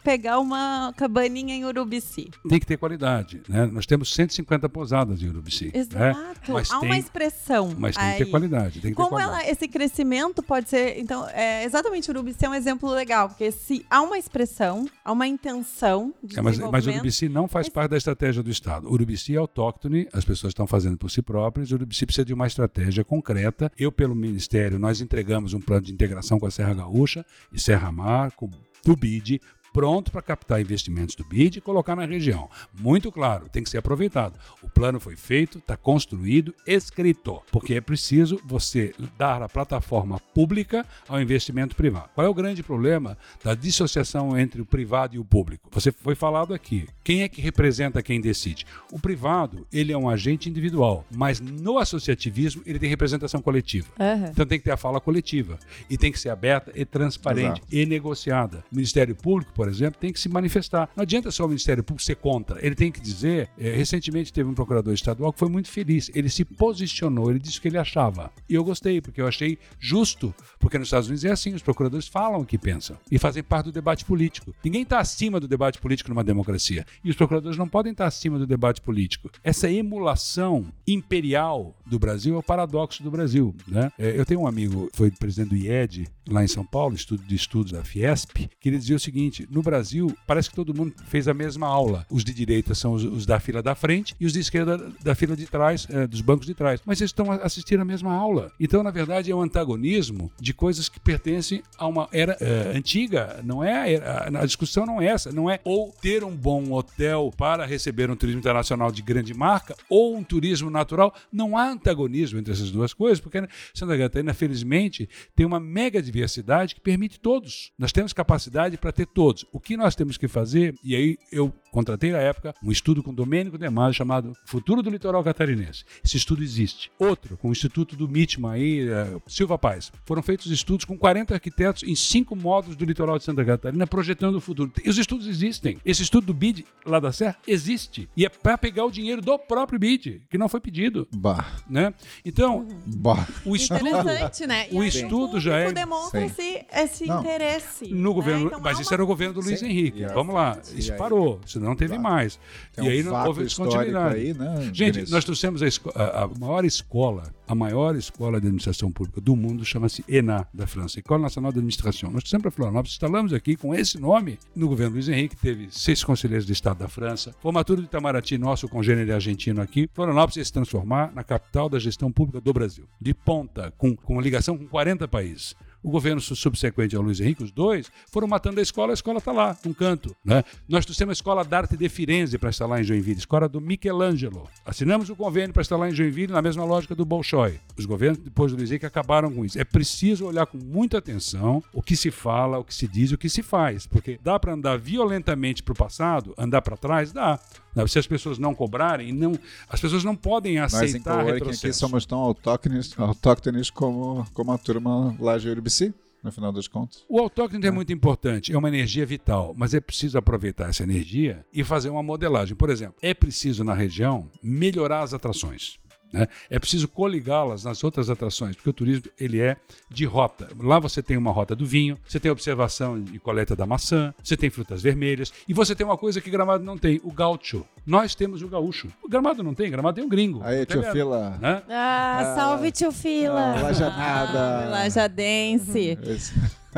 pegar 0.03 0.39
uma 0.39 0.93
cabaninha 0.97 1.55
em 1.55 1.65
Urubici? 1.65 2.31
Tem 2.49 2.59
que 2.61 2.67
ter 2.67 2.77
qualidade. 2.77 3.43
Né? 3.49 3.67
Nós 3.67 3.87
temos 3.87 4.13
150 4.15 4.69
pousadas 4.69 5.23
em 5.23 5.29
Urubici. 5.29 5.67
Né? 5.67 5.73
Exato. 5.75 6.53
Mas 6.53 6.71
Há 6.71 6.81
tem- 6.81 6.89
uma 6.89 6.99
expressão. 6.99 7.75
Mas 7.79 7.97
tem 7.97 8.11
que 8.13 8.19
ter 8.19 8.25
aí. 8.25 8.31
qualidade. 8.31 8.73
Tem 8.81 8.81
que 8.81 8.89
ter 8.89 8.95
Como 8.95 9.09
qualidade. 9.11 9.28
Ela, 9.29 9.49
esse 9.49 9.69
crescimento 9.69 10.43
pode 10.43 10.69
ser. 10.69 10.99
Então, 10.99 11.29
é, 11.31 11.65
exatamente, 11.65 12.09
o 12.11 12.13
Urubici 12.13 12.45
é 12.45 12.49
um 12.49 12.55
exemplo 12.55 12.91
legal, 12.91 13.29
porque 13.29 13.51
se 13.51 13.85
há 13.89 14.03
uma 14.03 14.19
expressão, 14.19 14.89
há 15.05 15.13
uma 15.13 15.27
intenção 15.27 16.13
de 16.23 16.39
É, 16.39 16.43
mas, 16.43 16.59
mas. 16.59 16.87
Urubici 16.87 17.29
não 17.29 17.47
faz 17.49 17.67
Mas- 17.67 17.73
parte 17.75 17.91
da 17.91 17.97
estratégia 17.97 18.43
do 18.43 18.51
Estado. 18.51 18.89
O 18.89 18.93
Urubici 18.93 19.35
é 19.35 19.39
autóctone, 19.39 20.09
as 20.13 20.25
pessoas 20.25 20.51
estão 20.51 20.67
fazendo 20.67 20.97
por 20.97 21.11
si 21.11 21.23
próprias. 21.23 21.71
O 21.71 21.75
Urubici 21.75 22.05
precisa 22.07 22.25
de 22.25 22.35
uma 22.35 22.47
estratégia 22.47 23.05
concreta. 23.05 23.71
Eu, 23.79 23.93
pelo 23.93 24.15
Ministério, 24.15 24.79
nós 24.79 25.01
entregamos 25.01 25.55
um 25.55 25.61
plano 25.61 25.83
de 25.83 25.93
integração 25.93 26.39
com 26.39 26.47
a 26.47 26.51
Serra 26.51 26.75
Gaúcha 26.75 27.25
e 27.53 27.61
Serra 27.61 27.93
Mar, 27.93 28.33
com, 28.33 28.51
do 28.85 28.97
BID, 28.97 29.41
pronto 29.73 30.11
para 30.11 30.23
captar 30.23 30.61
investimentos 30.61 31.15
do 31.15 31.25
BID 31.25 31.57
e 31.57 31.61
colocar 31.61 31.95
na 31.97 32.05
região. 32.05 32.49
Muito 32.79 33.11
claro, 33.11 33.49
tem 33.49 33.63
que 33.63 33.71
ser 33.71 33.79
aproveitado. 33.79 34.39
O 34.63 34.69
plano 34.69 35.01
foi 35.01 35.17
feito, 35.17 35.59
está 35.59 35.77
construído, 35.77 36.55
escrito, 36.67 37.43
porque 37.51 37.75
é 37.75 37.81
preciso 37.81 38.41
você 38.45 38.95
dar 39.17 39.43
a 39.43 39.49
plataforma 39.49 40.19
pública 40.35 40.87
ao 41.09 41.21
investimento 41.21 41.77
privado. 41.77 42.11
Qual 42.15 42.27
é 42.27 42.31
o 42.31 42.35
grande 42.35 42.63
problema 42.63 43.17
da 43.43 43.55
dissociação 43.55 44.39
entre 44.39 44.61
o 44.61 44.67
privado 44.67 45.15
e 45.15 45.19
o 45.19 45.25
público? 45.25 45.69
Você 45.73 45.93
foi 45.93 46.15
falado 46.15 46.55
aqui. 46.55 46.87
Quem 47.05 47.23
é 47.23 47.29
que 47.29 47.41
representa 47.41 48.03
quem 48.03 48.21
decide? 48.21 48.67
O 48.93 48.99
privado, 48.99 49.67
ele 49.73 49.93
é 49.93 49.99
um 49.99 50.09
agente 50.09 50.49
individual, 50.49 51.05
mas 51.11 51.41
no 51.41 51.79
associativismo 51.79 52.63
ele 52.67 52.79
tem 52.79 52.89
representação 52.89 53.41
coletiva. 53.41 53.89
Aham. 53.99 54.29
Então 54.31 54.47
tem 54.47 54.59
que 54.59 54.65
ter 54.65 54.71
a 54.71 54.77
fala 54.77 55.01
coletiva. 55.01 55.59
E 55.89 55.97
tem 55.97 56.13
que 56.13 56.19
ser 56.19 56.31
aberta 56.31 56.73
e 56.75 56.85
transparente 56.85 57.61
Exato. 57.61 57.67
e 57.71 57.87
negociada. 57.87 58.65
O 58.71 58.75
Ministério 58.75 59.15
Público, 59.15 59.53
por 59.53 59.68
exemplo, 59.69 60.01
tem 60.01 60.13
que 60.13 60.21
se 60.21 60.29
manifestar. 60.29 60.89
Não 60.97 61.03
adianta 61.03 61.31
só 61.31 61.45
o 61.45 61.49
Ministério 61.49 61.83
Público 61.85 62.05
ser 62.05 62.17
contra. 62.17 62.65
Ele 62.65 62.75
tem 62.75 62.91
que 62.91 63.01
dizer. 63.01 63.49
eh, 63.59 63.75
recentemente 63.77 64.33
teve 64.33 64.49
um 64.49 64.55
procurador 64.55 64.93
estadual 64.95 65.33
que 65.33 65.39
foi 65.39 65.49
muito 65.49 65.69
feliz. 65.69 66.11
Ele 66.15 66.29
se 66.29 66.45
posicionou, 66.45 67.31
ele 67.31 67.39
disse 67.39 67.59
o 67.59 67.63
que 67.63 67.69
ele 67.69 67.79
achava. 67.79 68.31
E 68.49 68.55
eu 68.55 68.65
gostei, 68.65 69.01
porque 69.01 69.21
eu 69.21 69.27
achei 69.27 69.59
justo. 69.79 70.35
Porque 70.59 70.79
nos 70.79 70.89
Estados 70.89 71.09
Unidos 71.09 71.25
é 71.25 71.31
assim: 71.31 71.55
os 71.55 71.63
procuradores 71.63 72.07
falam 72.09 72.41
o 72.41 72.47
que 72.47 72.59
pensam 72.59 72.97
e 73.11 73.19
fazem 73.19 73.43
parte 73.43 73.67
do 73.67 73.73
debate 73.73 74.05
político. 74.05 74.55
Ninguém 74.65 74.83
está 74.83 74.99
acima 74.99 75.39
do 75.41 75.49
debate 75.49 75.79
político 75.79 76.11
numa 76.11 76.25
democracia. 76.25 76.85
E 77.05 77.11
os 77.11 77.17
procuradores 77.17 77.57
não 77.57 77.69
podem 77.69 77.93
estar 77.93 78.07
acima 78.07 78.39
do 78.39 78.47
debate 78.47 78.81
político. 78.81 79.31
Essa 79.43 79.71
emulação 79.71 80.67
imperial 80.87 81.77
do 81.87 81.99
Brasil 81.99 82.35
é 82.35 82.39
o 82.39 82.43
paradoxo 82.43 83.03
do 83.03 83.11
Brasil. 83.11 83.55
Né? 83.67 83.91
Eh, 83.99 84.15
Eu 84.19 84.27
tenho 84.27 84.41
um 84.41 84.47
amigo, 84.47 84.89
foi 84.93 85.11
presidente 85.11 85.51
do 85.51 85.57
IED, 85.57 86.09
lá 86.29 86.45
em 86.45 86.49
São 86.49 86.65
Paulo, 86.65 86.95
estudo 86.95 87.23
de 87.23 87.35
estudos 87.35 87.73
da 87.73 87.83
Fiesp, 87.85 88.49
que 88.61 88.69
ele 88.69 88.79
dizia 88.79 88.97
o 88.97 89.01
seguinte: 89.01 89.47
no 89.51 89.63
Brasil, 89.63 90.17
parece 90.27 90.51
que 90.51 90.57
todo 90.57 90.75
mundo 90.75 90.93
fez 91.07 91.29
a 91.29 91.35
mesma 91.35 91.67
aula. 91.67 92.07
Os 92.11 92.25
de 92.25 92.33
direita 92.35 92.75
são 92.75 92.93
os, 92.93 93.05
os 93.05 93.27
da 93.27 93.39
fila 93.41 93.63
da 93.63 93.75
frente 93.75 94.15
e 94.21 94.27
os 94.27 94.33
de 94.33 94.41
esquerda 94.41 94.79
da 95.03 95.15
fila 95.15 95.37
de 95.37 95.47
trás, 95.47 95.87
eh, 95.91 96.07
dos 96.07 96.21
bancos 96.21 96.47
de 96.47 96.55
trás. 96.55 96.81
Mas 96.85 97.01
eles 97.01 97.11
estão 97.11 97.31
assistindo 97.33 97.81
a 97.81 97.85
mesma 97.85 98.13
aula. 98.15 98.53
Então, 98.61 98.83
na 98.83 98.91
verdade, 98.91 99.31
é 99.31 99.35
um 99.35 99.41
antagonismo 99.43 100.31
de 100.41 100.53
coisas 100.53 100.89
que 100.89 100.99
pertencem 101.01 101.63
a 101.77 101.87
uma 101.87 102.09
era 102.13 102.37
eh, 102.41 102.73
antiga. 102.77 103.41
Não 103.45 103.63
é 103.63 103.73
a, 103.75 103.89
era- 103.91 104.41
a 104.43 104.47
discussão 104.47 104.85
não 104.87 105.01
é 105.01 105.07
essa. 105.07 105.33
Não 105.33 105.49
é 105.51 105.61
ou 105.65 105.93
ter 106.01 106.25
um 106.25 106.35
bom 106.37 106.73
hotel 106.73 107.33
para 107.37 107.65
receber 107.67 108.11
um 108.11 108.17
turismo 108.17 108.41
internacional 108.41 108.91
de 108.91 109.03
grande 109.03 109.35
marca 109.35 109.75
ou 109.89 110.17
um 110.17 110.23
turismo 110.23 110.71
natural. 110.71 111.15
Não 111.33 111.57
há 111.57 111.71
antagonismo 111.71 112.39
entre 112.39 112.53
essas 112.53 112.71
duas 112.71 112.93
coisas, 112.93 113.21
porque 113.21 113.47
Santa 113.75 113.97
Catarina, 113.97 114.35
felizmente, 114.35 115.09
tem 115.35 115.47
uma 115.47 115.61
mega 115.61 116.03
diversidade 116.03 116.75
que 116.75 116.81
permite 116.81 117.19
todos. 117.21 117.73
Nós 117.79 117.93
temos 117.93 118.13
capacidade 118.13 118.77
para 118.77 118.93
ter 118.93 119.07
todos. 119.07 119.38
O 119.53 119.61
que 119.61 119.77
nós 119.77 119.95
temos 119.95 120.17
que 120.17 120.29
fazer, 120.29 120.75
e 120.83 120.95
aí 120.95 121.19
eu 121.31 121.53
contratei 121.71 122.11
na 122.13 122.19
época 122.19 122.55
um 122.63 122.71
estudo 122.71 123.03
com 123.03 123.13
Domênico 123.13 123.59
Demaso 123.59 123.95
chamado 123.95 124.33
Futuro 124.45 124.83
do 124.83 124.91
Litoral 124.91 125.23
Catarinense. 125.25 125.85
Esse 126.05 126.17
estudo 126.17 126.43
existe. 126.43 126.91
Outro, 126.99 127.37
com 127.37 127.49
o 127.49 127.53
Instituto 127.53 127.97
do 127.97 128.09
MITMA 128.09 128.53
aí, 128.53 128.89
eh, 128.89 129.17
Silva 129.27 129.59
Paz. 129.59 129.91
Foram 130.05 130.23
feitos 130.23 130.51
estudos 130.51 130.85
com 130.85 130.97
40 130.97 131.35
arquitetos 131.35 131.83
em 131.83 131.95
cinco 131.95 132.35
módulos 132.37 132.77
do 132.77 132.85
litoral 132.85 133.19
de 133.19 133.25
Santa 133.25 133.45
Catarina 133.45 133.87
projetando 133.87 134.37
o 134.37 134.41
futuro. 134.41 134.73
E 134.85 134.89
os 134.89 134.99
estudos 134.99 135.27
existem. 135.27 135.79
Esse 135.85 136.03
estudo 136.03 136.27
do 136.29 136.35
BID 136.35 136.65
lá 136.85 136.99
da 137.01 137.13
Serra 137.13 137.37
existe. 137.47 138.09
E 138.17 138.25
é 138.25 138.29
para 138.29 138.57
pegar 138.59 138.85
o 138.85 138.91
dinheiro 138.91 139.21
do 139.23 139.39
próprio 139.39 139.79
BID, 139.79 140.23
que 140.31 140.39
não 140.39 140.49
foi 140.49 140.61
pedido. 140.61 141.07
Bah, 141.15 141.47
Né? 141.69 141.93
Então, 142.25 142.67
bah. 142.87 143.27
o 143.45 143.55
estudo 143.57 143.79
Interessante, 143.89 144.47
né? 144.47 144.67
E 144.71 144.77
o 144.77 144.85
estudo 144.85 145.41
já 145.41 145.57
é- 145.57 145.73
demonstra-se 145.73 146.65
esse 146.73 147.07
Não. 147.07 147.21
interesse. 147.21 147.89
no 147.93 148.13
governo, 148.15 148.41
né? 148.43 148.47
Então, 148.49 148.61
mas 148.61 148.79
há 148.79 148.81
isso 148.83 148.91
uma- 148.91 148.95
era 148.97 149.05
o 149.05 149.07
governo 149.07 149.35
do 149.35 149.41
Luiz 149.41 149.61
Sim. 149.61 149.67
Henrique. 149.67 150.05
Vamos 150.07 150.35
lá, 150.35 150.59
isso 150.75 150.95
parou, 150.97 151.41
senão 151.47 151.68
não 151.69 151.77
teve 151.77 151.95
Claro. 151.97 152.03
mais. 152.03 152.39
Tem 152.75 152.85
e 152.85 152.89
um 152.89 152.91
aí 152.91 153.03
não 153.03 153.27
houve 153.27 153.45
descontinuidade. 153.45 154.15
aí, 154.17 154.35
né? 154.35 154.61
Gente, 154.73 154.93
Vinícius? 154.93 155.11
nós 155.11 155.25
trouxemos 155.25 155.63
a, 155.63 155.67
a- 156.03 156.25
a 156.25 156.29
maior 156.39 156.65
escola, 156.65 157.33
a 157.47 157.55
maior 157.55 157.95
escola 157.97 158.41
de 158.41 158.47
administração 158.47 158.91
pública 158.91 159.21
do 159.21 159.35
mundo, 159.37 159.65
chama-se 159.65 160.05
ENA, 160.09 160.47
da 160.53 160.67
França, 160.67 160.99
École 160.99 161.23
Nacional 161.23 161.53
de 161.53 161.59
Administração. 161.59 162.11
Nós 162.11 162.23
trouxemos 162.23 162.43
para 162.43 162.51
Florianópolis, 162.51 162.93
instalamos 162.93 163.33
aqui 163.33 163.57
com 163.57 163.75
esse 163.75 163.99
nome 163.99 164.39
no 164.55 164.69
governo 164.69 164.95
Luiz 164.95 165.09
Henrique, 165.09 165.37
teve 165.37 165.69
seis 165.71 166.03
conselheiros 166.05 166.47
de 166.47 166.53
Estado 166.53 166.79
da 166.79 166.89
França, 166.89 167.35
formatura 167.41 167.81
de 167.81 167.87
Itamaraty, 167.87 168.37
nosso 168.39 168.69
congênero 168.69 169.13
argentino 169.15 169.61
aqui. 169.63 169.89
Florianópolis 169.95 170.37
ia 170.37 170.45
se 170.45 170.53
transformar 170.53 171.13
na 171.15 171.23
capital 171.25 171.69
da 171.69 171.79
gestão 171.79 172.11
pública 172.11 172.41
do 172.41 172.53
Brasil, 172.53 172.85
de 173.01 173.13
ponta, 173.15 173.73
com, 173.79 173.95
com 173.97 174.21
ligação 174.21 174.57
com 174.57 174.67
40 174.67 175.07
países. 175.09 175.55
O 175.83 175.91
governo 175.91 176.21
su- 176.21 176.35
subsequente 176.35 176.97
ao 176.97 177.03
Luiz 177.03 177.21
Henrique, 177.21 177.43
os 177.45 177.51
dois, 177.53 177.91
foram 178.11 178.27
matando 178.27 178.59
a 178.59 178.63
escola, 178.63 178.93
a 178.93 178.95
escola 178.95 179.19
está 179.19 179.31
lá, 179.33 179.57
num 179.65 179.73
canto. 179.73 180.15
Né? 180.25 180.43
Nós 180.69 180.85
trouxemos 180.85 181.11
a 181.11 181.15
escola 181.15 181.45
d'arte 181.45 181.77
de 181.77 181.89
Firenze 181.89 182.37
para 182.37 182.51
instalar 182.51 182.81
em 182.81 182.85
Joinville, 182.85 183.19
escola 183.19 183.49
do 183.49 183.61
Michelangelo. 183.61 184.49
Assinamos 184.67 185.09
o 185.09 185.15
convênio 185.17 185.53
para 185.53 185.63
instalar 185.63 185.89
em 185.89 185.95
Joinville 185.95 186.33
na 186.33 186.43
mesma 186.43 186.65
lógica 186.65 186.95
do 186.95 187.05
Bolshoi. 187.05 187.61
Os 187.77 187.87
governos, 187.87 188.19
depois 188.19 188.51
do 188.53 188.59
Luiz 188.59 188.71
Henrique, 188.71 188.87
acabaram 188.87 189.31
com 189.33 189.45
isso. 189.45 189.59
É 189.59 189.65
preciso 189.65 190.27
olhar 190.27 190.47
com 190.47 190.59
muita 190.59 190.99
atenção 190.99 191.63
o 191.73 191.81
que 191.83 191.95
se 191.97 192.11
fala, 192.11 192.59
o 192.59 192.65
que 192.65 192.75
se 192.75 192.89
diz 192.89 193.13
o 193.13 193.19
que 193.19 193.29
se 193.29 193.43
faz, 193.43 193.87
porque 193.87 194.19
dá 194.23 194.39
para 194.39 194.53
andar 194.55 194.79
violentamente 194.79 195.63
para 195.63 195.73
o 195.73 195.77
passado, 195.77 196.35
andar 196.37 196.61
para 196.63 196.77
trás, 196.77 197.13
dá. 197.13 197.39
Se 197.87 197.99
as 197.99 198.07
pessoas 198.07 198.39
não 198.39 198.55
cobrarem, 198.55 199.13
não, 199.13 199.39
as 199.69 199.81
pessoas 199.81 200.03
não 200.05 200.17
podem 200.17 200.59
aceitar 200.59 201.21
aqui 201.21 201.33
retrocesso. 201.33 201.79
somos 201.79 202.05
tão 202.05 202.19
autóctones, 202.19 202.99
autóctones 202.99 203.71
como, 203.71 204.27
como 204.33 204.53
a 204.53 204.59
turma 204.59 205.17
lá 205.21 205.39
de 205.39 205.49
Urubici, 205.49 205.95
no 206.23 206.33
final 206.33 206.53
das 206.53 206.67
contas. 206.67 207.05
O 207.09 207.19
autóctone 207.19 207.67
é 207.67 207.71
muito 207.71 207.93
importante, 207.93 208.53
é 208.53 208.59
uma 208.59 208.69
energia 208.69 209.07
vital, 209.07 209.55
mas 209.57 209.75
é 209.75 209.81
preciso 209.81 210.19
aproveitar 210.19 210.69
essa 210.69 210.83
energia 210.83 211.45
e 211.53 211.63
fazer 211.63 211.91
uma 211.91 212.03
modelagem. 212.03 212.57
Por 212.57 212.71
exemplo, 212.71 212.97
é 213.01 213.15
preciso 213.15 213.65
na 213.65 213.75
região 213.75 214.31
melhorar 214.43 215.03
as 215.03 215.15
atrações. 215.15 215.79
Né? 216.13 216.27
É 216.49 216.59
preciso 216.59 216.89
coligá-las 216.89 217.65
nas 217.65 217.83
outras 217.85 218.11
atrações, 218.11 218.57
porque 218.57 218.71
o 218.71 218.73
turismo 218.73 219.11
ele 219.19 219.41
é 219.41 219.57
de 219.91 220.05
rota. 220.05 220.49
Lá 220.59 220.79
você 220.79 221.03
tem 221.03 221.17
uma 221.17 221.31
rota 221.31 221.55
do 221.55 221.67
vinho, 221.67 221.99
você 222.07 222.19
tem 222.19 222.31
observação 222.31 223.03
e 223.13 223.19
coleta 223.19 223.55
da 223.55 223.67
maçã, 223.67 224.15
você 224.23 224.37
tem 224.37 224.51
frutas 224.51 224.83
vermelhas 224.83 225.33
e 225.49 225.55
você 225.55 225.75
tem 225.75 225.87
uma 225.87 225.97
coisa 225.97 226.21
que 226.21 226.31
Gramado 226.31 226.65
não 226.65 226.79
tem, 226.79 227.01
o 227.05 227.13
gaúcho. 227.13 227.65
Nós 227.87 228.15
temos 228.15 228.43
o 228.43 228.49
gaúcho. 228.49 228.89
O 229.03 229.09
Gramado 229.09 229.43
não 229.43 229.55
tem, 229.55 229.71
Gramado 229.71 229.97
tem 229.97 230.05
o 230.05 230.09
gringo. 230.09 230.43
Aí, 230.43 230.67
tio? 230.67 230.83
Fila. 230.93 231.39
Né? 231.41 231.63
Ah, 231.69 232.35
salve 232.37 232.71
tio 232.71 232.93
Fila. 232.93 233.55
Ah, 233.57 233.63
Lajanada. 233.63 234.69
Lajadense. 234.71 235.99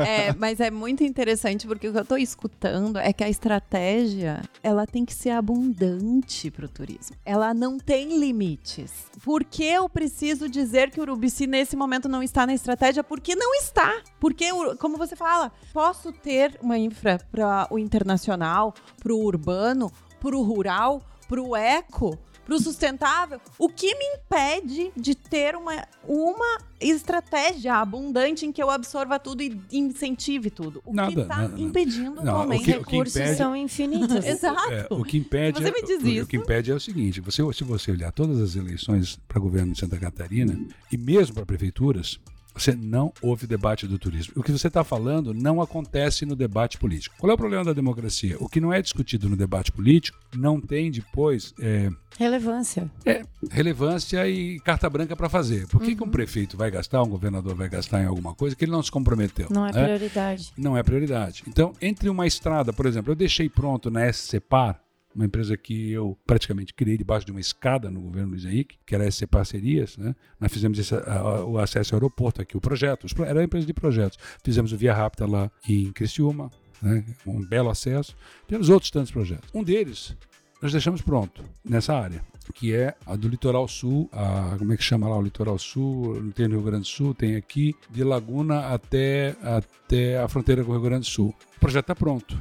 É, 0.05 0.33
mas 0.33 0.59
é 0.59 0.69
muito 0.71 1.03
interessante 1.03 1.65
porque 1.67 1.87
o 1.87 1.91
que 1.91 1.99
eu 1.99 2.05
tô 2.05 2.17
escutando 2.17 2.97
é 2.97 3.11
que 3.13 3.23
a 3.23 3.29
estratégia, 3.29 4.41
ela 4.63 4.85
tem 4.87 5.05
que 5.05 5.13
ser 5.13 5.31
abundante 5.31 6.49
pro 6.51 6.67
turismo. 6.67 7.15
Ela 7.25 7.53
não 7.53 7.77
tem 7.77 8.17
limites. 8.19 8.91
Por 9.23 9.43
que 9.43 9.63
eu 9.63 9.87
preciso 9.89 10.49
dizer 10.49 10.89
que 10.91 10.99
o 10.99 11.03
Urubici 11.03 11.47
nesse 11.47 11.75
momento 11.75 12.07
não 12.09 12.21
está 12.23 12.45
na 12.45 12.53
estratégia? 12.53 13.03
Porque 13.03 13.35
não 13.35 13.53
está. 13.55 14.01
Porque, 14.19 14.51
o- 14.51 14.75
como 14.77 14.97
você 14.97 15.15
fala, 15.15 15.51
posso 15.73 16.11
ter 16.11 16.57
uma 16.61 16.77
infra 16.77 17.19
para 17.31 17.67
o 17.69 17.77
internacional, 17.79 18.73
pro 18.99 19.17
urbano, 19.17 19.91
pro 20.19 20.41
rural, 20.41 21.01
pro 21.27 21.55
eco, 21.55 22.17
pro 22.51 22.59
sustentável. 22.61 23.39
O 23.57 23.69
que 23.69 23.95
me 23.95 24.05
impede 24.17 24.91
de 24.95 25.15
ter 25.15 25.55
uma, 25.55 25.87
uma 26.07 26.57
estratégia 26.79 27.75
abundante 27.75 28.45
em 28.45 28.51
que 28.51 28.61
eu 28.61 28.69
absorva 28.69 29.17
tudo 29.19 29.41
e 29.41 29.57
incentive 29.71 30.49
tudo? 30.49 30.81
O 30.85 30.91
que 30.91 30.95
Nada, 30.95 31.21
está 31.21 31.35
nada, 31.37 31.47
nada. 31.49 31.61
impedindo 31.61 32.15
Não, 32.15 32.33
atualmente? 32.41 32.61
o 32.61 32.63
que- 32.65 32.71
o 32.71 32.83
que 32.85 32.91
Recursos 32.91 33.15
impede- 33.15 33.35
são 33.37 33.55
infinitos. 33.55 34.25
Exato. 34.25 34.71
É, 34.71 34.87
o 34.89 35.03
que 35.03 35.17
impede, 35.17 35.61
você 35.61 35.71
me 35.71 35.81
diz 35.83 36.01
o, 36.01 36.05
o 36.05 36.09
isso- 36.09 36.27
que 36.27 36.37
impede 36.37 36.71
é 36.71 36.75
o 36.75 36.79
seguinte: 36.79 37.21
você, 37.21 37.41
se 37.53 37.63
você 37.63 37.91
olhar 37.91 38.11
todas 38.11 38.39
as 38.39 38.55
eleições 38.55 39.17
para 39.27 39.39
governo 39.39 39.73
de 39.73 39.79
Santa 39.79 39.97
Catarina 39.97 40.59
e 40.91 40.97
mesmo 40.97 41.33
para 41.35 41.45
prefeituras, 41.45 42.19
você 42.53 42.75
não 42.75 43.13
houve 43.21 43.47
debate 43.47 43.87
do 43.87 43.97
turismo. 43.97 44.33
O 44.35 44.43
que 44.43 44.51
você 44.51 44.67
está 44.67 44.83
falando 44.83 45.33
não 45.33 45.61
acontece 45.61 46.25
no 46.25 46.35
debate 46.35 46.77
político. 46.77 47.15
Qual 47.17 47.29
é 47.31 47.33
o 47.33 47.37
problema 47.37 47.63
da 47.63 47.73
democracia? 47.73 48.37
O 48.39 48.49
que 48.49 48.59
não 48.59 48.73
é 48.73 48.81
discutido 48.81 49.29
no 49.29 49.35
debate 49.35 49.71
político 49.71 50.19
não 50.35 50.59
tem 50.59 50.91
depois 50.91 51.53
é, 51.59 51.89
Relevância. 52.17 52.89
é, 53.05 53.23
relevância 53.49 54.27
e 54.27 54.59
carta 54.59 54.89
branca 54.89 55.15
para 55.15 55.29
fazer. 55.29 55.67
Por 55.67 55.81
que, 55.81 55.95
que 55.95 56.03
um 56.03 56.09
prefeito 56.09 56.57
vai 56.57 56.69
gastar, 56.69 57.01
um 57.01 57.09
governador 57.09 57.55
vai 57.55 57.69
gastar 57.69 58.01
em 58.01 58.05
alguma 58.05 58.35
coisa 58.35 58.55
que 58.55 58.65
ele 58.65 58.71
não 58.71 58.83
se 58.83 58.91
comprometeu? 58.91 59.47
Não 59.49 59.65
é 59.65 59.71
né? 59.71 59.83
prioridade. 59.83 60.51
não 60.57 60.77
é 60.77 60.83
prioridade. 60.83 61.43
Então, 61.47 61.73
entre 61.81 62.09
uma 62.09 62.27
estrada, 62.27 62.73
por 62.73 62.85
exemplo, 62.85 63.11
eu 63.11 63.15
deixei 63.15 63.49
pronto 63.49 63.89
na 63.89 64.11
SCPAR, 64.11 64.79
uma 65.15 65.25
empresa 65.25 65.57
que 65.57 65.91
eu 65.91 66.17
praticamente 66.25 66.73
criei 66.73 66.97
debaixo 66.97 67.25
de 67.25 67.31
uma 67.31 67.41
escada 67.41 67.89
no 67.91 68.01
governo 68.01 68.31
Luiz 68.31 68.45
Henrique, 68.45 68.77
que 68.85 68.95
era 68.95 69.03
a 69.03 69.11
SC 69.11 69.27
Parcerias, 69.27 69.97
né? 69.97 70.15
Nós 70.39 70.51
fizemos 70.51 70.77
esse, 70.79 70.93
a- 70.95 70.99
a- 71.19 71.45
o 71.45 71.57
acesso 71.57 71.93
ao 71.93 71.97
aeroporto 71.99 72.41
aqui, 72.41 72.55
o 72.57 72.61
projeto, 72.61 73.07
era 73.25 73.39
uma 73.39 73.43
empresa 73.43 73.65
de 73.67 73.73
projetos. 73.73 74.17
Fizemos 74.43 74.71
o 74.71 74.77
Via 74.77 74.93
Rápida 74.93 75.25
lá 75.27 75.51
em 75.67 75.91
Criciúma, 75.91 76.49
né? 76.81 77.03
um 77.25 77.45
belo 77.45 77.69
acesso. 77.69 78.15
Temos 78.47 78.69
outros 78.69 78.89
tantos 78.91 79.11
projetos. 79.11 79.49
Um 79.53 79.63
deles 79.63 80.15
nós 80.61 80.71
deixamos 80.71 81.01
pronto 81.01 81.43
nessa 81.65 81.95
área, 81.95 82.23
que 82.53 82.71
é 82.71 82.95
a 83.05 83.15
do 83.15 83.27
Litoral 83.27 83.67
Sul, 83.67 84.07
a, 84.11 84.55
como 84.59 84.71
é 84.71 84.77
que 84.77 84.83
chama 84.83 85.09
lá 85.09 85.17
o 85.17 85.21
Litoral 85.23 85.57
Sul? 85.57 86.31
Tem 86.35 86.47
no 86.47 86.55
Rio 86.57 86.63
Grande 86.63 86.83
do 86.83 86.87
Sul, 86.87 87.15
tem 87.15 87.35
aqui, 87.35 87.75
de 87.89 88.03
Laguna 88.03 88.67
até, 88.67 89.35
até 89.41 90.19
a 90.19 90.27
fronteira 90.27 90.63
com 90.63 90.69
o 90.69 90.73
Rio 90.75 90.83
Grande 90.83 91.07
do 91.07 91.11
Sul. 91.11 91.33
O 91.57 91.59
projeto 91.59 91.85
está 91.85 91.95
pronto. 91.95 92.39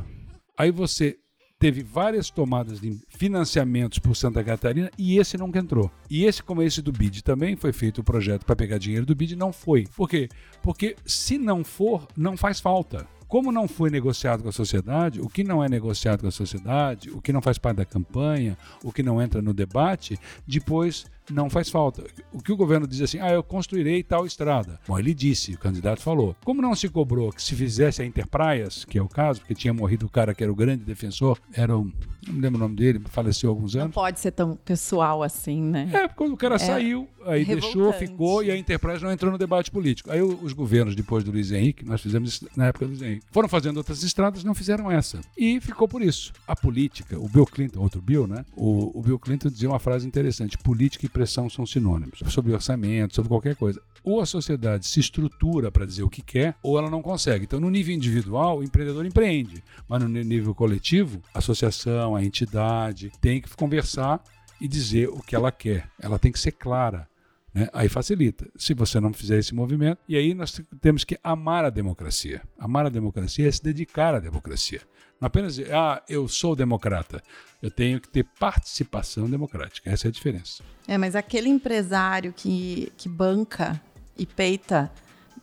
Aí 0.57 0.71
você 0.71 1.17
teve 1.61 1.83
várias 1.83 2.31
tomadas 2.31 2.81
de 2.81 2.99
financiamentos 3.11 3.99
por 3.99 4.17
Santa 4.17 4.43
Catarina 4.43 4.91
e 4.97 5.19
esse 5.19 5.37
nunca 5.37 5.59
entrou. 5.59 5.91
E 6.09 6.25
esse, 6.25 6.43
como 6.43 6.63
esse 6.63 6.81
do 6.81 6.91
BID 6.91 7.23
também, 7.23 7.55
foi 7.55 7.71
feito 7.71 8.01
o 8.01 8.05
projeto 8.05 8.47
para 8.47 8.57
pegar 8.57 8.79
dinheiro 8.79 9.05
do 9.05 9.15
BID 9.15 9.37
não 9.37 9.53
foi. 9.53 9.87
Por 9.95 10.09
quê? 10.09 10.31
Porque 10.63 10.97
se 11.05 11.37
não 11.37 11.63
for, 11.63 12.09
não 12.17 12.35
faz 12.35 12.59
falta. 12.61 13.07
Como 13.29 13.53
não 13.53 13.69
foi 13.69 13.91
negociado 13.91 14.43
com 14.43 14.49
a 14.49 14.53
sociedade, 14.53 15.21
o 15.21 15.29
que 15.29 15.45
não 15.45 15.63
é 15.63 15.69
negociado 15.69 16.23
com 16.23 16.27
a 16.27 16.33
sociedade, 16.33 17.11
o 17.11 17.21
que 17.21 17.33
não 17.33 17.43
faz 17.43 17.59
parte 17.59 17.77
da 17.77 17.85
campanha, 17.85 18.59
o 18.83 18.91
que 18.91 19.03
não 19.03 19.23
entra 19.23 19.43
no 19.43 19.55
debate, 19.55 20.19
depois 20.45 21.05
não 21.31 21.49
faz 21.49 21.69
falta. 21.69 22.05
O 22.33 22.43
que 22.43 22.53
o 22.53 22.57
governo 22.57 22.87
diz 22.87 23.01
assim, 23.01 23.19
ah, 23.21 23.31
eu 23.31 23.43
construirei 23.43 24.03
tal 24.03 24.27
estrada. 24.27 24.79
Bom, 24.87 24.99
ele 24.99 25.15
disse, 25.15 25.53
o 25.55 25.59
candidato 25.59 26.01
falou. 26.03 26.37
Como 26.45 26.61
não 26.63 26.75
se 26.75 26.89
cobrou 26.89 27.33
que 27.33 27.43
se 27.43 27.55
fizesse 27.55 28.03
a 28.03 28.05
Interpraias, 28.05 28.85
que 28.85 28.99
é 28.99 29.03
o 29.03 29.09
caso, 29.09 29.41
porque 29.41 29.55
tinha 29.55 29.73
morrido 29.73 30.07
o 30.07 30.09
cara 30.09 30.35
que 30.35 30.43
era 30.43 30.53
o 30.53 30.57
grande 30.57 30.85
defensor, 30.85 31.39
era 31.53 31.77
o, 31.77 31.85
não 32.27 32.35
me 32.35 32.41
lembro 32.41 32.59
o 32.59 32.63
nome 32.63 32.77
dele, 32.77 33.01
faleceu 33.11 33.51
há 33.51 33.53
alguns 33.53 33.75
Não 33.75 33.83
anos. 33.83 33.95
pode 33.95 34.21
ser 34.21 34.33
tão 34.33 34.57
pessoal 34.57 35.23
assim, 35.23 35.63
né? 35.63 35.89
É, 35.93 36.09
quando 36.09 36.33
o 36.33 36.37
cara 36.37 36.59
saiu, 36.59 37.09
aí 37.25 37.45
deixou, 37.45 37.91
revoltante. 37.91 38.07
ficou 38.07 38.43
e 38.43 38.51
a 38.51 38.57
Enterprise 38.57 39.03
não 39.03 39.13
entrou 39.13 39.31
no 39.31 39.39
debate 39.39 39.71
político. 39.71 40.11
Aí 40.11 40.21
os 40.23 40.53
governos, 40.53 40.95
depois 40.95 41.25
do 41.25 41.31
Luiz 41.31 41.51
Henrique, 41.53 41.85
nós 41.85 42.01
fizemos 42.01 42.31
isso 42.31 42.49
na 42.57 42.67
época 42.67 42.85
do 42.87 42.91
Luiz 42.91 43.03
Henrique, 43.03 43.27
foram 43.31 43.49
fazendo 43.49 43.77
outras 43.79 44.03
estradas, 44.03 44.45
não 44.45 44.55
fizeram 44.55 44.91
essa. 44.91 45.21
E 45.37 45.61
ficou 45.61 45.89
por 45.89 46.03
isso. 46.03 46.33
A 46.47 46.55
política, 46.57 47.19
o 47.19 47.29
Bill 47.29 47.47
Clinton, 47.47 47.81
outro 47.81 48.01
Bill, 48.01 48.27
né? 48.27 48.45
O, 48.57 48.99
o 48.99 49.03
Bill 49.03 49.19
Clinton 49.19 49.49
dizia 49.49 49.69
uma 49.69 49.79
frase 49.79 50.07
interessante: 50.07 50.59
política 50.59 51.07
e 51.07 51.09
pressão 51.21 51.51
são 51.51 51.67
sinônimos. 51.67 52.21
Sobre 52.29 52.55
orçamento, 52.55 53.15
sobre 53.15 53.29
qualquer 53.29 53.55
coisa. 53.55 53.81
Ou 54.03 54.23
a 54.23 54.27
sociedade 54.27 54.87
se 54.87 55.01
estrutura 55.01 55.71
para 55.71 55.85
dizer 55.85 56.03
o 56.03 56.09
que 56.09 56.23
quer, 56.23 56.55
ou 56.63 56.79
ela 56.79 56.89
não 56.89 57.03
consegue. 57.03 57.45
Então, 57.45 57.61
no 57.61 57.69
nível 57.69 57.95
individual, 57.95 58.59
o 58.59 58.65
empreendedor 58.65 59.05
empreende. 59.05 59.63
Mas 59.87 60.03
no 60.03 60.09
nível 60.09 60.55
coletivo, 60.55 61.21
a 61.35 61.39
associação, 61.39 62.17
a 62.17 62.25
entidade 62.25 63.13
tem 63.21 63.39
que 63.43 63.55
conversar 63.55 64.23
e 64.59 64.67
dizer 64.67 65.11
o 65.11 65.21
que 65.21 65.37
ela 65.37 65.53
quer. 65.53 65.91
Ela 66.01 66.19
tem 66.19 66.33
que 66.33 66.41
ser 66.41 66.53
clara. 66.53 67.07
né? 67.53 67.69
Aí 67.75 67.91
facilita. 67.91 68.49
Se 68.57 68.73
você 68.73 68.99
não 68.99 69.13
fizer 69.13 69.39
esse 69.39 69.55
movimento, 69.55 69.99
e 70.09 70.17
aí 70.17 70.33
nós 70.33 70.59
temos 70.81 71.05
que 71.05 71.19
amar 71.23 71.67
a 71.67 71.71
democracia. 71.71 72.41
Amar 72.59 72.87
a 72.87 72.91
democracia 72.91 73.47
é 73.47 73.53
se 73.53 73.63
dedicar 73.63 74.15
à 74.15 74.21
democracia. 74.21 74.81
Não 75.21 75.27
apenas 75.27 75.57
dizer, 75.57 75.75
ah, 75.75 76.03
eu 76.09 76.27
sou 76.27 76.57
democrata. 76.57 77.23
Eu 77.61 77.71
tenho 77.71 78.01
que 78.01 78.09
ter 78.09 78.25
participação 78.39 79.29
democrática. 79.29 79.91
Essa 79.91 80.07
é 80.07 80.09
a 80.09 80.13
diferença. 80.13 80.63
É, 80.89 80.97
mas 80.97 81.15
aquele 81.15 81.49
empresário 81.49 82.33
que, 82.33 82.91
que 82.97 83.09
banca 83.09 83.81
e 84.17 84.25
peita 84.25 84.91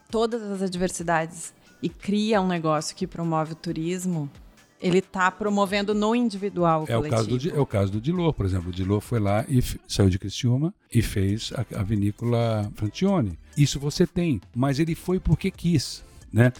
todas 0.10 0.42
as 0.42 0.62
adversidades 0.62 1.54
e 1.82 1.90
cria 1.90 2.42
um 2.42 2.48
negócio 2.48 2.96
que 2.96 3.06
promove 3.06 3.54
o 3.54 3.56
turismo, 3.56 4.30
ele 4.82 5.00
está 5.00 5.30
promovendo 5.30 5.94
no 5.94 6.16
individual 6.16 6.82
o 6.82 6.92
É 6.92 6.98
o, 6.98 7.02
coletivo. 7.02 7.10
caso 7.10 7.38
do, 7.38 7.56
é 7.56 7.60
o 7.60 7.66
caso 7.66 7.92
do 7.92 8.02
Dilor, 8.02 8.34
por 8.34 8.46
exemplo. 8.46 8.70
O 8.70 8.74
Dilor 8.74 9.02
foi 9.02 9.20
lá 9.20 9.46
e 9.48 9.62
saiu 9.88 10.10
de 10.10 10.18
Criciúma 10.20 10.74
e 10.94 11.02
fez 11.02 11.52
a, 11.54 11.80
a 11.80 11.84
vinícola 11.84 12.72
Frantione. 12.76 13.38
Isso 13.56 13.80
você 13.80 14.06
tem, 14.06 14.42
mas 14.56 14.80
ele 14.80 14.96
foi 14.96 15.20
porque 15.20 15.52
quis. 15.52 16.04
Né? 16.32 16.52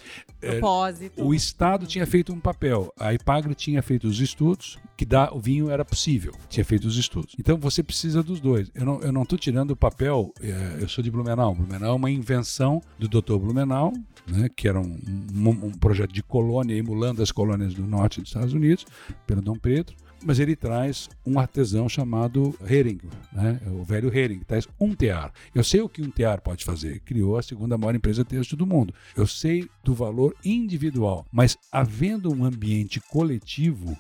É, 0.42 0.52
Propósito. 0.52 1.24
O 1.24 1.34
Estado 1.34 1.86
tinha 1.86 2.06
feito 2.08 2.32
um 2.32 2.40
papel, 2.40 2.94
a 3.00 3.14
Ipagre 3.14 3.54
tinha 3.54 3.82
feito 3.82 4.08
os 4.08 4.20
estudos, 4.20 4.78
que 4.96 5.06
dá, 5.06 5.30
o 5.34 5.40
vinho 5.40 5.70
era 5.70 5.84
possível, 5.84 6.34
tinha 6.50 6.64
feito 6.64 6.86
os 6.88 6.98
estudos. 6.98 7.36
Então 7.40 7.58
você 7.58 7.84
precisa 7.84 8.24
dos 8.24 8.40
dois. 8.40 8.72
Eu 8.74 8.86
não, 8.86 9.02
eu 9.02 9.12
não 9.12 9.26
tirando 9.26 9.72
o 9.72 9.76
papel, 9.76 10.34
é, 10.42 10.78
eu 10.80 10.88
sou 10.88 11.04
de 11.04 11.12
Blumenau. 11.12 11.54
Blumenau 11.54 11.92
é 11.92 11.96
uma 11.96 12.10
invenção 12.10 12.82
do 12.98 13.08
Dr. 13.08 13.38
Blumenau, 13.38 13.94
né, 14.28 14.50
que 14.56 14.68
era 14.68 14.80
um, 14.80 14.98
um- 15.34 15.50
um 15.68 15.72
projeto 15.72 16.14
de 16.14 16.24
colônia, 16.24 16.76
emulando 16.76 17.22
as 17.22 17.32
colônias 17.32 17.74
do 17.74 17.86
norte 17.86 18.20
dos 18.22 18.30
Estados 18.30 18.54
Unidos, 18.54 18.86
pelo 19.26 19.42
Dom 19.42 19.56
Pedro. 19.56 19.96
Mas 20.24 20.40
ele 20.40 20.56
traz 20.56 21.10
um 21.26 21.40
artesão 21.40 21.88
chamado 21.88 22.58
Hering, 22.68 23.00
né? 23.32 23.62
o 23.68 23.84
velho 23.84 24.16
Hering, 24.16 24.40
traz 24.40 24.68
um 24.80 24.94
tear. 24.94 25.32
Eu 25.54 25.64
sei 25.64 25.82
o 25.82 25.90
que 25.90 26.02
um 26.02 26.10
tear 26.10 26.42
pode 26.42 26.66
fazer. 26.66 27.00
Criou 27.02 27.38
a 27.38 27.44
segunda 27.44 27.78
maior 27.78 27.96
empresa 27.96 28.26
têxtil 28.26 28.58
do 28.58 28.66
mundo. 28.66 28.94
Eu 29.16 29.28
sei 29.28 29.70
do 29.84 29.94
valor 29.94 30.36
individual, 30.44 31.26
mas 31.32 31.58
havendo 31.72 32.34
um 32.34 32.44
ambiente 32.44 33.00
coletivo, 33.00 33.98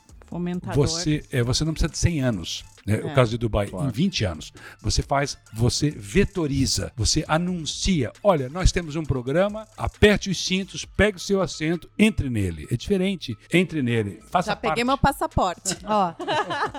você, 0.73 1.23
é, 1.31 1.41
você 1.41 1.63
não 1.63 1.73
precisa 1.73 1.91
de 1.91 1.97
100 1.97 2.21
anos. 2.21 2.65
Né? 2.87 3.01
O 3.03 3.09
É. 3.09 3.13
caso 3.13 3.31
de 3.31 3.37
Dubai, 3.37 3.67
Claro. 3.67 3.87
em 3.89 3.91
20 3.91 4.23
anos, 4.23 4.53
você 4.81 5.03
faz, 5.03 5.37
você 5.53 5.91
vetoriza, 5.91 6.91
você 6.95 7.23
anuncia. 7.27 8.11
Olha, 8.23 8.47
nós 8.49 8.71
temos 8.71 8.95
um 8.95 9.03
programa, 9.03 9.67
aperte 9.77 10.29
os 10.29 10.43
cintos, 10.43 10.85
pegue 10.85 11.17
o 11.17 11.19
seu 11.19 11.41
assento, 11.41 11.89
entre 11.99 12.29
nele. 12.29 12.65
É 12.71 12.77
diferente, 12.77 13.37
entre 13.53 13.81
nele. 13.81 14.21
Faça 14.31 14.51
Já 14.51 14.55
peguei 14.55 14.69
parte. 14.69 14.83
meu 14.85 14.97
passaporte. 14.97 15.75
Ó, 15.85 16.13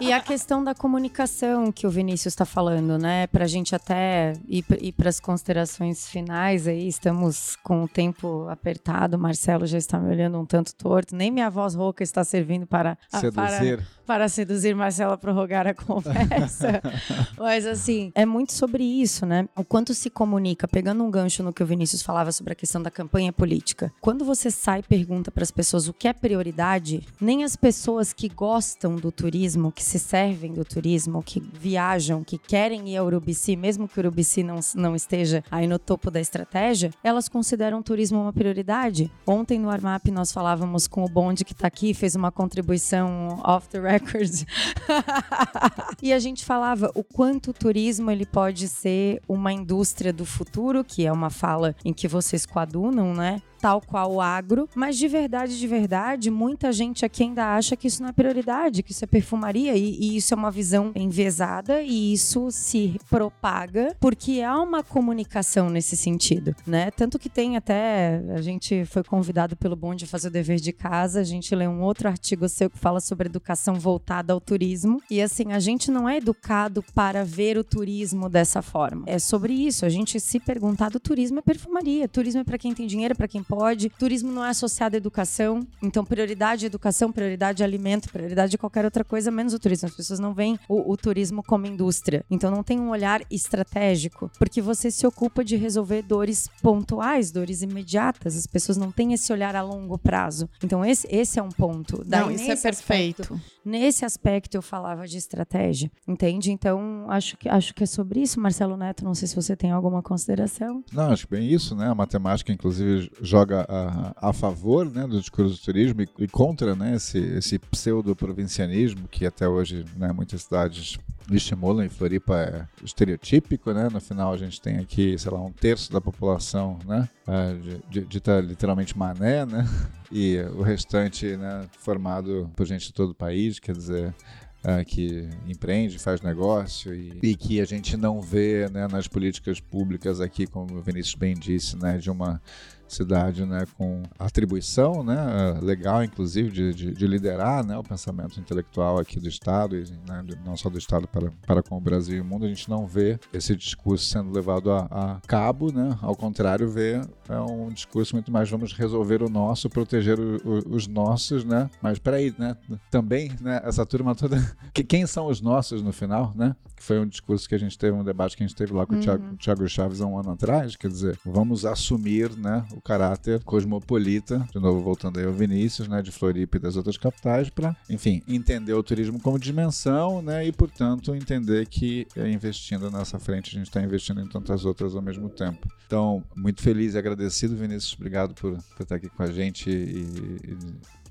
e 0.00 0.10
a 0.12 0.20
questão 0.20 0.64
da 0.64 0.74
comunicação 0.74 1.70
que 1.70 1.86
o 1.86 1.90
Vinícius 1.90 2.32
está 2.32 2.44
falando, 2.46 2.96
né? 2.98 3.26
Para 3.26 3.44
a 3.44 3.48
gente 3.48 3.74
até 3.74 4.32
ir, 4.48 4.64
para 4.96 5.08
as 5.10 5.20
considerações 5.20 6.08
finais 6.08 6.66
aí, 6.66 6.88
estamos 6.88 7.56
com 7.62 7.84
o 7.84 7.88
tempo 7.88 8.48
apertado. 8.48 9.16
O 9.16 9.20
Marcelo 9.20 9.66
já 9.66 9.76
está 9.76 9.98
me 9.98 10.08
olhando 10.10 10.38
um 10.40 10.46
tanto 10.46 10.74
torto. 10.74 11.14
Nem 11.14 11.30
minha 11.30 11.50
voz 11.50 11.74
rouca 11.74 12.02
está 12.02 12.24
servindo 12.24 12.66
para, 12.66 12.96
a- 13.12 13.20
para, 13.32 13.48
Seduzir. 13.58 13.86
Para 14.08 14.26
seduzir 14.26 14.74
Marcela 14.74 15.18
para 15.18 15.32
rogar 15.32 15.66
a 15.66 15.74
conversa. 15.74 16.80
Mas 17.36 17.66
assim, 17.66 18.10
é 18.14 18.24
muito 18.24 18.54
sobre 18.54 18.82
isso, 18.82 19.26
né? 19.26 19.46
O 19.54 19.62
quanto 19.62 19.92
se 19.92 20.08
comunica, 20.08 20.66
pegando 20.66 21.04
um 21.04 21.10
gancho 21.10 21.42
no 21.42 21.52
que 21.52 21.62
o 21.62 21.66
Vinícius 21.66 22.00
falava 22.00 22.32
sobre 22.32 22.54
a 22.54 22.56
questão 22.56 22.82
da 22.82 22.90
campanha 22.90 23.34
política. 23.34 23.92
Quando 24.00 24.24
você 24.24 24.50
sai 24.50 24.78
e 24.78 24.82
pergunta 24.82 25.30
para 25.30 25.42
as 25.42 25.50
pessoas 25.50 25.88
o 25.88 25.92
que 25.92 26.08
é 26.08 26.14
prioridade, 26.14 27.06
nem 27.20 27.44
as 27.44 27.54
pessoas 27.54 28.14
que 28.14 28.30
gostam 28.30 28.96
do 28.96 29.12
turismo, 29.12 29.70
que 29.70 29.84
se 29.84 29.98
servem 29.98 30.54
do 30.54 30.64
turismo, 30.64 31.22
que 31.22 31.38
viajam, 31.38 32.24
que 32.24 32.38
querem 32.38 32.88
ir 32.88 32.96
a 32.96 33.04
Urubici, 33.04 33.56
mesmo 33.56 33.86
que 33.86 34.00
Urubici 34.00 34.42
não, 34.42 34.58
não 34.74 34.96
esteja 34.96 35.44
aí 35.50 35.66
no 35.66 35.78
topo 35.78 36.10
da 36.10 36.18
estratégia, 36.18 36.90
elas 37.04 37.28
consideram 37.28 37.80
o 37.80 37.82
turismo 37.82 38.22
uma 38.22 38.32
prioridade. 38.32 39.12
Ontem 39.26 39.58
no 39.58 39.68
Armap 39.68 40.06
nós 40.06 40.32
falávamos 40.32 40.86
com 40.86 41.04
o 41.04 41.08
Bonde 41.10 41.44
que 41.44 41.52
está 41.52 41.66
aqui, 41.66 41.92
fez 41.92 42.16
uma 42.16 42.32
contribuição 42.32 43.38
off 43.44 43.68
the 43.68 43.78
record. 43.78 43.97
e 46.02 46.12
a 46.12 46.18
gente 46.18 46.44
falava 46.44 46.90
o 46.94 47.02
quanto 47.02 47.50
o 47.50 47.52
turismo 47.52 48.10
ele 48.10 48.26
pode 48.26 48.68
ser 48.68 49.20
uma 49.28 49.52
indústria 49.52 50.12
do 50.12 50.24
futuro, 50.24 50.84
que 50.84 51.06
é 51.06 51.12
uma 51.12 51.30
fala 51.30 51.74
em 51.84 51.92
que 51.92 52.08
vocês 52.08 52.46
coadunam, 52.46 53.14
né? 53.14 53.42
Tal 53.60 53.80
qual 53.80 54.12
o 54.14 54.20
agro, 54.20 54.68
mas 54.74 54.96
de 54.96 55.08
verdade, 55.08 55.58
de 55.58 55.66
verdade, 55.66 56.30
muita 56.30 56.72
gente 56.72 57.04
aqui 57.04 57.24
ainda 57.24 57.54
acha 57.54 57.76
que 57.76 57.86
isso 57.86 58.02
não 58.02 58.10
é 58.10 58.12
prioridade, 58.12 58.82
que 58.82 58.92
isso 58.92 59.04
é 59.04 59.06
perfumaria 59.06 59.76
e, 59.76 59.98
e 60.00 60.16
isso 60.16 60.34
é 60.34 60.36
uma 60.36 60.50
visão 60.50 60.92
enviesada 60.94 61.82
e 61.82 62.12
isso 62.12 62.50
se 62.50 62.98
propaga 63.08 63.96
porque 64.00 64.42
há 64.42 64.60
uma 64.60 64.82
comunicação 64.82 65.70
nesse 65.70 65.96
sentido, 65.96 66.54
né? 66.66 66.90
Tanto 66.90 67.18
que 67.18 67.28
tem 67.28 67.56
até, 67.56 68.22
a 68.34 68.40
gente 68.40 68.84
foi 68.84 69.02
convidado 69.02 69.56
pelo 69.56 69.76
Bonde 69.76 70.04
a 70.04 70.08
fazer 70.08 70.28
o 70.28 70.30
dever 70.30 70.60
de 70.60 70.72
casa, 70.72 71.20
a 71.20 71.24
gente 71.24 71.54
lê 71.54 71.66
um 71.66 71.82
outro 71.82 72.08
artigo 72.08 72.48
seu 72.48 72.70
que 72.70 72.78
fala 72.78 73.00
sobre 73.00 73.28
educação 73.28 73.74
voltada 73.74 74.32
ao 74.32 74.40
turismo 74.40 75.00
e 75.10 75.20
assim, 75.20 75.52
a 75.52 75.58
gente 75.58 75.90
não 75.90 76.08
é 76.08 76.16
educado 76.16 76.82
para 76.94 77.24
ver 77.24 77.58
o 77.58 77.64
turismo 77.64 78.28
dessa 78.28 78.62
forma. 78.62 79.04
É 79.06 79.18
sobre 79.18 79.52
isso, 79.52 79.84
a 79.84 79.88
gente 79.88 80.20
se 80.20 80.38
perguntar 80.40 80.90
do 80.90 81.00
turismo 81.00 81.38
é 81.38 81.42
perfumaria, 81.42 82.08
turismo 82.08 82.40
é 82.40 82.44
para 82.44 82.58
quem 82.58 82.74
tem 82.74 82.86
dinheiro, 82.86 83.16
para 83.16 83.28
quem 83.28 83.42
pode. 83.48 83.88
Turismo 83.88 84.30
não 84.30 84.44
é 84.44 84.50
associado 84.50 84.94
à 84.94 84.98
educação, 84.98 85.66
então 85.82 86.04
prioridade 86.04 86.64
é 86.64 86.66
educação, 86.66 87.10
prioridade 87.10 87.62
é 87.62 87.66
alimento, 87.66 88.10
prioridade 88.10 88.54
é 88.54 88.58
qualquer 88.58 88.84
outra 88.84 89.02
coisa, 89.02 89.30
menos 89.30 89.54
o 89.54 89.58
turismo. 89.58 89.88
As 89.88 89.96
pessoas 89.96 90.20
não 90.20 90.34
veem 90.34 90.58
o, 90.68 90.92
o 90.92 90.96
turismo 90.96 91.42
como 91.42 91.66
indústria. 91.66 92.24
Então 92.30 92.50
não 92.50 92.62
tem 92.62 92.78
um 92.78 92.90
olhar 92.90 93.22
estratégico, 93.30 94.30
porque 94.38 94.60
você 94.60 94.90
se 94.90 95.06
ocupa 95.06 95.42
de 95.42 95.56
resolver 95.56 96.02
dores 96.02 96.48
pontuais, 96.62 97.30
dores 97.30 97.62
imediatas. 97.62 98.36
As 98.36 98.46
pessoas 98.46 98.76
não 98.76 98.92
têm 98.92 99.14
esse 99.14 99.32
olhar 99.32 99.56
a 99.56 99.62
longo 99.62 99.98
prazo. 99.98 100.48
Então 100.62 100.84
esse, 100.84 101.08
esse 101.10 101.38
é 101.38 101.42
um 101.42 101.48
ponto. 101.48 102.04
Daí, 102.04 102.20
não, 102.20 102.30
isso 102.30 102.50
é 102.50 102.56
perfeito. 102.56 103.22
Aspecto, 103.22 103.40
nesse 103.68 104.04
aspecto 104.04 104.56
eu 104.56 104.62
falava 104.62 105.06
de 105.06 105.16
estratégia, 105.16 105.90
entende? 106.06 106.50
Então 106.50 107.06
acho 107.08 107.36
que, 107.36 107.48
acho 107.48 107.74
que 107.74 107.84
é 107.84 107.86
sobre 107.86 108.20
isso, 108.20 108.40
Marcelo 108.40 108.76
Neto. 108.76 109.04
Não 109.04 109.14
sei 109.14 109.28
se 109.28 109.36
você 109.36 109.54
tem 109.54 109.70
alguma 109.70 110.02
consideração. 110.02 110.82
Não, 110.92 111.10
acho 111.10 111.28
bem 111.28 111.48
isso, 111.48 111.76
né? 111.76 111.88
A 111.88 111.94
matemática, 111.94 112.52
inclusive, 112.52 113.10
joga 113.20 113.66
a, 113.68 114.30
a 114.30 114.32
favor 114.32 114.90
né, 114.90 115.06
do 115.06 115.20
discurso 115.20 115.54
do 115.54 115.64
turismo 115.64 116.02
e, 116.02 116.08
e 116.18 116.28
contra 116.28 116.74
né, 116.74 116.96
esse, 116.96 117.18
esse 117.18 117.58
pseudo-provincianismo 117.58 119.06
que 119.08 119.26
até 119.26 119.48
hoje 119.48 119.84
né, 119.96 120.12
muitas 120.12 120.42
cidades 120.42 120.98
estimulam 121.36 121.84
em 121.84 121.88
Floripa 121.88 122.36
é 122.36 122.84
estereotípico, 122.84 123.72
né? 123.72 123.88
No 123.92 124.00
final 124.00 124.32
a 124.32 124.36
gente 124.36 124.60
tem 124.60 124.78
aqui, 124.78 125.18
sei 125.18 125.30
lá, 125.30 125.40
um 125.40 125.52
terço 125.52 125.92
da 125.92 126.00
população, 126.00 126.78
né? 126.86 127.08
É, 127.26 127.56
dita 127.90 128.40
literalmente 128.40 128.96
mané, 128.96 129.44
né? 129.44 129.66
E 130.10 130.38
o 130.56 130.62
restante, 130.62 131.36
né, 131.36 131.66
formado 131.80 132.50
por 132.56 132.66
gente 132.66 132.86
de 132.86 132.94
todo 132.94 133.10
o 133.10 133.14
país, 133.14 133.58
quer 133.58 133.76
dizer, 133.76 134.14
Uh, 134.58 134.84
que 134.84 135.28
empreende, 135.46 136.00
faz 136.00 136.20
negócio 136.20 136.92
e, 136.92 137.16
e, 137.22 137.36
que 137.36 137.60
a 137.60 137.64
gente 137.64 137.96
não 137.96 138.20
vê 138.20 138.68
né, 138.68 138.88
nas 138.88 139.06
políticas 139.06 139.60
públicas 139.60 140.20
aqui, 140.20 140.48
como 140.48 140.74
o 140.74 140.82
Vinícius 140.82 141.14
bem 141.14 141.32
disse, 141.32 141.76
né, 141.76 141.96
de 141.96 142.10
uma 142.10 142.42
cidade 142.88 143.44
né, 143.44 143.64
com 143.76 144.02
atribuição 144.18 145.02
né, 145.02 145.58
legal, 145.62 146.02
inclusive, 146.02 146.50
de, 146.50 146.74
de, 146.74 146.92
de, 146.92 147.06
liderar 147.06 147.64
né, 147.64 147.76
o 147.76 147.82
pensamento 147.82 148.40
intelectual 148.40 148.98
aqui 148.98 149.20
do 149.20 149.28
Estado, 149.28 149.76
e 149.76 149.84
né, 150.08 150.24
não 150.44 150.56
só 150.56 150.68
do 150.68 150.78
Estado 150.78 151.06
para, 151.06 151.30
para 151.46 151.62
com 151.62 151.76
o 151.76 151.80
Brasil 151.80 152.18
e 152.18 152.20
o 152.20 152.24
mundo, 152.24 152.44
a 152.44 152.48
gente 152.48 152.68
não 152.68 152.86
vê 152.86 153.18
esse 153.32 153.54
discurso 153.54 154.06
sendo 154.06 154.30
levado 154.30 154.70
a, 154.70 154.86
a 154.90 155.20
cabo, 155.26 155.72
né? 155.72 155.96
ao 156.02 156.16
contrário, 156.16 156.68
vê 156.68 157.00
é 157.28 157.40
um 157.40 157.68
discurso 157.68 158.14
muito 158.14 158.32
mais 158.32 158.48
vamos 158.48 158.72
resolver 158.72 159.22
o 159.22 159.28
nosso, 159.28 159.68
proteger 159.68 160.18
o, 160.18 160.36
o, 160.44 160.74
os 160.76 160.86
nossos, 160.86 161.44
né? 161.44 161.68
mas 161.82 161.98
peraí, 161.98 162.34
né? 162.38 162.56
também 162.90 163.30
né, 163.40 163.60
essa 163.64 163.84
turma 163.84 164.14
toda, 164.14 164.38
que, 164.72 164.82
quem 164.82 165.06
são 165.06 165.26
os 165.26 165.40
nossos 165.40 165.82
no 165.82 165.92
final? 165.92 166.32
Né? 166.34 166.54
Que 166.78 166.84
foi 166.84 167.00
um 167.00 167.06
discurso 167.06 167.48
que 167.48 167.56
a 167.56 167.58
gente 167.58 167.76
teve, 167.76 167.96
um 167.96 168.04
debate 168.04 168.36
que 168.36 168.44
a 168.44 168.46
gente 168.46 168.56
teve 168.56 168.72
lá 168.72 168.86
com 168.86 168.94
uhum. 168.94 169.00
o 169.00 169.02
Thiago, 169.02 169.36
Thiago 169.36 169.68
Chaves 169.68 170.00
há 170.00 170.06
um 170.06 170.16
ano 170.16 170.30
atrás, 170.30 170.76
quer 170.76 170.88
dizer, 170.88 171.18
vamos 171.24 171.64
assumir 171.64 172.30
né, 172.36 172.64
o 172.72 172.80
caráter 172.80 173.42
cosmopolita, 173.42 174.46
de 174.52 174.60
novo 174.60 174.80
voltando 174.80 175.18
aí 175.18 175.26
ao 175.26 175.32
Vinícius, 175.32 175.88
né, 175.88 176.00
de 176.00 176.12
Floripa 176.12 176.56
e 176.56 176.60
das 176.60 176.76
outras 176.76 176.96
capitais, 176.96 177.50
para, 177.50 177.76
enfim, 177.90 178.22
entender 178.28 178.74
o 178.74 178.82
turismo 178.82 179.20
como 179.20 179.38
dimensão, 179.40 180.22
né, 180.22 180.46
e 180.46 180.52
portanto 180.52 181.12
entender 181.14 181.66
que 181.66 182.06
é 182.14 182.30
investindo 182.30 182.90
nessa 182.90 183.18
frente 183.18 183.50
a 183.50 183.58
gente 183.58 183.66
está 183.66 183.82
investindo 183.82 184.20
em 184.20 184.28
tantas 184.28 184.64
outras 184.64 184.94
ao 184.94 185.02
mesmo 185.02 185.28
tempo. 185.28 185.66
Então, 185.86 186.22
muito 186.36 186.62
feliz 186.62 186.94
e 186.94 186.98
agradecido, 186.98 187.56
Vinícius, 187.56 187.94
obrigado 187.94 188.34
por, 188.34 188.52
por 188.76 188.82
estar 188.82 188.96
aqui 188.96 189.08
com 189.08 189.22
a 189.22 189.32
gente 189.32 189.70
e, 189.70 190.52
e 190.52 190.58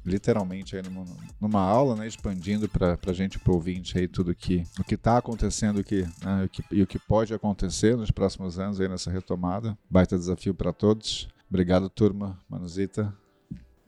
literalmente 0.08 0.76
aí 0.76 0.82
numa, 0.82 1.06
numa 1.40 1.62
aula, 1.62 1.96
né, 1.96 2.08
expandindo 2.08 2.68
para 2.70 2.98
a 3.06 3.14
gente, 3.14 3.38
para 3.38 3.52
o 3.52 3.56
ouvinte 3.56 3.98
aí, 3.98 4.08
tudo 4.08 4.34
que, 4.34 4.64
o 4.80 4.84
que 4.84 4.96
está 4.96 5.18
acontecendo 5.18 5.84
que, 5.84 6.04
né, 6.24 6.46
o 6.46 6.50
que, 6.50 6.64
e 6.72 6.82
o 6.82 6.88
que 6.88 6.98
pode 6.98 7.34
acontecer 7.34 7.96
nos 7.98 8.10
próximos 8.10 8.58
anos 8.58 8.80
aí 8.80 8.88
nessa 8.88 9.12
retomada. 9.12 9.78
Baita 9.90 10.18
desafio 10.18 10.54
para 10.54 10.72
todos. 10.72 11.28
Obrigado, 11.50 11.90
turma. 11.90 12.40
Manuzita. 12.50 13.14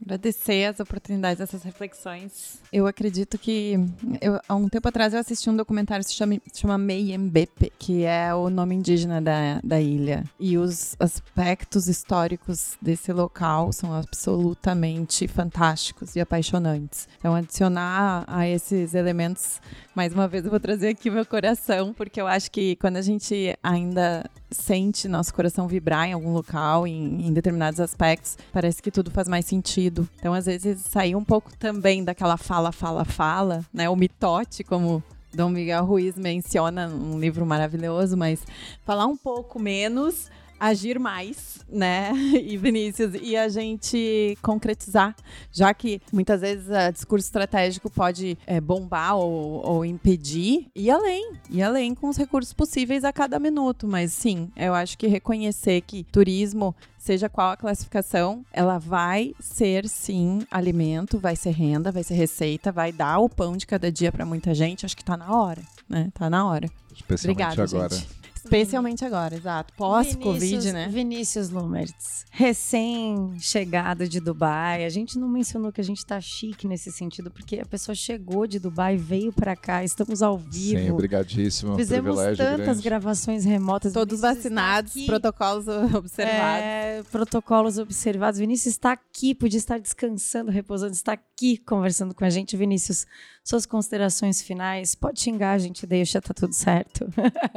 Agradecer 0.02 0.64
as 0.64 0.80
oportunidades, 0.80 1.40
essas 1.40 1.62
reflexões. 1.62 2.58
Eu 2.72 2.86
acredito 2.86 3.38
que. 3.38 3.74
Eu, 4.20 4.40
há 4.48 4.54
um 4.54 4.68
tempo 4.68 4.88
atrás 4.88 5.12
eu 5.12 5.20
assisti 5.20 5.50
um 5.50 5.56
documentário 5.56 6.04
que 6.04 6.10
se 6.10 6.16
chama, 6.16 6.38
se 6.50 6.60
chama 6.60 6.78
Meyembepe, 6.78 7.72
que 7.78 8.04
é 8.04 8.34
o 8.34 8.48
nome 8.48 8.74
indígena 8.74 9.20
da, 9.20 9.60
da 9.62 9.80
ilha. 9.80 10.24
E 10.38 10.56
os 10.56 10.96
aspectos 10.98 11.86
históricos 11.86 12.78
desse 12.80 13.12
local 13.12 13.72
são 13.72 13.92
absolutamente 13.92 15.28
fantásticos 15.28 16.16
e 16.16 16.20
apaixonantes. 16.20 17.06
Então, 17.18 17.34
adicionar 17.34 18.24
a 18.26 18.48
esses 18.48 18.94
elementos, 18.94 19.60
mais 19.94 20.14
uma 20.14 20.26
vez 20.26 20.44
eu 20.44 20.50
vou 20.50 20.60
trazer 20.60 20.88
aqui 20.88 21.10
meu 21.10 21.26
coração, 21.26 21.92
porque 21.92 22.20
eu 22.20 22.26
acho 22.26 22.50
que 22.50 22.74
quando 22.76 22.96
a 22.96 23.02
gente 23.02 23.56
ainda 23.62 24.24
sente 24.50 25.08
nosso 25.08 25.32
coração 25.32 25.68
vibrar 25.68 26.08
em 26.08 26.12
algum 26.12 26.32
local, 26.32 26.86
em, 26.86 27.26
em, 27.26 27.32
determinados 27.32 27.80
aspectos, 27.80 28.36
parece 28.52 28.82
que 28.82 28.90
tudo 28.90 29.10
faz 29.10 29.28
mais 29.28 29.46
sentido. 29.46 30.08
Então, 30.18 30.34
às 30.34 30.46
vezes, 30.46 30.80
sair 30.80 31.14
um 31.14 31.24
pouco 31.24 31.56
também 31.56 32.02
daquela 32.04 32.36
fala, 32.36 32.72
fala, 32.72 33.04
fala, 33.04 33.64
né? 33.72 33.88
O 33.88 33.96
mitote, 33.96 34.64
como 34.64 35.02
Dom 35.32 35.50
Miguel 35.50 35.84
Ruiz 35.84 36.16
menciona 36.16 36.88
num 36.88 37.18
livro 37.18 37.46
maravilhoso, 37.46 38.16
mas 38.16 38.42
falar 38.84 39.06
um 39.06 39.16
pouco 39.16 39.60
menos 39.60 40.28
agir 40.60 40.98
mais, 40.98 41.60
né? 41.68 42.12
E 42.50 42.56
Vinícius, 42.56 43.14
e 43.20 43.36
a 43.36 43.48
gente 43.48 44.36
concretizar, 44.42 45.14
já 45.52 45.72
que 45.72 46.00
muitas 46.12 46.40
vezes 46.40 46.66
o 46.68 46.92
discurso 46.92 47.26
estratégico 47.26 47.88
pode 47.88 48.36
é, 48.46 48.60
bombar 48.60 49.16
ou, 49.16 49.64
ou 49.64 49.84
impedir, 49.84 50.66
e 50.74 50.90
além, 50.90 51.32
e 51.48 51.62
além 51.62 51.94
com 51.94 52.08
os 52.08 52.16
recursos 52.16 52.52
possíveis 52.52 53.04
a 53.04 53.12
cada 53.12 53.38
minuto. 53.38 53.86
Mas 53.86 54.12
sim, 54.12 54.50
eu 54.56 54.74
acho 54.74 54.98
que 54.98 55.06
reconhecer 55.06 55.80
que 55.82 56.04
turismo 56.04 56.74
seja 56.98 57.28
qual 57.28 57.50
a 57.50 57.56
classificação, 57.56 58.44
ela 58.52 58.78
vai 58.78 59.34
ser 59.40 59.88
sim 59.88 60.40
alimento, 60.50 61.18
vai 61.18 61.34
ser 61.34 61.50
renda, 61.50 61.90
vai 61.90 62.02
ser 62.02 62.14
receita, 62.14 62.70
vai 62.70 62.92
dar 62.92 63.18
o 63.18 63.28
pão 63.28 63.56
de 63.56 63.66
cada 63.66 63.90
dia 63.90 64.12
para 64.12 64.26
muita 64.26 64.54
gente. 64.54 64.84
Acho 64.84 64.96
que 64.96 65.04
tá 65.04 65.16
na 65.16 65.34
hora, 65.34 65.62
né? 65.88 66.10
Tá 66.14 66.28
na 66.28 66.46
hora. 66.46 66.68
Especialmente 66.94 67.42
Obrigada, 67.42 67.62
agora. 67.62 67.94
Gente. 67.94 68.19
Especialmente 68.44 69.04
agora, 69.04 69.34
exato. 69.34 69.72
Pós-Covid, 69.74 70.72
né? 70.72 70.88
Vinícius 70.88 71.50
Lumertz, 71.50 72.24
recém-chegado 72.30 74.08
de 74.08 74.18
Dubai. 74.20 74.84
A 74.84 74.88
gente 74.88 75.18
não 75.18 75.28
mencionou 75.28 75.70
que 75.70 75.80
a 75.80 75.84
gente 75.84 76.04
tá 76.04 76.20
chique 76.20 76.66
nesse 76.66 76.90
sentido, 76.90 77.30
porque 77.30 77.60
a 77.60 77.66
pessoa 77.66 77.94
chegou 77.94 78.46
de 78.46 78.58
Dubai, 78.58 78.96
veio 78.96 79.32
para 79.32 79.54
cá, 79.54 79.84
estamos 79.84 80.22
ao 80.22 80.38
vivo. 80.38 80.80
Sim, 80.80 80.90
obrigadíssimo. 80.90 81.76
Fizemos 81.76 82.16
tantas 82.16 82.36
grande. 82.56 82.82
gravações 82.82 83.44
remotas. 83.44 83.92
Todos 83.92 84.20
vacinados, 84.20 84.94
protocolos 85.04 85.66
observados. 85.94 86.64
É, 86.64 87.02
protocolos 87.10 87.78
observados. 87.78 88.40
Vinícius 88.40 88.74
está 88.74 88.92
aqui, 88.92 89.34
podia 89.34 89.58
estar 89.58 89.78
descansando, 89.78 90.50
repousando, 90.50 90.92
está 90.92 91.12
aqui 91.12 91.58
conversando 91.58 92.14
com 92.14 92.24
a 92.24 92.30
gente. 92.30 92.56
Vinícius, 92.56 93.06
suas 93.44 93.66
considerações 93.66 94.40
finais. 94.40 94.94
Pode 94.94 95.20
xingar, 95.20 95.52
a 95.52 95.58
gente 95.58 95.86
deixa, 95.86 96.20
tá 96.20 96.32
tudo 96.32 96.54
certo. 96.54 97.06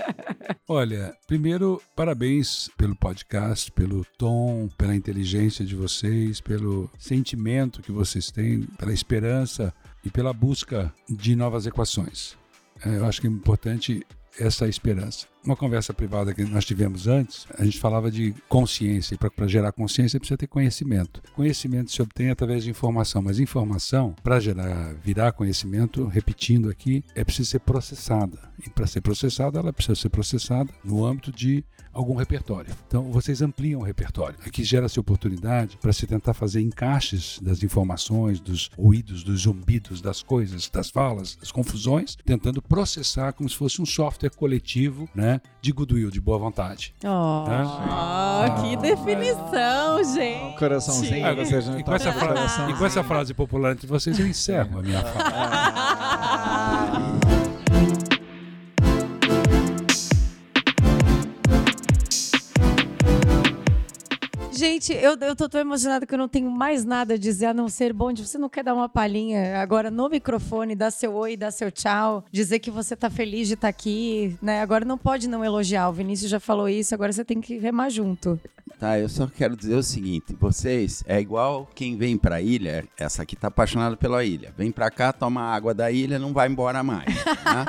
Olha, 0.75 1.15
primeiro, 1.27 1.79
parabéns 1.95 2.67
pelo 2.75 2.95
podcast, 2.95 3.71
pelo 3.73 4.03
tom, 4.17 4.67
pela 4.75 4.95
inteligência 4.95 5.63
de 5.63 5.75
vocês, 5.75 6.41
pelo 6.41 6.89
sentimento 6.97 7.79
que 7.79 7.91
vocês 7.91 8.31
têm, 8.31 8.63
pela 8.79 8.91
esperança 8.91 9.71
e 10.03 10.09
pela 10.09 10.33
busca 10.33 10.91
de 11.07 11.35
novas 11.35 11.67
equações. 11.67 12.35
É, 12.83 12.97
eu 12.97 13.05
acho 13.05 13.21
que 13.21 13.27
é 13.27 13.29
importante 13.29 14.03
essa 14.39 14.67
esperança. 14.67 15.27
Uma 15.43 15.55
conversa 15.55 15.93
privada 15.93 16.33
que 16.33 16.43
nós 16.45 16.63
tivemos 16.63 17.07
antes, 17.07 17.45
a 17.57 17.65
gente 17.65 17.79
falava 17.79 18.09
de 18.09 18.33
consciência, 18.47 19.15
e 19.15 19.17
para 19.17 19.47
gerar 19.47 19.71
consciência 19.73 20.19
precisa 20.19 20.37
ter 20.37 20.47
conhecimento. 20.47 21.21
Conhecimento 21.35 21.91
se 21.91 22.01
obtém 22.01 22.29
através 22.29 22.63
de 22.63 22.69
informação, 22.69 23.21
mas 23.21 23.39
informação, 23.39 24.15
para 24.23 24.39
gerar, 24.39 24.93
virar 25.03 25.33
conhecimento, 25.33 26.05
repetindo 26.05 26.69
aqui, 26.69 27.03
é 27.13 27.23
preciso 27.23 27.51
ser 27.51 27.59
processada. 27.59 28.39
E 28.65 28.69
para 28.69 28.87
ser 28.87 29.01
processada, 29.01 29.59
ela 29.59 29.73
precisa 29.73 29.95
ser 29.95 30.09
processada 30.09 30.73
no 30.83 31.05
âmbito 31.05 31.31
de 31.31 31.63
algum 31.93 32.15
repertório. 32.15 32.73
Então, 32.87 33.11
vocês 33.11 33.41
ampliam 33.41 33.81
o 33.81 33.83
repertório. 33.83 34.37
Aqui 34.45 34.63
gera-se 34.63 34.99
oportunidade 34.99 35.77
para 35.77 35.93
se 35.93 36.07
tentar 36.07 36.33
fazer 36.33 36.61
encaixes 36.61 37.39
das 37.41 37.63
informações, 37.63 38.39
dos 38.39 38.69
ruídos, 38.77 39.23
dos 39.23 39.41
zumbidos, 39.41 40.01
das 40.01 40.23
coisas, 40.23 40.69
das 40.69 40.89
falas, 40.89 41.35
das 41.35 41.51
confusões, 41.51 42.17
tentando 42.25 42.61
processar 42.61 43.33
como 43.33 43.47
se 43.47 43.55
fosse 43.55 43.81
um 43.81 43.85
software 43.85 44.31
coletivo, 44.31 45.07
né, 45.13 45.39
de 45.61 45.71
goodwill, 45.71 46.09
de 46.09 46.19
boa 46.19 46.37
vontade. 46.37 46.93
Oh, 47.03 47.47
né? 47.47 47.63
Oh, 47.65 48.61
que 48.61 48.75
definição, 48.77 50.03
gente. 50.03 50.53
Um 50.53 50.55
coraçãozinho. 50.57 51.25
Ah, 51.25 51.33
e, 51.33 51.83
tá 51.83 51.85
com 51.85 51.93
essa 51.93 52.13
frase, 52.13 52.71
e 52.71 52.73
com 52.75 52.85
essa 52.85 53.03
frase 53.03 53.33
popular 53.33 53.73
entre 53.73 53.87
vocês, 53.87 54.17
eu 54.19 54.27
encerro 54.27 54.79
a 54.79 54.81
minha 54.81 55.01
fala. 55.01 55.73
Gente, 64.83 65.01
eu, 65.01 65.15
eu 65.21 65.33
tô 65.33 65.47
tão 65.47 65.61
emocionada 65.61 66.05
que 66.05 66.13
eu 66.13 66.17
não 66.17 66.27
tenho 66.27 66.51
mais 66.51 66.83
nada 66.83 67.13
a 67.13 67.17
dizer 67.17 67.45
a 67.45 67.53
não 67.53 67.69
ser 67.69 67.93
bom 67.93 68.13
você 68.13 68.37
não 68.37 68.49
quer 68.49 68.65
dar 68.65 68.73
uma 68.73 68.89
palhinha 68.89 69.61
agora 69.61 69.89
no 69.89 70.09
microfone, 70.09 70.75
dar 70.75 70.91
seu 70.91 71.13
oi, 71.13 71.37
dar 71.37 71.51
seu 71.51 71.71
tchau, 71.71 72.25
dizer 72.29 72.59
que 72.59 72.69
você 72.69 72.93
tá 72.93 73.09
feliz 73.09 73.47
de 73.47 73.53
estar 73.53 73.69
aqui, 73.69 74.37
né? 74.41 74.61
Agora 74.61 74.83
não 74.83 74.97
pode 74.97 75.29
não 75.29 75.43
elogiar. 75.43 75.87
O 75.87 75.93
Vinícius 75.93 76.29
já 76.29 76.39
falou 76.39 76.67
isso, 76.67 76.93
agora 76.93 77.13
você 77.13 77.23
tem 77.23 77.39
que 77.39 77.57
remar 77.57 77.89
junto. 77.89 78.37
Tá, 78.79 78.99
eu 78.99 79.07
só 79.07 79.27
quero 79.27 79.55
dizer 79.55 79.75
o 79.75 79.83
seguinte: 79.83 80.35
vocês 80.39 81.03
é 81.07 81.19
igual 81.19 81.69
quem 81.73 81.95
vem 81.97 82.17
pra 82.17 82.41
ilha, 82.41 82.85
essa 82.97 83.21
aqui 83.23 83.35
tá 83.35 83.47
apaixonada 83.47 83.95
pela 83.95 84.23
ilha. 84.23 84.53
Vem 84.57 84.71
pra 84.71 84.91
cá, 84.91 85.13
toma 85.13 85.41
água 85.41 85.73
da 85.73 85.89
ilha, 85.91 86.19
não 86.19 86.33
vai 86.33 86.49
embora 86.49 86.83
mais. 86.83 87.05
né? 87.15 87.65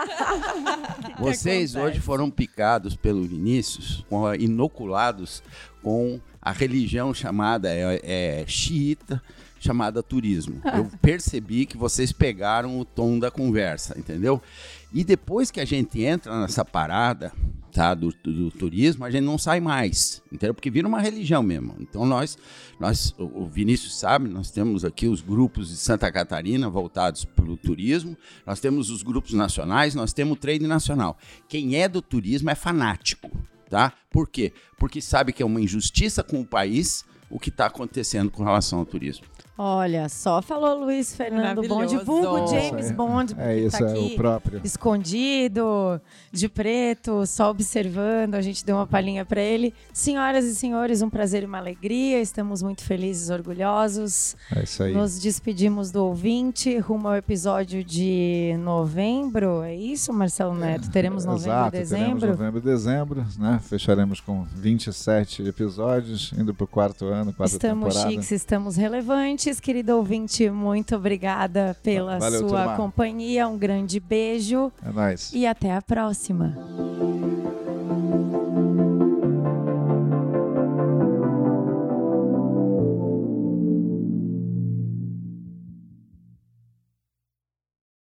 vocês 1.19 1.75
hoje 1.75 2.01
foram 2.01 2.31
picados 2.31 2.97
pelo 2.97 3.23
Vinícius, 3.25 4.05
a- 4.11 4.37
inoculados 4.37 5.43
com 5.83 6.21
a 6.41 6.51
religião 6.51 7.13
chamada 7.15 7.69
é, 7.73 8.01
é, 8.03 8.45
xiita, 8.47 9.23
chamada 9.61 10.03
turismo. 10.03 10.61
Eu 10.75 10.91
percebi 11.01 11.65
que 11.67 11.77
vocês 11.77 12.13
pegaram 12.13 12.79
o 12.79 12.85
tom 12.85 13.19
da 13.19 13.31
conversa, 13.31 13.99
entendeu? 13.99 14.43
E 14.93 15.05
depois 15.05 15.51
que 15.51 15.61
a 15.61 15.65
gente 15.65 16.03
entra 16.03 16.41
nessa 16.41 16.65
parada, 16.65 17.33
tá, 17.75 17.93
do, 17.93 18.15
do- 18.23 18.33
do 18.33 18.51
turismo, 18.53 19.05
a 19.05 19.11
gente 19.11 19.25
não 19.25 19.37
sai 19.37 19.59
mais, 19.61 20.23
entendeu? 20.33 20.55
Porque 20.55 20.71
vira 20.71 20.87
uma 20.89 21.01
religião 21.01 21.43
mesmo. 21.43 21.75
Então 21.81 22.07
nós, 22.07 22.39
nós, 22.79 23.13
o 23.19 23.47
Vinícius 23.47 23.99
sabe, 23.99 24.29
nós 24.29 24.51
temos 24.51 24.85
aqui 24.85 25.09
os 25.09 25.21
grupos 25.21 25.69
de 25.71 25.77
Santa 25.77 26.11
Catarina 26.13 26.71
voltados 26.71 27.25
para 27.25 27.45
o 27.51 27.57
turismo, 27.57 28.17
nós 28.47 28.61
temos 28.61 28.91
os 28.91 29.03
grupos 29.03 29.33
nacionais, 29.33 29.95
nós 29.95 30.13
temos 30.13 30.35
o 30.35 30.41
trade 30.41 30.67
nacional. 30.67 31.19
Quem 31.49 31.75
é 31.77 31.89
do 31.89 32.01
turismo 32.01 32.49
é 32.49 32.55
fanático, 32.55 33.29
tá? 33.69 33.93
Por 34.09 34.29
quê? 34.29 34.53
Porque 34.79 35.01
sabe 35.01 35.33
que 35.33 35.43
é 35.43 35.47
uma 35.47 35.61
injustiça 35.61 36.23
com 36.23 36.41
o 36.41 36.47
país 36.47 37.05
o 37.29 37.41
que 37.41 37.49
está 37.49 37.67
acontecendo 37.67 38.31
com 38.31 38.45
relação 38.45 38.79
ao 38.79 38.87
turismo. 38.87 39.27
Olha, 39.57 40.09
só 40.09 40.43
falou 40.43 40.85
Luiz 40.85 41.15
Fernando 41.15 41.63
Bond, 41.69 41.97
vulgo 41.99 42.49
James. 42.49 42.91
Bond, 42.91 43.37
É 43.39 43.57
isso, 43.57 43.79
tá 43.79 43.87
é 43.87 43.91
aqui 43.93 44.13
o 44.13 44.17
próprio. 44.17 44.61
escondido, 44.65 46.01
de 46.33 46.49
preto, 46.49 47.25
só 47.25 47.51
observando. 47.51 48.35
A 48.35 48.43
gente 48.43 48.65
deu 48.65 48.75
uma 48.75 48.87
palhinha 48.87 49.25
para 49.25 49.41
ele. 49.41 49.73
Senhoras 49.93 50.45
e 50.45 50.57
senhores, 50.57 51.03
um 51.03 51.09
prazer 51.09 51.45
e 51.45 51.47
uma 51.47 51.59
alegria. 51.59 52.21
Estamos 52.21 52.63
muito 52.63 52.83
felizes, 52.83 53.31
orgulhosos. 53.31 54.37
É 54.55 54.65
isso 54.65 54.83
aí. 54.83 54.93
Nos 54.93 55.21
despedimos 55.21 55.93
do 55.93 56.05
ouvinte 56.05 56.77
rumo 56.79 57.07
ao 57.07 57.17
episódio 57.17 57.85
de 57.85 58.57
novembro. 58.59 59.63
É 59.63 59.75
isso, 59.75 60.13
Marcelo 60.13 60.55
Neto? 60.55 60.91
Teremos 60.91 61.25
novembro 61.25 61.51
Exato, 61.53 61.69
e 61.69 61.71
teremos 61.71 61.91
dezembro. 61.91 62.29
novembro 62.31 62.59
e 62.59 62.63
dezembro, 62.63 63.27
né? 63.39 63.61
Fecharemos 63.63 64.21
com 64.21 64.45
27 64.53 65.47
episódios, 65.47 66.33
indo 66.37 66.53
pro 66.53 66.67
quarto 66.67 67.07
ano, 67.07 67.33
quarta 67.33 67.55
Estamos 67.55 67.89
temporada. 67.95 68.11
chiques, 68.11 68.31
estamos 68.33 68.75
relevantes. 68.77 69.44
Querido 69.61 69.97
ouvinte, 69.97 70.49
muito 70.51 70.97
obrigada 70.97 71.77
pela 71.83 72.19
Valeu, 72.19 72.41
sua 72.41 72.63
turma. 72.65 72.77
companhia. 72.77 73.47
Um 73.49 73.59
grande 73.59 74.01
beijo 74.01 74.73
É 74.85 74.91
nóis. 74.93 75.31
e 75.33 75.47
até 75.47 75.73
a 75.75 75.83
próxima. 75.83 76.57